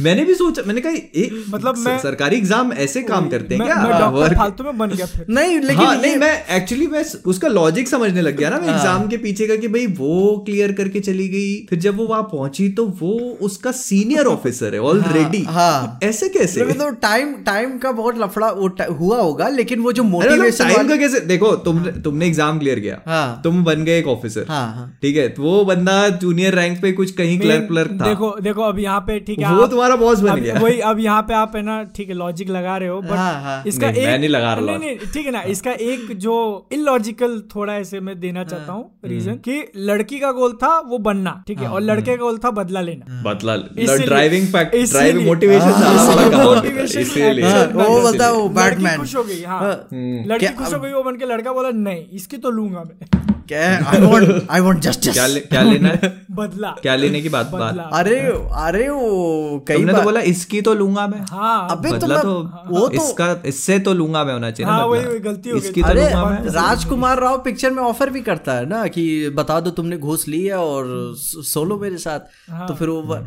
[0.00, 3.68] मैंने भी सोचा मैंने कहा ए, मतलब मैं- सरकारी एग्ज़ाम ऐसे काम करते हैं मैं,
[3.68, 3.82] क्या?
[3.82, 7.04] मैं डॉक्टर Work- फालतू में बन गया फिर। नहीं लेकिन हाँ नहीं मैं एक्चुअली मैं
[7.26, 10.72] उसका लॉजिक समझने लग गया ना मैं एग्ज़ाम के पीछे का कि भाई वो क्लियर
[10.72, 13.12] करके चली गई फिर जब वो वहाँ पहुँची तो वो
[13.42, 16.60] उसका सीनियर ऑफिसर है ऑलरेडी हाँ। ऐसे कैसे?
[16.72, 20.96] तो टाइम टाइम का बहुत लफड़ा वो हुआ होगा लेकिन वो जो टाइम मोटिवेशन का
[20.96, 21.20] कैसे?
[21.26, 25.16] देखो तुमने तुमने एग्ज़ाम क्लियर किया हाँ। तुम बन गए एक ऑफिसर हाँ हाँ। ठीक
[25.16, 28.78] है तो वो बंदा जूनियर रैंक पे कुछ कहीं क्लर्क क्लर्क था। देखो देखो अब
[28.78, 31.62] यहाँ पे ठीक है तुम्हारा बॉस बन अब गया। वही अब यहाँ पे आप है
[31.62, 34.28] ना ठीक है लॉजिक लगा रहे हो बट हाँ, हाँ। इसका नहीं, एक मैं नहीं
[34.28, 36.34] लगा रहा नहीं नहीं ठीक है ना इसका एक जो
[36.72, 41.42] इलॉजिकल थोड़ा ऐसे मैं देना चाहता हूँ रीजन कि लड़की का गोल था वो बनना
[41.46, 45.92] ठीक है और लड़के का गोल था बदला लेना। बदला ड्राइविंग ड्राइविंग मोटिवेशन है। हाँ,
[48.20, 51.26] हाँ, वो बैटमैन खुश हो गई हाँ। हाँ। लड़की खुश हो गई वो बन के
[51.26, 55.40] लड़का बोला नहीं इसकी तो लूँगा मैं। क्या I want I want justice क्या ले,
[55.40, 56.10] क्या लेना है?
[56.30, 57.78] बदला। क्या लेने की बात बात?
[57.92, 58.18] अरे
[58.62, 62.32] अरे वो कई तुमने तो बोला इसकी तो लूँगा मैं। हाँ। अबे तो मैं तो
[62.70, 65.92] वो तो इसका इससे तो लूँगा मैं होना चाहिए हाँ, वही- गलती हो इसकी तो
[65.94, 69.98] लूँगा मैं। राजकुमार राव पिक्चर में ऑफ़र भी करता है ना कि बता दो तुमने
[69.98, 71.14] घूस ली है और
[71.44, 72.20] सोलो मेरे साथ।
[72.68, 73.20] तो फिर वो अ,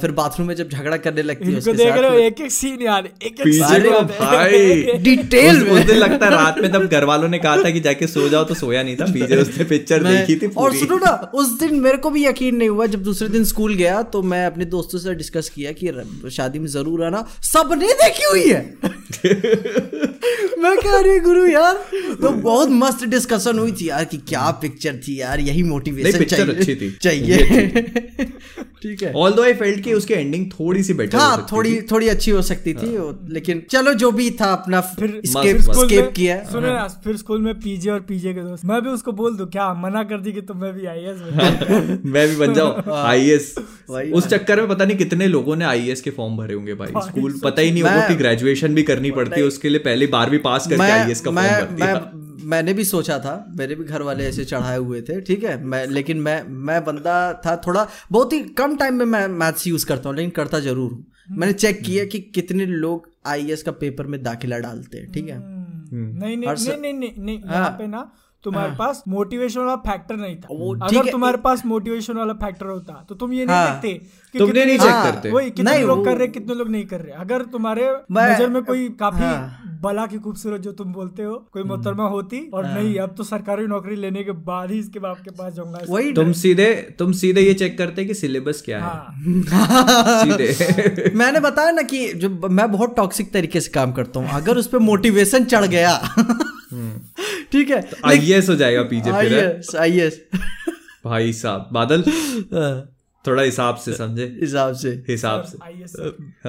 [0.00, 2.50] फिर बाथरूम में जब झगड़ा करने लगती है उसके देख रहे हो साथ एक एक
[2.52, 3.90] सीन यार एक एक सीन
[4.20, 7.70] भाई डिटेल उस- उस दिन लगता है रात में तब घर वालों ने कहा था
[7.70, 10.96] कि जाके सो जाओ तो सोया नहीं था। पीछे उसने पिक्चर देखी थी और सुनो
[10.96, 14.22] ना उस दिन मेरे को भी यकीन नहीं हुआ जब दूसरे दिन स्कूल गया तो
[14.22, 18.60] मैं अपने दोस्तों से डिस्कस किया कि शादी में ज़रूर आना। सबने देखी हुई है।
[20.62, 21.74] मैं कह रही गुरु यार
[22.22, 26.52] तो बहुत मस्त डिस्कशन हुई थी यार कि क्या पिक्चर थी यार यही मोटिवेशन चाहिए
[26.54, 27.36] अच्छी थी। चाहिए।
[28.82, 32.08] ठीक है। ऑल दो आई फेल्ट कि उसकी एंडिंग थोड़ी सी बेटर हाँ थोड़ी थोड़ी
[32.08, 32.90] अच्छी हो सकती थी
[33.32, 37.42] लेकिन चलो जो भी था अपना फिर स्केप। स्केप किया। हाँ। सुनो ना फिर स्कूल
[37.42, 40.32] में पीजे और पीजे के दोस्त। मैं भी उसको बोल दूँ क्या मना कर दी
[40.32, 43.54] कि तुम मैं भी आई एस मैं भी बन जाऊँ। आईएएस
[43.90, 46.92] वही उस चक्कर में पता नहीं कितने लोगों ने आईएएस के फॉर्म भरे होंगे भाई।
[47.08, 50.38] स्कूल पता ही नहीं होगा कि ग्रेजुएशन भी करनी पड़ती है उसके लिए पहले बारहवीं
[50.38, 53.84] पास करके आईएएस का फॉर्म मैं भर दिया मैं मैंने भी सोचा था मेरे भी
[53.84, 55.62] घर वाले ऐसे चढ़ाए हुए थे ठीक है?
[55.64, 57.16] मैं लेकिन मैं मैं बंदा
[57.46, 60.90] था थोड़ा बहुत ही कम टाइम में मैं मैथ्स यूज़ करता हूँ लेकिन करता ज़रूर
[60.92, 61.04] हूँ।
[61.38, 65.38] मैंने चेक किया कि कितने लोग आईएएस का पेपर में दाखिला डालते हैं ठीक है?
[65.38, 68.10] नहीं नहीं नहीं नहीं नहीं नहीं यहाँ हाँ। पे ना
[68.44, 73.14] तुम्हारे पास मोटिवेशन वाला फैक्टर नहीं था। अगर तुम्हारे पास मोटिवेशन वाला फैक्टर होता तो
[73.14, 76.16] तुम ये नहीं हाँ। देखते तुमने कितने नहीं हाँ, करते। वही कितने नहीं, लोग कर
[76.18, 80.18] रहे कितने लोग नहीं कर रहे। अगर तुम्हारे नज़र में कोई काफ़ी हाँ। बला की
[80.18, 83.96] खूबसूरत जो तुम बोलते हो कोई हम्म। मोहतरमा होती और नहीं अब तो सरकारी नौकरी
[83.96, 87.54] लेने के बाद ही इसके बाप के पास जाऊँगा। वही तुम सीधे तुम सीधे ये
[87.54, 92.96] चेक करते कि सिलेबस क्या है। हाँ। सीधे। मैंने बताया ना कि जो मैं बहुत
[92.96, 95.96] टॉक्सिक तरीके से काम करता हूँ। अगर उस पर मोटिवेशन चढ़ गया।
[97.52, 99.16] ठीक है। आईएएस हो जाएगा पीजे है?
[99.16, 100.20] आईएएस आईएएस
[101.04, 102.04] भाई साहब बादल।
[103.26, 105.58] थोड़ा हिसाब से समझे। हिसाब से। हिसाब से।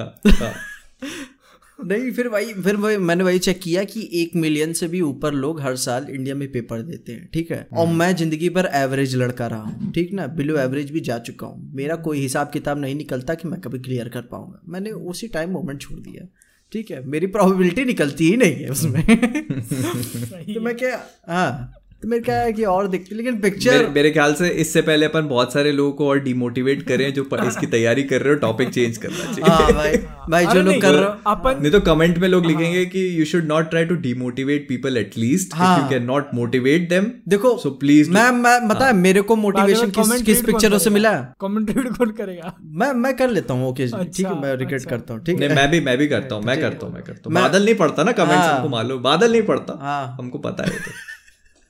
[0.00, 0.54] हाँ, हाँ।
[1.86, 5.32] नहीं फिर वही फिर वही मैंने वही चेक किया कि एक मिलियन से भी ऊपर
[5.32, 7.66] लोग हर साल इंडिया में पेपर देते हैं ठीक है?
[7.72, 10.26] और मैं ज़िंदगी भर एवरेज लड़का रहा हूँ ठीक ना?
[10.26, 13.78] बिलो एवरेज भी जा चुका हूँ। मेरा कोई हिसाब किताब नहीं निकलता कि मैं कभी
[13.78, 16.26] क्लियर कर पाऊँगा। मैंने उसी टाइम मोमेंट छोड़ दिया
[16.72, 17.06] ठीक है?
[17.06, 19.02] मेरी प्रोबेबिलिटी निकलती ही नहीं है उसमें।
[20.54, 24.10] तो मैं क्या हाँ। तो मेरे क्या है कि और देखती लेकिन पिक्चर मेरे, मेरे
[24.10, 28.02] ख्याल से इससे पहले अपन बहुत सारे लोगों को और डिमोटिवेट करें जो इसकी तैयारी
[28.04, 29.96] कर रहे हो टॉपिक चेंज करना चाहिए। हाँ भाई।
[30.30, 33.24] भाई जो लोग कर रहे हो अपन नहीं तो कमेंट में लोग लिखेंगे कि you
[33.24, 37.70] should not try to demotivate people at least हाँ। You can not motivate them देखो सो
[37.82, 41.22] प्लीज़ मैं मैं बता है मेरे को मोटिवेशन किस किस पिक्चरों से मिला है?
[41.40, 42.54] कमेंट कौन करेगा?
[42.60, 45.40] मैं मैं कर लेता हूँ ओके ठीक है अच्छा, मैं रिग्रेट अच्छा। करता हूँ ठीक
[45.42, 47.74] है। मैं भी मैं भी करता हूँ मैं करता हूँ मैं करता हूँ। बादल नहीं
[47.76, 51.00] पड़ता ना कमेंट्स हाँ। हमको मालूम बादल नहीं पढ़ता हाँ। हमको पता है तो।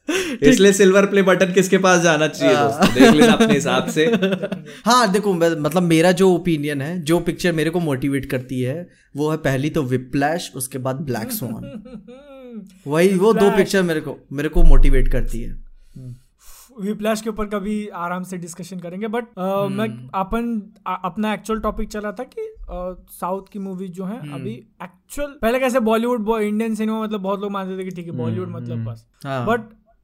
[0.42, 2.94] इसलिए सिल्वर प्ले बटन किसके पास जाना चाहिए हाँ। दोस्तों?
[2.94, 4.04] देख लेना अपने हिसाब से।
[4.84, 9.30] हाँ देखो मतलब मेरा जो ओपिनियन है जो पिक्चर मेरे को मोटिवेट करती है वो
[9.30, 11.62] है पहली तो विप्लैश उसके बाद ब्लैक स्वान
[12.86, 15.60] वही वो दो पिक्चर मेरे को मेरे को मोटिवेट करती है।
[16.80, 19.24] विप्लैश के ऊपर कभी आराम से डिस्कशन करेंगे बट
[19.70, 20.46] मैं अपन
[21.04, 22.48] अपना एक्चुअल टॉपिक चला था कि
[23.10, 27.50] साउथ की मूवीज़ जो हैं अभी एक्चुअल पहले कैसे बॉलीवुड इंडियन सिनेमा मतलब बहुत लोग
[27.50, 29.60] मानते थे कि ठीक है बॉलीवुड मतलब बस। हाँ। बट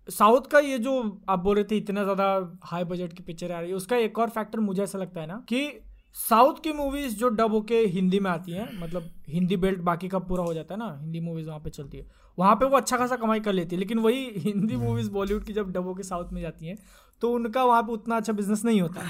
[0.09, 0.93] साउथ का ये जो
[1.29, 4.19] आप बोल रहे थे इतना ज़्यादा हाई बजट की पिक्चर आ रही है उसका एक
[4.19, 5.69] और फैक्टर मुझे ऐसा लगता है ना कि
[6.17, 10.19] साउथ की मूवीज़ जो डब होके हिंदी में आती हैं मतलब हिंदी बेल्ट बाकी का
[10.19, 12.07] पूरा हो जाता है ना हिंदी मूवीज़ वहाँ पे चलती है
[12.39, 15.53] वहाँ पे वो अच्छा खासा कमाई कर लेती है लेकिन वही हिंदी मूवीज़ बॉलीवुड की
[15.53, 16.77] जब डब होके साउथ में जाती हैं
[17.23, 19.01] तो उनका वहाँ पे उतना अच्छा बिज़नेस नहीं होता।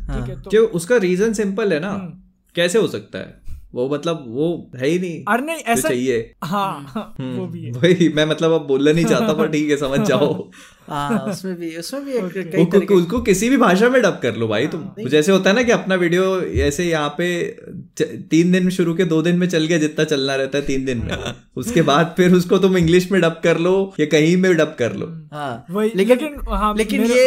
[0.00, 2.20] ठीक है तो उसका रीजन सिंपल है ना। हम्म।
[2.54, 3.47] कैसे हो सकता है?
[3.74, 8.08] वो मतलब वो है ही नहीं अरे नहीं ऐसा चाहिए। हाँ वो भी है। वही
[8.08, 10.50] मैं मतलब अब बोलना नहीं चाहता पर ठीक है समझ जाओ।
[10.90, 14.48] हाँ उसमें भी उसमें भी एक- कई उसको किसी भी भाषा में डब कर लो
[14.48, 17.28] भाई। तुम जैसे होता है ना कि अपना वीडियो ऐसे यहाँ पे
[18.30, 20.84] तीन दिन में शुरू के दो दिन में चल गया जितना चलना रहता है तीन
[20.84, 24.56] दिन में। उसके बाद फिर उसको तुम इंग्लिश में डब कर लो या कहीं में
[24.56, 27.26] डब कर लो। हाँ लेकिन लेकिन हाँ लेकिन ये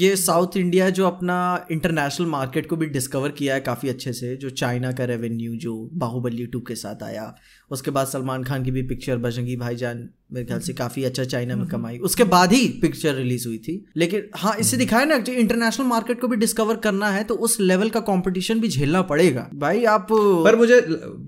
[0.00, 1.36] ये साउथ इंडिया जो अपना
[1.72, 5.74] इंटरनेशनल मार्केट को भी डिस्कवर किया है काफ़ी अच्छे से जो चाइना का रेवेन्यू जो
[5.94, 7.34] बाहुबली टू के साथ आया
[7.70, 11.54] उसके बाद सलमान खान की भी पिक्चर बजरंगी भाईजान मेरे ख्याल से काफ़ी अच्छा चाइना
[11.56, 15.32] में कमाई। उसके बाद ही पिक्चर रिलीज़ हुई थी। लेकिन हाँ इससे दिखाया ना कि
[15.34, 19.48] इंटरनेशनल मार्केट को भी डिस्कवर करना है तो उस लेवल का कंपटीशन भी झेलना पड़ेगा।
[19.54, 20.76] भाई आप पर मुझे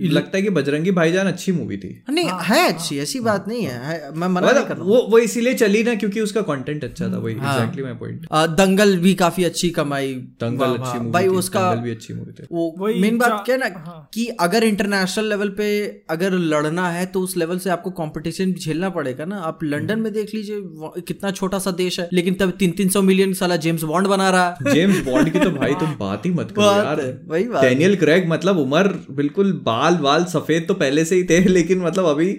[0.09, 3.79] लगता है कि बजरंगी भाईजान अच्छी मूवी थी। नहीं है अच्छी ऐसी बात नहीं है,
[3.85, 6.85] है। मैं मना नहीं कर मतलब रहा वो वो इसीलिए चली ना क्योंकि उसका कंटेंट
[6.85, 8.27] अच्छा था वही एग्जैक्टली माय पॉइंट
[8.57, 12.95] दंगल भी काफ़ी अच्छी कमाई। दंगल अच्छी मूवी भाई उसका भी अच्छी मूवी थी। वो
[13.01, 15.69] मेन बात क्या ना हाँ। कि अगर इंटरनेशनल लेवल पे
[16.11, 20.01] अगर लड़ना है तो उस लेवल से आपको कंपटीशन भी झेलना पड़ेगा ना। आप लंदन
[20.01, 23.57] में देख लीजिए कितना छोटा सा देश है लेकिन तब तीन तीन सौ मिलियन साला
[23.59, 26.65] जेम्स बॉन्ड बना रहा। है जेम्स बॉन्ड की तो भाई तुम बात ही मत करो
[26.65, 31.25] यार। वही बात डैनियल क्रेग मतलब उम्र बिल्कुल बाल बाल सफ़ेद तो पहले से ही
[31.25, 32.31] थे लेकिन मतलब अभी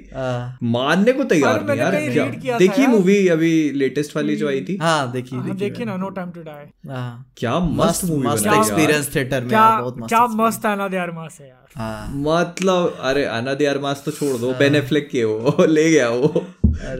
[0.70, 3.54] मानने को तैयार अरे नहीं यार। मैंने कहीं क्या read किया था देखी मूवी अभी
[3.76, 6.66] लेटेस्ट वाली जो आई थी। हाँ देखिए हाँ, देखिए। देखिए ना नो टाइम टू डाई
[6.90, 11.38] हाँ। क्या मस्त मस्त एक्सपीरियंस थिएटर में क्या मस्त क्या मस्त है ना यार मास
[11.42, 15.66] है यार। हाँ। मतलब अरे अना दे अरमास तो छोड़ दो बेनेफ्लिक एफ्लेक के वो
[15.70, 16.46] ले गया वो।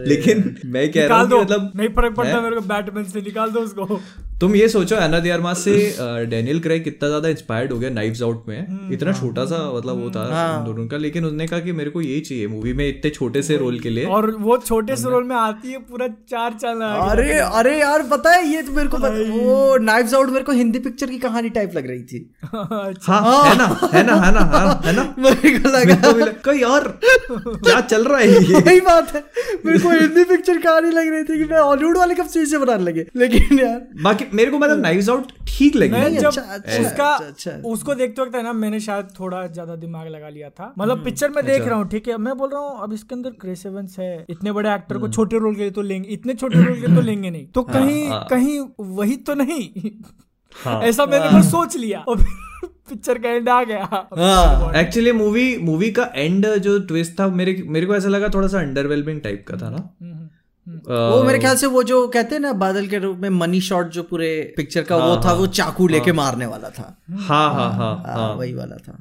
[0.06, 3.60] लेकिन मैं कह रहा हूँ मतलब नहीं फ़र्क पड़ता मेरे को बैटमैन से निकाल दो
[3.60, 4.00] उसको।
[4.40, 5.72] तुम ये सोचो एना दियारमा से
[6.30, 10.08] डेनियल क्रेग कितना ज़्यादा इंस्पायर्ड हो गया नाइव्स आउट में। इतना छोटा सा मतलब वो
[10.10, 10.24] था
[10.64, 13.56] दोनों का लेकिन उसने कहा कि मेरे को यही चाहिए मूवी में इतने छोटे से
[13.56, 17.38] रोल के लिए। और वो छोटे से रोल में आती है पूरा चार चाल अरे
[17.38, 21.10] अरे यार पता है ये तो मेरे को वो नाइव्स आउट मेरे को हिंदी पिक्चर
[21.10, 24.92] की कहानी टाइप लग रही थी। हाँ है ना है ना है ना हाँ, है
[24.96, 26.88] ना। मेरे को लगा "कई यार
[27.30, 28.60] क्या चल रहा है ये?
[28.60, 29.24] वही बात है
[29.66, 32.58] मेरे को हिंदी पिक्चर कहानी लग रही थी कि मैं हॉलीवुड वाले कब चीज़ से
[32.58, 36.42] बनाने लगे। लेकिन यार बाकी मेरे को मतलब नाइव्स आउट ठीक लगी मैं जब अच्छा,
[36.42, 40.50] अच्छा, उसका अच्छा। उसको देखते वक्त है ना मैंने शायद थोड़ा ज़्यादा दिमाग लगा लिया
[40.50, 42.16] था। मतलब पिक्चर में देख रहा हूँ ठीक है?
[42.18, 45.38] मैं बोल रहा हूँ अब इसके अंदर क्रेस एवंस है इतने बड़े एक्टर को छोटे
[45.38, 48.10] रोल के लिए तो लेंगे इतने छोटे रोल के लिए तो लेंगे नहीं। तो कहीं
[48.30, 48.58] कहीं
[48.92, 49.68] वही तो नहीं।
[50.82, 52.22] ऐसा मैंने बस सोच लिया और
[52.64, 57.56] पिक्चर का एंड आ गया। हाँ एक्चुअली मूवी मूवी का एंड जो ट्विस्ट था मेरे
[57.66, 59.78] मेरे को ऐसा लगा थोड़ा सा अंडरवेलमिंग टाइप का था ना।
[60.66, 63.88] वो मेरे ख्याल से वो जो कहते हैं ना बादल के रूप में मनी शॉट
[63.92, 66.84] जो पूरे पिक्चर का वो था वो चाकू लेके मारने वाला था।
[67.26, 68.96] हाँ हाँ हाँ हाँ वही वाला था।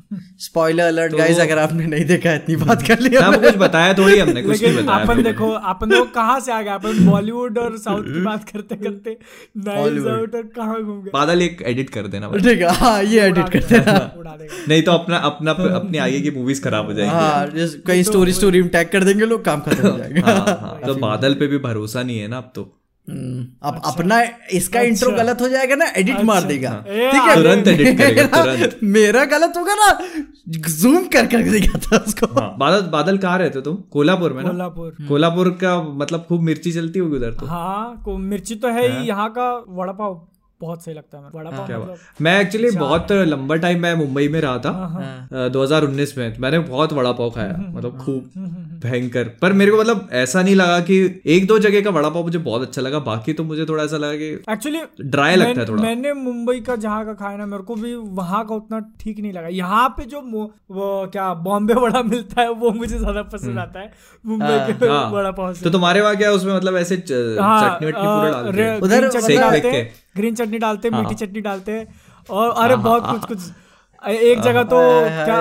[0.46, 3.94] स्पॉइलर अलर्ट गाइस अगर आपने नहीं देखा इतनी बात कर लिया ना वो कुछ बताया
[3.98, 7.58] थोड़ी हमने कुछ नहीं बताया अपन देखो अपन देखो कहाँ से आ गए अपन बॉलीवुड
[7.58, 9.18] और साउथ की बात करते करते
[9.64, 13.82] कहाँ घूम गए। बादल एक एडिट कर देना ठीक है हाँ ये एडिट हैं
[14.20, 17.48] उड़ा देगा। नहीं तो अपना अपना अपनी आगे की मूवीज़ खराब हो जाएगी। हाँ
[17.88, 20.96] कहीं स्टोरी स्टोरी में टैग कर देंगे लोग काम खत्म हो जाएगा। हाँ, हाँ, तो
[20.96, 22.80] बादल पे भी भरोसा नहीं है ना अब तो।
[23.10, 24.20] अब अच्छा, अपना
[24.52, 27.36] इसका अच्छा, इंट्रो गलत हो जाएगा ना एडिट अच्छा, मार देगा। ठीक है?
[27.36, 30.08] तुरंत एडिट करेगा, मेरा- तुरंत। मेरा गलत होगा ना
[30.50, 33.76] जूम कर कर देगा था उसको। हाँ, बादल बादल कहाँ रहते तुम?
[33.76, 34.50] कोल्हापुर में ना?
[34.50, 39.02] कोल्हापुर। कोल्हापुर का मतलब खूब मिर्ची चलती होगी उधर तो। हाँ को मिर्ची तो है
[39.02, 40.28] ही। यहाँ का वड़ा पाव।
[40.64, 43.82] बहुत सही लगता है को। वड़ा पाव क्या मतलब बात मैं एक्चुअली बहुत लंबा टाइम
[43.82, 47.54] मैं मुंबई में रहा था हाँ, दो हज़ार उन्नीस में। मैंने बहुत वड़ा पाव खाया
[47.54, 50.98] हम्म, मतलब खूब भयंकर। पर मेरे को मतलब ऐसा नहीं लगा कि
[51.28, 53.98] एक दो जगह का वड़ा पाव मुझे बहुत अच्छा लगा बाकी तो मुझे थोड़ा ऐसा
[53.98, 57.64] लगा कि एक्चुअली ड्राई लगता है थोड़ा। मैंने मुंबई का जहाँ का खाया ना मेरे
[57.64, 60.22] को भी वहाँ का उतना ठीक नहीं लगा। यहाँ पे जो
[60.72, 63.92] वो क्या बॉम्बे वड़ा मिलता है वो मुझे ज़्यादा पसंद आता है
[64.24, 68.80] मुंबई के हाँ। वड़ा पाव तो तुम्हारे वहाँ क्या उसमें मतलब ऐसे हाँ, चटनी के?
[68.80, 69.10] उधर
[70.18, 71.88] ग्रीन चटनी डालते हैं डालते हैं। हाँ। मीठी चटनी डालते हैं
[72.30, 73.40] और अरे बहुत कुछ कुछ।
[74.04, 74.78] एक जगह तो
[75.26, 75.40] क्या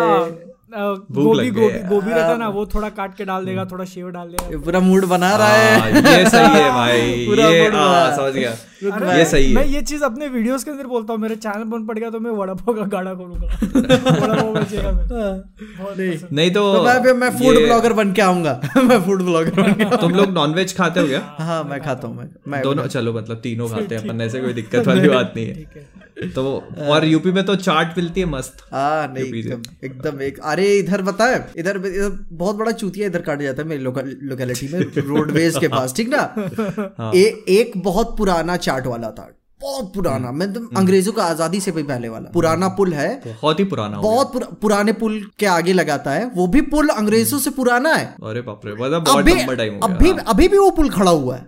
[0.72, 4.58] गोभी गोभी गोभी रहता ना वो थोड़ा काट के डाल देगा थोड़ा शेव डाल देगा।
[4.64, 9.16] पूरा मूड बना रहा है हाँ, ये सही है भाई ये हाँ, बना। समझ गया।
[9.16, 11.98] ये सही मैं ये चीज़ अपने वीडियोस के अंदर बोलता हूँ मेरे चैनल बंद पड़
[11.98, 13.46] गया तो मैं वड़ा पाव का गाड़ा खोलूँगा।
[14.20, 18.22] वड़ा पाव बेचेगा मैं बहुत पसंद। नहीं तो तो मैं मैं फ़ूड ब्लॉगर बन के
[18.22, 21.20] आऊँगा। मैं फ़ूड ब्लॉगर बन के तुम लोग नॉनवेज खाते हो क्या?
[21.40, 24.86] हाँ मैं खाता हूँ मैं दोनों चलो मतलब तीनों खाते हैं अपन ऐसे कोई दिक्कत
[24.88, 26.42] वाली बात नहीं है। है। तो
[26.88, 31.02] और यूपी में तो चाट मिलती है मस्त। हाँ नहीं एकदम एकदम एक अरे इधर
[31.02, 35.68] बताए इधर इधर बहुत बड़ा चूतिया इधर काटा जाता है मेरी लोकेलिटी में रोडवेज़ के
[35.68, 37.12] पास ठीक ना?
[37.14, 39.28] ए, एक बहुत पुराना चाट वाला था
[39.60, 43.64] बहुत पुराना। मतलब अंग्रेज़ों का आज़ादी से भी पहले वाला। पुराना पुल है। बहुत ही
[43.64, 47.92] पुराना बहुत पुरा, पुराने पुल के आगे लगाता है। वो भी पुल अंग्रेज़ों से पुराना
[47.94, 50.88] है। अरे बाप रे मतलब बहुत लंबा टाइम हो गया। अभी अभी भी वो पुल
[50.90, 51.46] खड़ा हुआ है।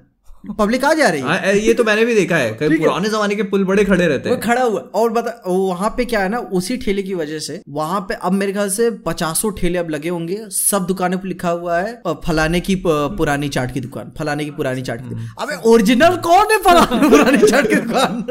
[0.53, 3.34] पब्लिक आ जा रही है। आ, ये तो मैंने भी देखा है। कई पुराने जमाने
[3.34, 6.38] के पुल बड़े खड़े रहते हैं। खड़ा हुआ और बता वहाँ पे क्या है ना
[6.53, 10.09] उसी ठेले की वजह से वहाँ पे अब मेरे ख्याल से पचासों ठेले अब लगे
[10.09, 14.51] होंगे। सब दुकानों पर लिखा हुआ है फलाने की पुरानी चाट की दुकान फलाने की
[14.51, 18.24] पुरानी चाट की अब अबे ओरिजिनल कौन है फलाने पुरानी चाट की दुकान?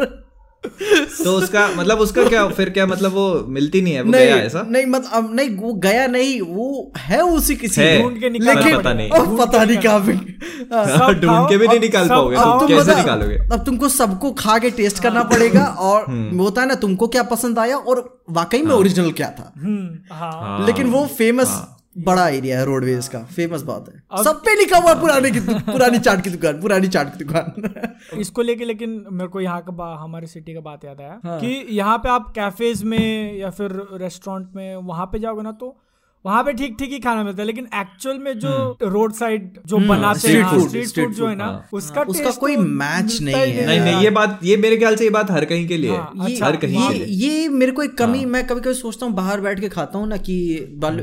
[0.66, 4.36] तो उसका मतलब उसका क्या फिर क्या मतलब वो मिलती नहीं है वो नहीं गया
[4.36, 8.30] ऐसा नहीं मत अब नहीं वो गया नहीं वो है उसी किसी है। ढूंढ के
[8.30, 10.12] निकाल लेकिन पता नहीं। अब पता नहीं कहाँ पे
[10.76, 14.58] हाँ। ढूंढ के भी नहीं निकाल पाओगे खाओ। तुम कैसे निकालोगे अब तुमको सबको खा
[14.60, 16.06] के टेस्ट करना पड़ेगा और
[16.40, 20.32] होता है ना तुमको क्या पसंद आया और वाकई में ओरिजिनल क्या था हम्म, हाँ
[20.32, 21.62] हाँ। लेकिन वो फ़ेमस
[21.98, 25.40] बड़ा एरिया है रोडवेज़ का फ़ेमस बात है। सब पे लिखा हुआ है पुराने की
[25.40, 29.94] पुरानी चाट की दुकान पुरानी चाट की दुकान। इसको लेके लेकिन मेरे को यहाँ का
[29.96, 33.72] हमारे सिटी का बात याद आया हाँ। कि यहाँ पे आप कैफेज में या फिर
[33.94, 35.78] रेस्टोरेंट में वहाँ पे जाओगे ना तो
[36.26, 38.52] वहाँ पे ठीक ठीक ही खाना मिलता है लेकिन एक्चुअल में जो
[38.84, 42.62] रोड साइड जो बनाते street हैं स्ट्रीट फ़ूड जो है ना उसका उसका कोई तो
[42.82, 45.46] match नहीं ही है। नहीं नहीं ये बात ये मेरे ख्याल से ये बात हर
[45.46, 48.24] कहीं के लिए हाँ, ये हर कहीं के ये, लिए। ये मेरे को एक कमी
[48.26, 50.38] मैं कभी कभी सोचता हूँ बाहर बैठ के खाता हूँ ना कि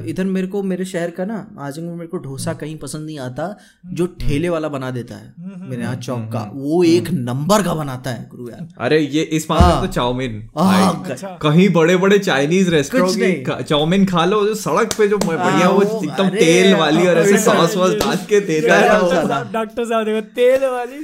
[0.07, 3.18] इधर मेरे को मेरे शहर का ना आज़म में मेरे को डोसा कहीं पसंद नहीं
[3.18, 3.55] आता
[3.93, 5.35] जो ठेले वाला बना देता है
[5.71, 9.51] मेरे यहाँ चौक का। वो एक नंबर का बनाता है गुरु यार। अरे ये इस
[9.51, 11.05] मामले में तो चाउमीन हाँ,
[11.43, 16.29] कहीं बड़े बड़े चाइनीज़ रेस्टोरेंट चाउमीन खा लो जो सड़क पे जो बढ़िया वो एकदम
[16.31, 20.05] तेल वाली और ऐसे सॉस वॉस डाल के देता है ना वो। ज़्यादा। डॉक्टर साहब
[20.05, 20.99] देखो तेल वाली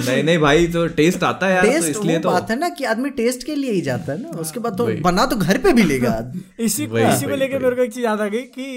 [0.00, 2.84] नहीं नहीं भाई तो टेस्ट आता है यार तो इसलिए तो बात है ना कि
[2.84, 5.72] आदमी टेस्ट के लिए ही जाता है ना उसके बाद तो बना तो घर पे
[5.72, 6.14] भी लेगा
[6.60, 8.68] इसी को इसी को लेके मेरे को एक चीज़ याद आ गई कि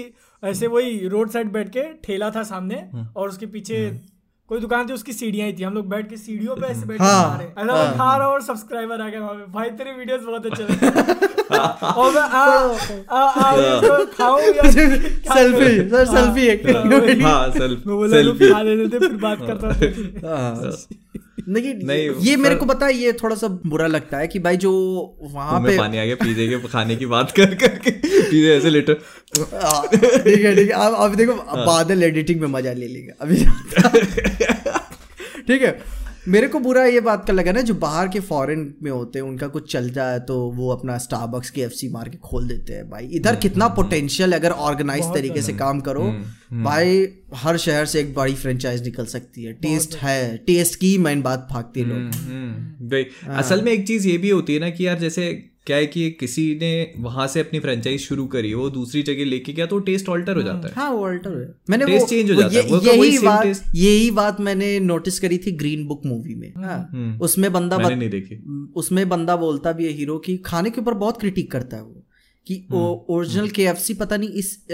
[0.42, 3.78] ऐसे वही रोड साइड बैठ के ठेला था सामने हम्म। और उसके पीछे
[4.50, 6.98] कोई दुकान थी उसकी सीढ़ियाँ ही थी। हम लोग बैठ के सीढ़ियों पे ऐसे बैठ
[6.98, 9.44] के हाँ, खा रहे हैं। ऐसा मैं खा रहा और सब्सक्राइबर आ गया वहाँ पे।
[9.52, 10.86] भाई तेरे वीडियोस बहुत अच्छे लगे
[11.54, 12.44] और मैं आ
[13.10, 14.70] आ आ इसको खाऊं या
[15.34, 20.72] सेल्फी सर सेल्फी एक हाँ। सेल्फी मैं। बोला सेल्फी खा लेते फिर बात करता हूँ।
[21.44, 24.38] हाँ। लेकिन नहीं, ये मेरे को पता है ये थोड़ा सा बुरा लगता है कि
[24.38, 24.72] भाई जो
[25.22, 28.98] वहाँ पे पानी आ गया पिज्जे के खाने की बात कर करके पिज्जे ऐसे लेटर
[29.54, 33.12] हाँ, ठीक है ठीक है अब अब देखो हाँ। बादल एडिटिंग में मज़ा ले लेंगे
[33.20, 33.36] अभी
[35.46, 38.90] ठीक है मेरे को बुरा ये बात का लगा ना जो बाहर के फॉरेन में
[38.90, 42.46] होते हैं उनका कुछ चल जाए तो वो अपना स्टारबक्स के एफसी मार के खोल
[42.48, 47.06] देते हैं भाई। इधर हम्म, कितना पोटेंशियल अगर ऑर्गेनाइज तरीके से काम करो हम्म, भाई
[47.34, 51.46] हर शहर से एक बड़ी फ्रेंचाइज निकल सकती है। टेस्ट है टेस्ट की मेन बात
[51.50, 54.98] भागती है लोग। हम्म, असल में एक चीज़ ये भी होती है ना कि यार
[54.98, 55.30] जैसे
[55.66, 59.52] क्या है कि किसी ने वहाँ से अपनी फ्रेंचाइज शुरू करी वो दूसरी जगह लेके
[59.52, 62.36] गया तो टेस्ट ऑल्टर हो जाता है। हाँ वो ऑल्टर है मैंने टेस्ट चेंज हो
[62.36, 67.18] जाता है, यही बात यही बात मैंने नोटिस करी थी ग्रीन बुक मूवी में। हाँ,
[67.22, 68.36] उसमें बंदा मैंने नहीं देखी।
[68.76, 72.03] उसमें बंदा बोलता भी है हीरो की खाने के ऊपर बहुत क्रिटिक करता है वो।
[72.46, 72.68] कि
[73.10, 74.66] ओरिजिनल के एफ़ सी पता नहीं इस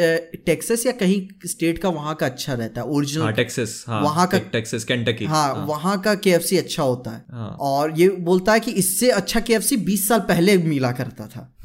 [0.47, 4.26] टेक्सास या कहीं स्टेट का वहाँ का अच्छा रहता है। हाँ ओरिजिनल टेक्सास हाँ वहाँ
[4.26, 8.52] का- टेक्सास केंटकी हाँ वहाँ का के एफ़ अच्छा होता है। हाँ। और ये बोलता
[8.52, 11.56] है कि इससे अच्छा के एफ़ सी बीस साल पहले मिला करता था।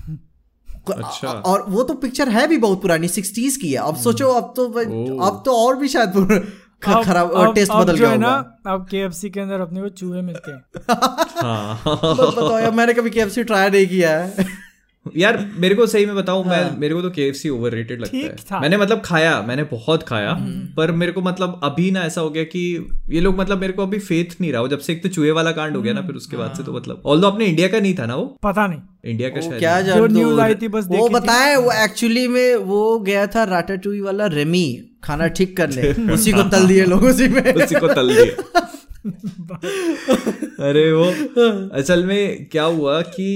[0.94, 4.54] अच्छा। और वो तो पिक्चर है भी बहुत पुरानी सिक्सटीज की है। अब सोचो अब
[4.56, 4.68] तो
[5.26, 6.10] अब तो और भी शायद
[7.04, 10.52] खराब अब- टेस्ट बदल गया ना होगा। अब के के अंदर अपने को चूहे मिलते
[10.52, 10.66] हैं।
[11.42, 14.65] हाँ। बताओ यार मैंने कभी के एफ़ ट्राई नहीं किया है।
[15.18, 18.56] यार मेरे को सही में बताऊँ मैं मेरे को तो केएफसी ओवररेटेड लगता ठीक था।
[18.56, 22.22] है मैंने मतलब खाया मैंने बहुत खाया हम्म। पर मेरे को मतलब अभी ना ऐसा
[22.22, 24.94] हो गया कि ये लोग मतलब मेरे को अभी फेथ नहीं रहा। वो जब से
[24.94, 27.24] एक तो चूहे वाला कांड हो गया ना फिर उसके बाद से तो मतलब ऑल
[27.24, 28.26] अपने इंडिया का नहीं था ना वो?
[28.44, 31.72] पता नहीं। इंडिया का वो शायद क्या दो news आई थी बस वो बताए वो
[31.84, 34.66] एक्चुअली में वो गया था राटाटूई वाला रेमी
[35.04, 38.62] खाना ठीक करने उसी को तल दिए लोग उसी में। उसी को तल दिया
[40.70, 41.04] अरे वो
[41.80, 43.28] असल में क्या हुआ कि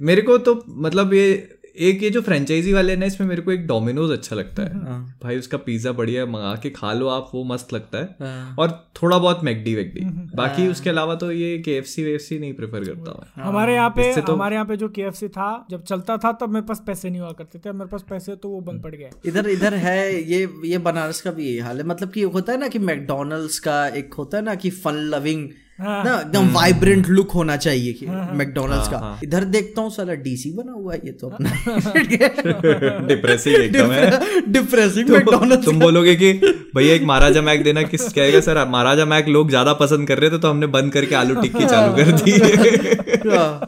[0.00, 3.66] मेरे को तो मतलब ये एक ये जो फ्रेंचाइजी वाले ना इसमें मेरे को एक
[3.66, 4.78] डोमिनोज अच्छा लगता है।
[5.22, 8.92] भाई उसका पिज्जा बढ़िया है, मंगा के खा लो आप वो मस्त लगता है। और
[9.02, 10.00] थोड़ा बहुत मैगडी वैगडी
[10.36, 13.74] बाकी उसके अलावा तो ये के एफ़ सी वेफ सी नहीं प्रेफर करता हूँ। हमारे
[13.74, 16.48] यहाँ पे तो- हमारे यहाँ पे जो के एफ़ सी था जब चलता था तब
[16.48, 19.10] मेरे पास पैसे नहीं हुआ करते थे। मेरे पास पैसे तो वो बंद पड़ गए
[19.26, 22.58] इधर इधर है ये ये बनारस का भी यही हाल है। मतलब की होता है
[22.58, 27.08] ना कि मैकडोनल्ड्स का एक होता है ना कि फन लविंग हाँ। ना एकदम वाइब्रेंट
[27.08, 31.12] लुक होना चाहिए कि मैकडोनल्ड्स का। इधर देखता हूँ साला डीसी बना हुआ है ये
[31.12, 31.50] तो अपना।
[33.06, 36.32] डिप्रेसिंग एकदम है। डिप्रेसिंग मैकडोनल्ड्स तुम बोलोगे कि
[36.76, 40.30] भैया एक महाराजा मैक देना किस कहेगा सर महाराजा मैक लोग ज़्यादा पसंद कर रहे
[40.30, 42.32] थे तो हमने बंद करके आलू टिक्की चालू कर दी।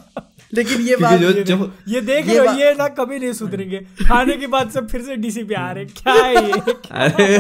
[0.55, 4.37] लेकिन ये बात जो जो ये देख ये लो ये ना कभी नहीं सुधरेंगे। खाने
[4.37, 6.53] के बाद से फिर से डीसी पे आ रहे क्या है ये?
[6.91, 7.39] अरे।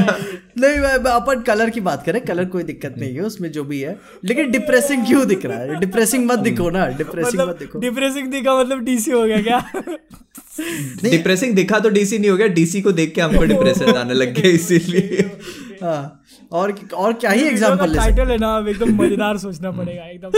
[0.61, 3.65] नहीं मैं मैं अपन कलर की बात करें कलर कोई दिक्कत नहीं है उसमें जो
[3.65, 5.81] भी है। लेकिन डिप्रेसिंग क्यों दिख रहा है?
[5.81, 9.71] डिप्रेसिंग मत दिखो ना डिप्रेसिंग मत मतलब दिखो। डिप्रेसिंग दिखा मतलब डीसी हो गया क्या?
[11.11, 14.35] डिप्रेसिंग दिखा तो डीसी नहीं हो गया डीसी को देख के हमको डिप्रेशन आने लग
[14.35, 15.31] गया इसीलिए।
[15.83, 16.22] हाँ।
[16.53, 20.31] और और क्या ही एग्जांपल ले टाइटल है। ना एकदम मज़ेदार सोचना पड़ेगा एकदम।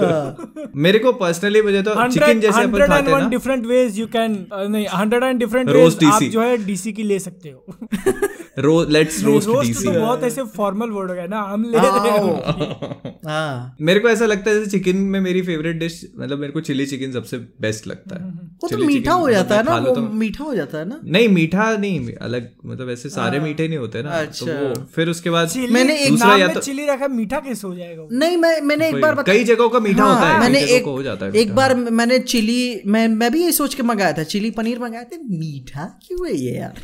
[0.00, 4.06] हाँ। मेरे को पर्सनली मुझे तो चिकन जैसे अपन खाते हैं ना। डिफरेंट वेज यू
[4.16, 7.64] कैन नहीं हंड्रेड एंड डिफरेंट वेज आप जो है डीसी की ले सकते हो।
[8.58, 12.10] रो लेट्स रोस्ट डीसी तो बहुत ऐसे फॉर्मल वर्ड हो गया ना हम ले रहे
[12.10, 16.52] हैं। हाँ। मेरे को ऐसा लगता है जैसे चिकन में मेरी फेवरेट डिश मतलब मेरे
[16.52, 18.30] को चिली चिकन सबसे बेस्ट लगता है।
[18.62, 21.28] वो तो मीठा हो जाता है ना वो तो- मीठा हो जाता है ना। नहीं
[21.28, 25.30] मीठा नहीं अलग मतलब ऐसे सारे मीठे नहीं होते ना तो अच्छा। वो फिर उसके
[25.30, 28.60] बाद चिली मैंने एक नाम में तो चिली रखा मीठा कैसे हो जाएगा नहीं मैं
[28.60, 31.32] मैंने एक बार कई जगहों का मीठा हाँ, होता है मैंने एक हो जाता है
[31.32, 35.04] एक बार मैंने चिली मैं मैं भी ये सोच के मंगाया था चिली पनीर मंगाया
[35.04, 36.74] था मीठा क्यों है ये यार?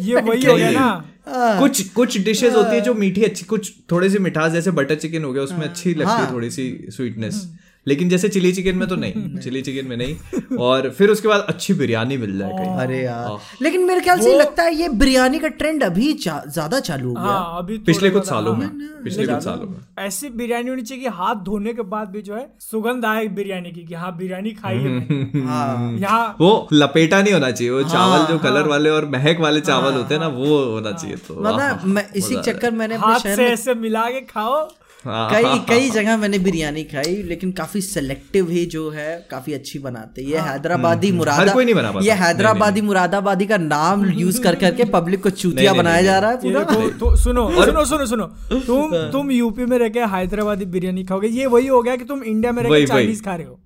[0.00, 0.86] ये वही हो गया ना
[1.28, 4.94] हाँ। कुछ कुछ डिशेस होती है जो मीठी अच्छी कुछ थोड़ी सी मिठास जैसे बटर
[4.94, 7.46] चिकन हो गया उसमें अच्छी लगती हाँ। है थोड़ी सी स्वीटनेस
[7.86, 11.44] लेकिन जैसे चिली चिकन में तो नहीं चिली चिकन में नहीं। और फिर उसके बाद
[11.48, 15.38] अच्छी बिरयानी मिल जाए कहीं। अरे यार। लेकिन मेरे ख्याल से लगता है ये बिरयानी
[15.38, 18.68] का ट्रेंड अभी चा- ज़्यादा चालू हो गया। हाँ अभी पिछले कुछ सालों में
[19.04, 19.76] पिछले कुछ सालों में।
[20.06, 23.70] ऐसी बिरयानी होनी चाहिए कि हाथ धोने के बाद भी जो है सुगंध आए बिरयानी
[23.72, 28.26] की कि हाँ बिरयानी खाई है हाँ। यहाँ वो लपेटा नहीं होना चाहिए वो चावल
[28.26, 31.84] जो कलर वाले और महक वाले चावल होते हैं ना वो होना चाहिए तो मतलब
[31.94, 34.68] मैं इसी चक्कर मैंने हाथ से ऐसे मिला के खाओ। हाँ,
[35.06, 40.22] कई कई जगह मैंने बिरयानी खाई लेकिन काफ़ी सेलेक्टिव ही जो है काफ़ी अच्छी बनाते।
[40.22, 45.22] ये हैदराबादी मुरादा कोई नहीं बना ये हैदराबादी मुरादाबादी का नाम यूज़ कर करके पब्लिक
[45.22, 48.26] को चूतिया बनाया जा रहा है पूरा। तो, तो सुनो सुनो सुनो सुनो।
[48.60, 52.22] तुम तुम यूपी में रह के हैदराबादी बिरयानी खाओगे। ये वही हो गया कि तुम
[52.22, 53.60] इंडिया में रह के चाइनीज़ खा रहे हो।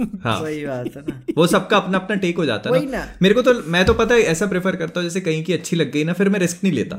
[0.24, 3.06] हाँ। वही बात है ना। वो सबका अपना अपना टेक हो जाता है ना। ना।
[3.22, 5.76] मेरे को तो मैं तो पता है ऐसा प्रेफर करता हूँ जैसे कहीं की अच्छी
[5.76, 6.96] लग गई ना फिर मैं रिस्क नहीं लेता।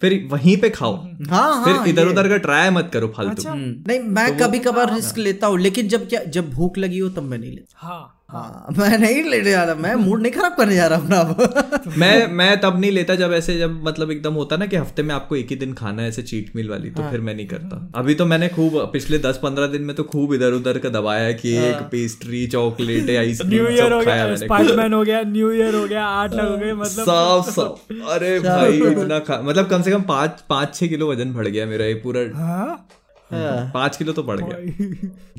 [0.00, 0.96] फिर वहीं पे खाओ।
[1.30, 4.94] हाँ हाँ फिर इधर उधर का ट्राई मत करो फालतू। हम्म, नहीं मैं कभी कभार
[4.94, 8.10] रिस्क लेता हूँ लेकिन जब क्या जब भूख लगी हो तब मैं नहीं लेता। हाँ।
[8.28, 12.26] हाँ मैं नहीं लेने जा रहा मैं मूड नहीं खराब करने जा रहा अपना मैं
[12.26, 15.36] मैं तब नहीं लेता जब ऐसे जब मतलब एकदम होता ना कि हफ़्ते में आपको
[15.36, 17.92] एक ही दिन खाना है ऐसे चीट मील वाली तो हाँ। फिर मैं नहीं करता।
[17.94, 21.24] अभी तो मैंने खूब पिछले दस पंद्रह दिन में तो खूब इधर उधर का दबाया
[21.24, 25.52] है। कि एक pastry chocolate new ice cream year हो गया मैंने। स्पाइडरमैन हो गया न्यू
[25.52, 29.82] ईयर हो गया आठ लाख हो गए मतलब सब सब अरे भाई इतना मतलब कम
[29.82, 32.88] से कम पाँच पाँच छह किलो वज़न बढ़ गया मेरा ये पूरा हाँ?
[33.32, 34.56] पाँच किलो तो बढ़ गया।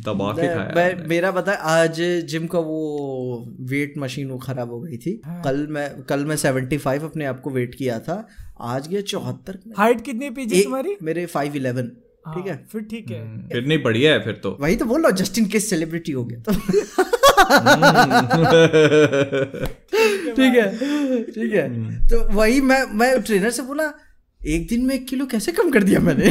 [0.03, 4.79] दबा के खाया मैं मेरा पता आज जिम का वो वेट मशीन वो खराब हो
[4.79, 8.27] गई थी। कल मैं कल मैं 75 अपने आप को वेट किया था।
[8.61, 10.97] आज गया चौहत्तर। हाइट कितनी पीजी तुम्हारी?
[11.03, 11.91] मेरे फाइव इलेवन।
[12.27, 12.53] ठीक है?
[12.53, 15.17] हाँ, फिर ठीक है। फिर नहीं बढ़िया है फिर तो। वही तो बोल रहा हूँ
[15.17, 16.53] जस्ट इन केस सेलिब्रिटी हो गया तो।
[20.35, 20.77] ठीक है
[21.23, 23.93] ठीक है। तो वही मैं मैं ट्रेनर से बोला
[24.47, 26.29] एक दिन में एक किलो कैसे कम कर दिया मैंने?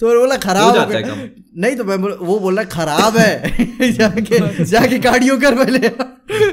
[0.00, 3.16] तो वो बोला खराब हो हो जाता है। नहीं तो मैं बोला वो बोला खराब
[3.16, 5.90] है। जाके जाके कार्डियो कर पहले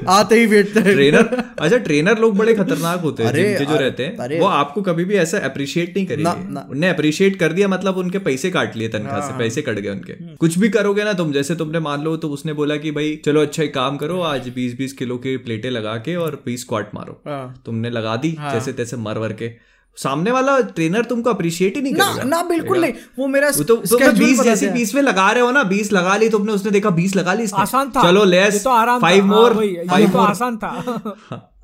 [0.08, 3.80] आते ही वेट ट्रेनर अच्छा ट्रेनर लोग बड़े खतरनाक होते हैं अरे, जिम के जो
[3.80, 7.98] रहते हैं। वो आपको कभी भी ऐसा अप्रिशिएट नहीं करेंगे। उन्हें अप्रिशिएट कर दिया मतलब
[7.98, 11.14] उनके पैसे काट लिए तनख्वाह हाँ, से पैसे कट गए उनके। कुछ भी करोगे ना
[11.14, 14.22] तुम जैसे तुमने मान लो तो उसने बोला कि भाई चलो अच्छा एक काम करो
[14.22, 18.16] आज बीस बीस किलो की प्लेटें लगा के और बीस स्क्वाट मारो। हाँ। तुमने लगा
[18.16, 22.24] दी जैसे तैसे मर वर के। सामने वाला ट्रेनर तुमको अप्रिशिएट ही नहीं ना करेगा।
[22.24, 25.64] ना बिल्कुल नहीं। वो मेरा तो schedule बीस जैसे बीस में लगा रहे हो ना
[25.64, 29.02] बीस लगा ली तुमने उसने देखा बीस लगा ली आसान था। चलो लेस तो आराम
[29.02, 29.54] फाइव हाँ, मोर
[29.90, 30.70] फाइव तो मोर आसान था।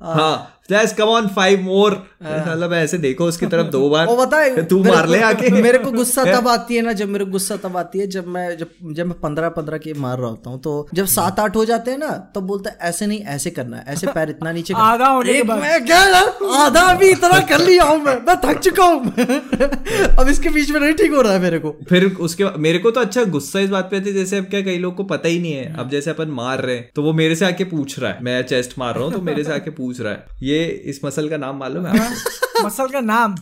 [0.04, 0.48] हाँ।
[0.98, 1.92] कम ऑन फाइव मोर
[2.22, 5.90] मतलब ऐसे देखो उसकी तरफ़ दो बार। वो बताए तू मार ले आके। मेरे को
[5.92, 8.92] गुस्सा तब आती है ना जब मेरे को गुस्सा तब आती है जब मैं जब
[8.92, 11.90] जब मैं पंद्रह पंद्रह के मार रहा होता हूँ तो जब सात आठ हो जाते
[11.90, 15.06] हैं ना तब बोलता है ऐसे नहीं ऐसे करना है ऐसे पैर इतना नीचे आधा
[15.06, 16.00] होने के बाद। क्या
[16.64, 19.12] आधा भी इतना कर लिया हूँ मैं मैं थक चुका हूँ।
[20.18, 22.78] अब इसके बीच में नहीं ठीक हो रहा है मेरे को। फिर उसके बाद मेरे
[22.78, 25.04] को तो अच्छा गुस्सा इस बात पे आती है जैसे अब क्या कई लोग को
[25.04, 27.64] पता ही नहीं है। अब जैसे अपन मार रहे हैं तो वो मेरे से आके
[27.66, 30.26] पूछ रहा है मैं चेस्ट मार रहा हूँ तो मेरे से आके पूछ रहा है
[30.42, 32.10] ये इस मसल का नाम मालूम है?
[32.64, 33.34] मसल का नाम।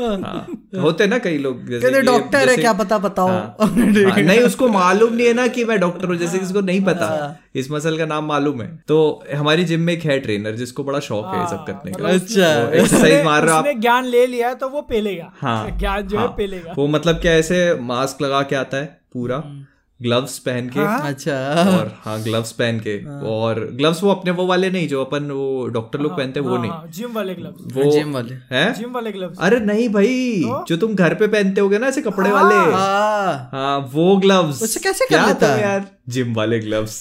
[0.00, 0.46] हाँ
[0.80, 3.28] होते ना कई लोग जैसे डॉक्टर है क्या पता बताओ?
[3.28, 6.60] हाँ, हाँ, नहीं उसको मालूम नहीं है ना कि मैं डॉक्टर हूँ जैसे किसी को
[6.60, 10.20] नहीं पता हाँ। इस मसल का नाम मालूम है। तो हमारी जिम में एक है
[10.20, 14.04] ट्रेनर जिसको बड़ा शौक है सब करने का। अच्छा एक्सरसाइज मार रहे हो आप ज्ञान
[14.04, 17.32] ले लिया है तो वो पेलेगा। हाँ ज्ञान जो है हाँ, पेलेगा। वो मतलब क्या
[17.32, 19.66] ऐसे मास्क लगा के आता है पूरा।
[20.00, 21.34] ग्लव्स पहन के अच्छा।
[21.72, 22.96] और हाँ ग्लव्स पहन के।
[23.28, 26.56] और ग्लव्स वो अपने वो वाले नहीं जो अपन वो डॉक्टर लोग पहनते हैं वो
[26.56, 28.72] नहीं। हाँ, जिम वाले ग्लव्स वो जिम वाले। है?
[28.74, 32.30] जिम वाले ग्लव्स अरे नहीं भाई जो तुम घर पे पहनते होगे ना ऐसे कपड़े
[32.30, 35.62] वाले। हाँ। हाँ वो ग्लव्स उससे कैसे कर क्या लेता है?
[35.62, 35.86] यार?
[36.08, 37.00] जिम वाले ग्लव्स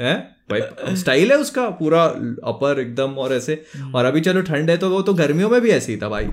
[0.00, 0.14] है?
[0.50, 2.04] भाई स्टाइल है उसका पूरा
[2.44, 3.62] अपर एकदम और ऐसे।
[3.94, 6.28] और अभी चलो ठंड है तो वो तो गर्मियों में भी ऐसे ही था भाई।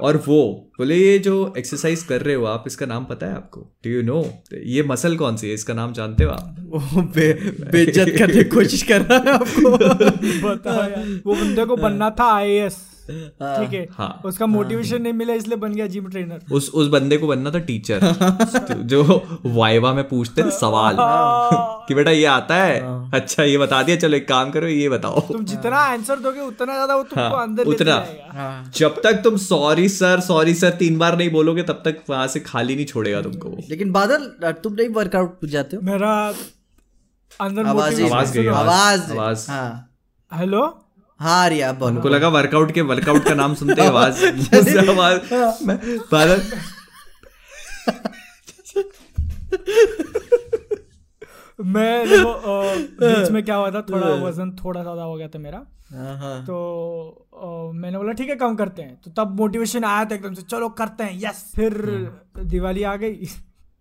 [0.00, 3.60] और वो बोले ये जो एक्सरसाइज कर रहे हो आप इसका नाम पता है आपको?
[3.60, 5.54] डू यू नो ये मसल कौन सी है?
[5.54, 6.56] इसका नाम जानते हो आप?
[6.60, 7.32] वो बे,
[7.72, 9.70] बेइज्जत करने की कोशिश कर रहा है आपको।
[10.48, 13.86] बताया। वो बंदे को बनना था आईएएस ठीक है?
[13.92, 17.50] हाँ। उसका मोटिवेशन नहीं मिला इसलिए बन गया जिम ट्रेनर उस उस बंदे को बनना
[17.50, 18.00] था टीचर
[18.92, 19.02] जो
[19.46, 20.96] वाइवा में पूछते थे सवाल।
[21.88, 22.80] कि बेटा ये आता है?
[23.14, 26.74] अच्छा ये बता दिया चलो एक काम करो ये बताओ। तुम जितना आंसर दोगे उतना
[26.74, 27.98] ज़्यादा वो तुमको हाँ, अंदर उतना।
[28.76, 32.40] जब तक तुम सॉरी सर सॉरी सर तीन बार नहीं बोलोगे तब तक वहाँ से
[32.40, 34.26] खाली नहीं छोड़ेगा तुमको लेकिन बादल
[34.62, 35.82] तुम नहीं वर्कआउट जाते हो?
[35.82, 36.14] मेरा
[37.40, 39.90] अंदर आवाज़ आवाज़ आवाज़। आवाज़। हाँ।
[40.30, 40.62] हेलो
[41.20, 44.24] हाँ रिया बोलो। हमको लगा वर्कआउट के वर्कआउट का नाम सुनते ही आवाज़
[44.90, 46.42] आवाज़ मैं- बादल
[51.60, 52.32] मैं देखो
[53.00, 53.80] बीच में क्या हुआ था?
[53.90, 55.58] थोड़ा वज़न थोड़ा ज़्यादा हो गया था मेरा।
[55.92, 60.14] हाँ, हाँ। तो मैंने बोला ठीक है कम करते हैं। तो तब मोटिवेशन आया था
[60.14, 61.72] एकदम से चलो करते हैं। यस फिर
[62.44, 63.28] दिवाली आ गई।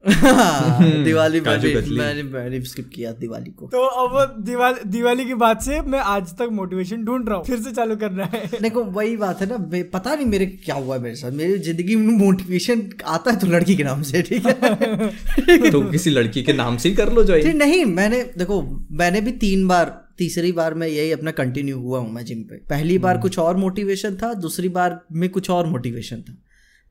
[1.03, 5.99] दिवाली। मैंने मैंने स्किप किया दिवाली को। तो अब दिवाली दिवाली की बात से मैं
[5.99, 9.47] आज तक मोटिवेशन ढूंढ रहा हूँ। फिर से चालू करना है। देखो वही बात है
[9.49, 9.57] ना
[9.93, 13.75] पता नहीं मेरे क्या हुआ मेरे साथ। मेरी ज़िंदगी में मोटिवेशन आता है तो लड़की
[13.75, 15.71] के नाम से ठीक है?
[15.71, 18.61] तो किसी लड़की के नाम से ही कर लो जो नहीं मैंने देखो
[18.91, 22.55] मैंने भी तीन बार तीसरी बार में यही अपना कंटिन्यू हुआ हूँ मैं जिम पे।
[22.69, 26.37] पहली बार कुछ और मोटिवेशन था दूसरी बार में कुछ और मोटिवेशन था।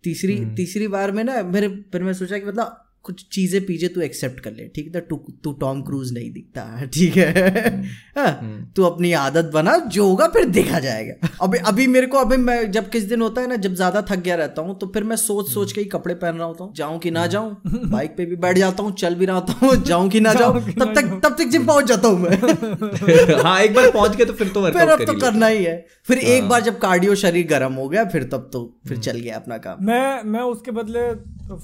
[0.04, 4.00] तीसरी तीसरी बार में ना मेरे फिर मैं सोचा कि मतलब कुछ चीज़ें पीजे तू
[4.00, 5.00] एक्सेप्ट कर ले ठीक है?
[5.02, 7.72] तू तू टॉम क्रूज नहीं दिखता ठीक है?
[8.16, 12.36] हाँ, तू अपनी आदत बना जो होगा फिर देखा जाएगा। अभी अभी मेरे को अभी
[12.38, 15.04] मैं जब किस दिन होता है ना जब ज़्यादा थक गया रहता हूँ तो फिर
[15.04, 17.56] मैं सोच सोच के ही कपड़े पहन रहा होता हूँ। जाऊँ कि ना जाऊँ?
[17.66, 20.60] बाइक पे भी बैठ जाता हूँ चल भी रहा होता हूँ जाऊँ कि ना जाऊँ
[20.72, 24.32] तब तक तब तक जिम पहुँच जाता हूँ मैं। हाँ एक बार पहुँच गए तो
[24.32, 25.76] फिर तो फिर अब तो करना ही है।
[26.12, 29.36] फिर एक बार जब कार्डियो शरीर गर्म हो गया फिर तब तो फिर चल गया
[29.36, 31.04] अपना काम। मैं मैं उसके बदले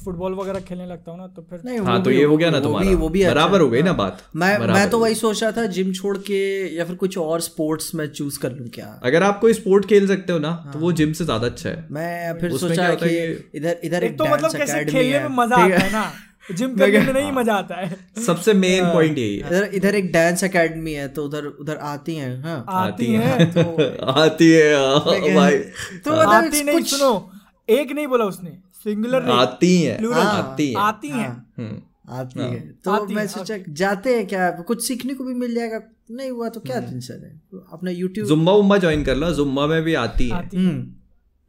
[0.05, 2.37] फुटबॉल वगैरह खेलने लगता हूँ ना तो फिर नहीं हाँ वो तो भी- ये हो
[2.37, 4.99] गया ना तुम्हारा। वो भी अच्छा बराबर हो गई ना हाँ। बात। मैं मैं तो
[4.99, 6.41] वही सोच रहा था जिम छोड़ के
[6.77, 8.87] या फिर कुछ और स्पोर्ट्स में चूज़ कर लूँ क्या?
[9.05, 11.69] अगर आप कोई स्पोर्ट खेल सकते हो ना तो हाँ। वो जिम से ज़्यादा अच्छा
[11.69, 13.17] है। मैं फिर सोचा कि
[13.55, 16.11] इधर इधर एक तो मतलब कैसे खेलने में मज़ा आता है। ना।
[16.55, 17.97] जिम करने में नहीं मज़ा आता है।
[18.27, 22.15] सबसे मेन पॉइंट यही है। इधर इधर एक डांस एकेडमी है तो उधर उधर आती
[22.15, 27.31] हैं हाँ। आती है। तो आती है हाँ, भाई। तो मतलब आती नहीं सुनो।
[27.71, 32.61] एक नहीं बोला उसने। सिंगुलर नहीं। आती है। आती है। आती है। हम्म। आती है।
[32.85, 34.51] तो मैं है, सोचा जाते हैं क्या?
[34.51, 35.81] कुछ सीखने को भी मिल जाएगा?
[36.11, 39.83] नहीं हुआ तो क्या टेंशन है अपना यूट्यूब जुम्बा उम्बा ज्वाइन कर लो। जुम्बा में
[39.83, 40.95] भी आती है। आती है। हम्म।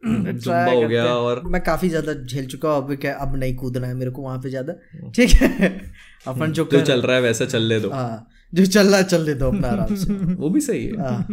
[0.32, 3.86] जुम्बा हो गया और मैं काफ़ी ज़्यादा झेल चुका हूँ अब क्या अब नहीं कूदना
[3.86, 4.72] है मेरे को वहाँ पे ज़्यादा।
[5.16, 5.68] ठीक है।
[6.26, 9.04] अपन जो जो चल रहा है वैसा चल ले दो। हाँ जो चल रहा है
[9.04, 11.26] चल ले दो अपना आराम से। वो भी सही है। हाँ।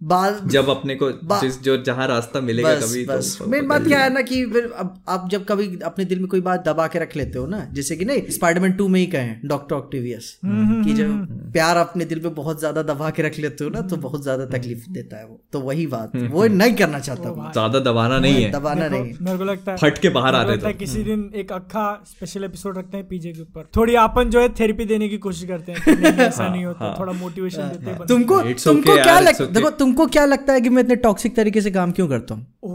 [0.00, 3.86] बाद जब अपने को जिस जो जहाँ रास्ता मिलेगा बस कभी बस। तो मेन बात
[3.86, 6.86] क्या है ना कि फिर अब आप जब कभी अपने दिल में कोई बात दबा
[6.86, 10.30] के रख लेते हो ना जैसे कि नहीं स्पाइडरमैन टू में ही कहे डॉक्टर ऑक्टिवियस
[10.44, 13.96] कि जब प्यार अपने दिल में बहुत ज़्यादा दबा के रख लेते हो ना तो
[13.98, 18.18] बहुत ज़्यादा तकलीफ़ देता है वो। तो वही बात वो नहीं करना चाहता ज़्यादा दबाना
[18.18, 20.60] नहीं है। दबाना नहीं। है मेरे को लगता है फट के बाहर आ रहे है
[20.62, 24.40] तो किसी दिन एक अक्खा स्पेशल एपिसोड रखते हैं पीजे के ऊपर। थोड़ी अपन जो
[24.40, 28.42] है थेरेपी देने की कोशिश करते हैं ऐसा नहीं होता थोड़ा मोटिवेशन देते हैं तुमको
[28.42, 31.70] तुमको क्या यार, लग देखो तुमको क्या लगता है कि मैं इतने टॉक्सिक तरीके से
[31.70, 32.46] काम क्यों करता हूँ?
[32.62, 32.68] को।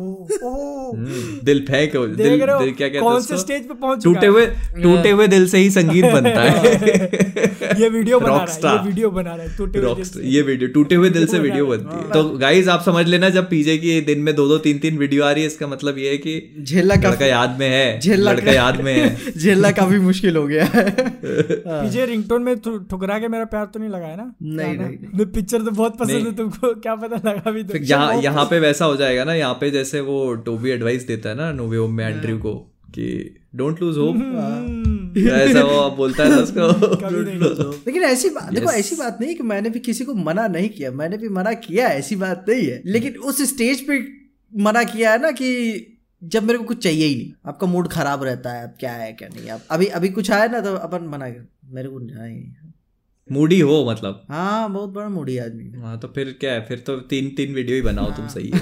[0.44, 2.08] ओ ओ। हम्म, दिल फेंक दिल हो
[2.60, 4.46] दिल क्या कहते हैं कौन से स्टेज पे पहुँच टूटे हुए
[4.84, 7.82] टूटे हुए दिल से ही संगीत बनता है। है?
[7.82, 10.28] ये वीडियो बना रहा है ये वीडियो बना रहा है टूटे हुए दिल Rockstar, से।
[10.28, 13.50] ये वीडियो टूटे हुए दिल से वीडियो बनती है। तो गाइज़ आप समझ लेना जब
[13.50, 16.10] पीजे की दिन में दो दो तीन तीन वीडियो आ रही है इसका मतलब ये
[16.10, 20.36] है कि झेलना लड़का याद में है झेलना लड़का याद में है। झेलना काफ़ी मुश्किल
[20.38, 20.86] हो गया। है
[21.26, 24.34] पीजे रिंगटोन में ठुकरा के मेरा प्यार तो नहीं लगा है ना?
[24.42, 28.22] नहीं, नहीं, नहीं। पिक्चर तो बहुत पसंद है तुमको क्या पता लगा अभी तो यहाँ
[28.22, 31.52] यहाँ पे वैसा हो जाएगा ना यहाँ पे जैसे वो टोबी एडवाइस देता है ना
[31.52, 32.54] नोवे होम में एंड्रयू को
[32.96, 33.08] कि
[33.56, 34.16] डोंट लूज होप
[35.18, 39.70] ऐसा वो आप बोलता है उसको। लेकिन ऐसी बात देखो ऐसी बात नहीं कि मैंने
[39.70, 43.16] भी किसी को मना नहीं किया। मैंने भी मना किया ऐसी बात नहीं है। लेकिन
[43.16, 44.00] उस स्टेज पे
[44.54, 45.50] मना किया है ना कि
[46.24, 49.12] जब मेरे को कुछ चाहिए ही नहीं। आपका मूड खराब रहता है अब क्या है
[49.14, 52.42] क्या नहीं अब अभी अभी कुछ आया ना तो अपन मना कर मेरे को नहीं।
[53.32, 56.96] मूडी हो मतलब। हाँ बहुत बड़ा मूडी आदमी हाँ। तो फिर क्या है फिर तो
[56.98, 58.52] तीन तीन वीडियो ही बनाओ हाँ। तुम सही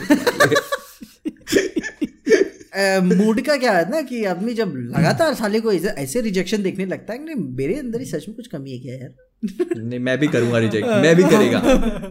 [3.02, 6.86] मूड का क्या है ना कि आदमी जब लगातार साले को ऐसे ऐसे रिजेक्शन देखने
[6.86, 9.10] लगता है कि नहीं मेरे अंदर ही सच में कुछ कमी है क्या यार?
[9.77, 11.61] नहीं मैं भी करूँगा रिजेक्ट मैं भी करेगा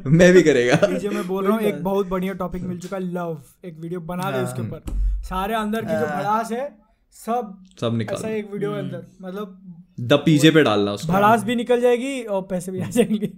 [0.06, 3.12] मैं भी करेगा। पीजे मैं बोल रहा हूँ एक बहुत बढ़िया टॉपिक मिल चुका है
[3.12, 4.82] लव एक वीडियो बना दे उसके ऊपर।
[5.24, 6.78] सारे अंदर की जो भड़ास है
[7.14, 9.67] सब सब ऐसा निकाल एक वीडियो अंदर मतलब
[10.00, 13.30] द पीजे पे डालना उसको। भड़ास भी निकल जाएगी और पैसे भी आ जाएँगे।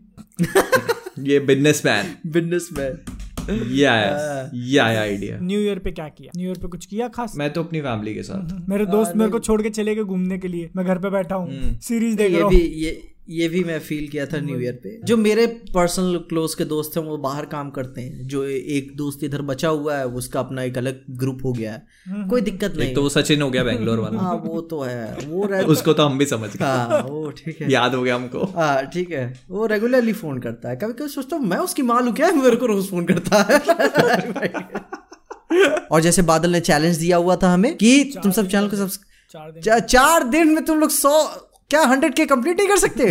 [1.31, 2.99] ये बिज़नेस मैन बिज़नेस मैन
[3.51, 6.32] ये आया ये आया आइडिया न्यू ईयर पे क्या किया?
[6.37, 7.37] न्यू ईयर पे कुछ किया खास?
[7.37, 10.39] मैं तो अपनी फैमिली के साथ। मेरे दोस्त मेरे को छोड़ के चले गए घूमने
[10.39, 13.78] के लिए। मैं घर पे बैठा हूँ। सीरीज़ देख रहा हूँ। ये ये भी मैं
[13.81, 17.44] फील किया था न्यू ईयर पे। जो मेरे पर्सनल क्लोज के दोस्त हैं वो बाहर
[17.44, 21.44] काम करते हैं। जो एक दोस्त इधर बचा हुआ है उसका अपना एक अलग ग्रुप
[21.44, 24.81] हो गया है। कोई दिक्कत नहीं तो सचिन हो गया बैंगलोर वाला। हाँ वो तो
[24.81, 28.15] है। वो उसको तो हम भी समझ गए। हाँ वो ठीक है। याद हो गया
[28.15, 31.82] हमको। हाँ ठीक है। वो रेगुलरली फ़ोन करता है। कभी कभी सोचता हूँ मैं उसकी
[31.82, 32.32] माँ लू क्या?
[32.32, 33.59] मेरे को रोज फ़ोन करता है।
[35.93, 39.61] और जैसे बादल ने चैलेंज दिया हुआ था हमें कि तुम सब चैनल को सब्सक्राइब
[39.61, 41.11] चार चार दिन में तुम लोग सौ
[41.71, 43.05] क्या हंड्रेड के कंप्लीट नहीं कर सकते?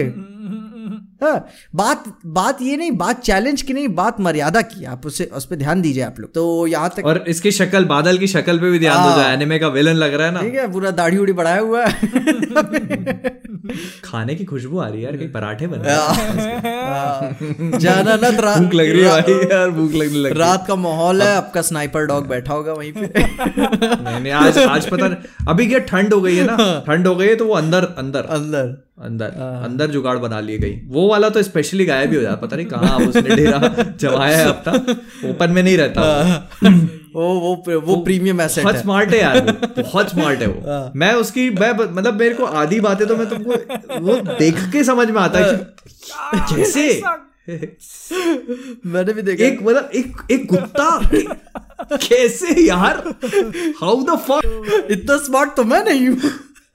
[1.22, 5.46] हाँ, बात बात ये नहीं बात चैलेंज की नहीं बात मर्यादा की आप उसे उस
[5.46, 8.70] पर ध्यान दीजिए आप लोग। तो यहाँ तक और इसकी शक्ल बादल की शक्ल पे
[8.72, 11.34] भी ध्यान दो एनिमे का विलन लग रहा है ना। ठीक है पूरा दाढ़ी उड़ी
[11.34, 11.92] बढ़ाया हुआ है।
[14.04, 15.96] खाने की खुशबू आ रही है यार कहीं पराठे बन रहे
[17.80, 20.76] जाना ना भूख लग रही है भाई यार भूख लगने लग रही है। रात का
[20.78, 25.48] माहौल है आपका स्नाइपर डॉग बैठा होगा वहीं पे। नहीं नहीं आज आज पता नहीं
[25.48, 28.24] अभी क्या ठंड हो गई है ना ठंड हो गई है तो वो अंदर अंदर।
[28.32, 29.26] अंदर। अंदर
[29.66, 32.66] अंदर जुगाड़ बना लिए गई। वो वाला तो स्पेशली गायब ही हो जाता पता नहीं
[32.68, 33.60] कहाँ उसने डेरा
[34.00, 36.02] जमाया है अब तक। ओपन में नहीं रहता
[37.14, 39.40] वो। वो वो प्रीमियम एसेट बहुत स्मार्ट है यार
[39.78, 44.00] बहुत स्मार्ट है वो। मैं उसकी मैं मतलब मेरे को आधी बातें तो मैं तुमको
[44.02, 45.56] वो देख के समझ में आता है
[46.54, 46.86] कैसे
[48.86, 50.90] मैंने भी देखा एक मतलब एक एक कुत्ता
[51.98, 52.98] कैसे यार?
[53.82, 56.32] हाउ द फक इतना स्मार्ट तो मैं नहीं हूँ।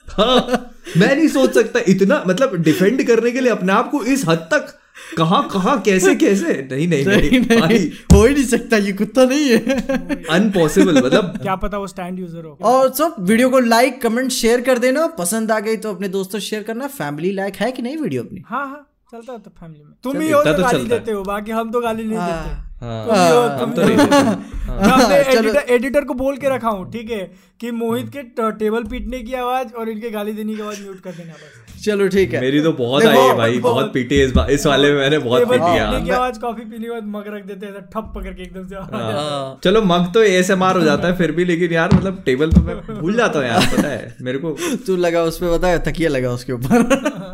[0.09, 4.25] हाँ। मैं नहीं सोच सकता इतना मतलब डिफेंड करने के लिए अपने आप को इस
[4.29, 4.75] हद तक
[5.19, 6.53] कहा कहा कैसे कैसे?
[6.71, 7.79] नहीं नहीं नहीं, नहीं, नहीं, भाई।
[8.13, 12.45] हो ही नहीं सकता ये कुत्ता नहीं है। अनपॉसिबल मतलब क्या पता वो स्टैंड यूज़र
[12.45, 16.09] हो। और सब वीडियो को लाइक कमेंट शेयर कर देना। पसंद आ गई तो अपने
[16.09, 18.43] दोस्तों शेयर करना। फैमिली लाइक है कि नहीं वीडियो अपनी?
[18.47, 21.23] हाँ हाँ चलता है तो फैमिली में। तुम चल, ही हो तो गाली देते हो
[21.23, 25.73] बाकी हम तो गाली नहीं देते। हाँ, तुम ही हो, तुम तो ही। हो। एडिटर
[25.75, 27.31] एडिटर को बोल के रखा हूँ ठीक है?
[27.61, 28.23] कि मोहित के
[28.59, 32.09] टेबल पीटने की आवाज़ और इनके गाली देने की आवाज़ म्यूट कर देना बस। चलो
[32.09, 34.99] ठीक है। मेरी तो बहुत आई है भाई बहुत पीटी है इस इस वाले में
[35.01, 37.81] मैंने बहुत पीटी पीटने की है। आवाज़ कॉफ़ी पीने के बाद मग रख देते हैं
[37.95, 41.45] ठप पकड़ के एकदम से हाँ। चलो मग तो एएसएमआर हो जाता है फिर भी
[41.45, 44.57] लेकिन यार मतलब टेबल पे मैं भूल जाता हूँ यार पता है मेरे को
[44.87, 47.33] तू लगा उस पे बता तकिया लगा उसके ऊपर।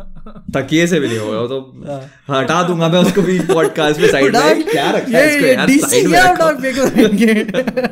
[0.55, 1.57] तकिए से भी नहीं होगा तो
[2.33, 5.69] हटा दूँगा मैं उसको भी पॉडकास्ट में साइड में। क्या रखा है इसको ये यार
[5.69, 6.07] साइड
[7.67, 7.89] में?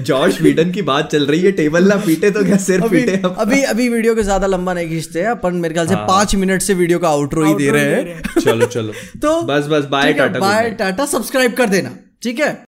[0.04, 3.16] जॉर्ज वीडन की बात चल रही है टेबल ना पीटे तो क्या सिर अभी पीटे
[3.24, 3.34] अब?
[3.38, 6.34] अभी अभी वीडियो को ज़्यादा लंबा नहीं खींचते हैं अपन मेरे ख्याल से हाँ। पाँच
[6.34, 8.92] मिनट से वीडियो का आउटरो ही दे रहे हैं। दे रहे हैं। चलो चलो।
[9.22, 11.90] तो बस बस bye tata bye tata subscribe कर देना
[12.22, 12.52] ठीक है?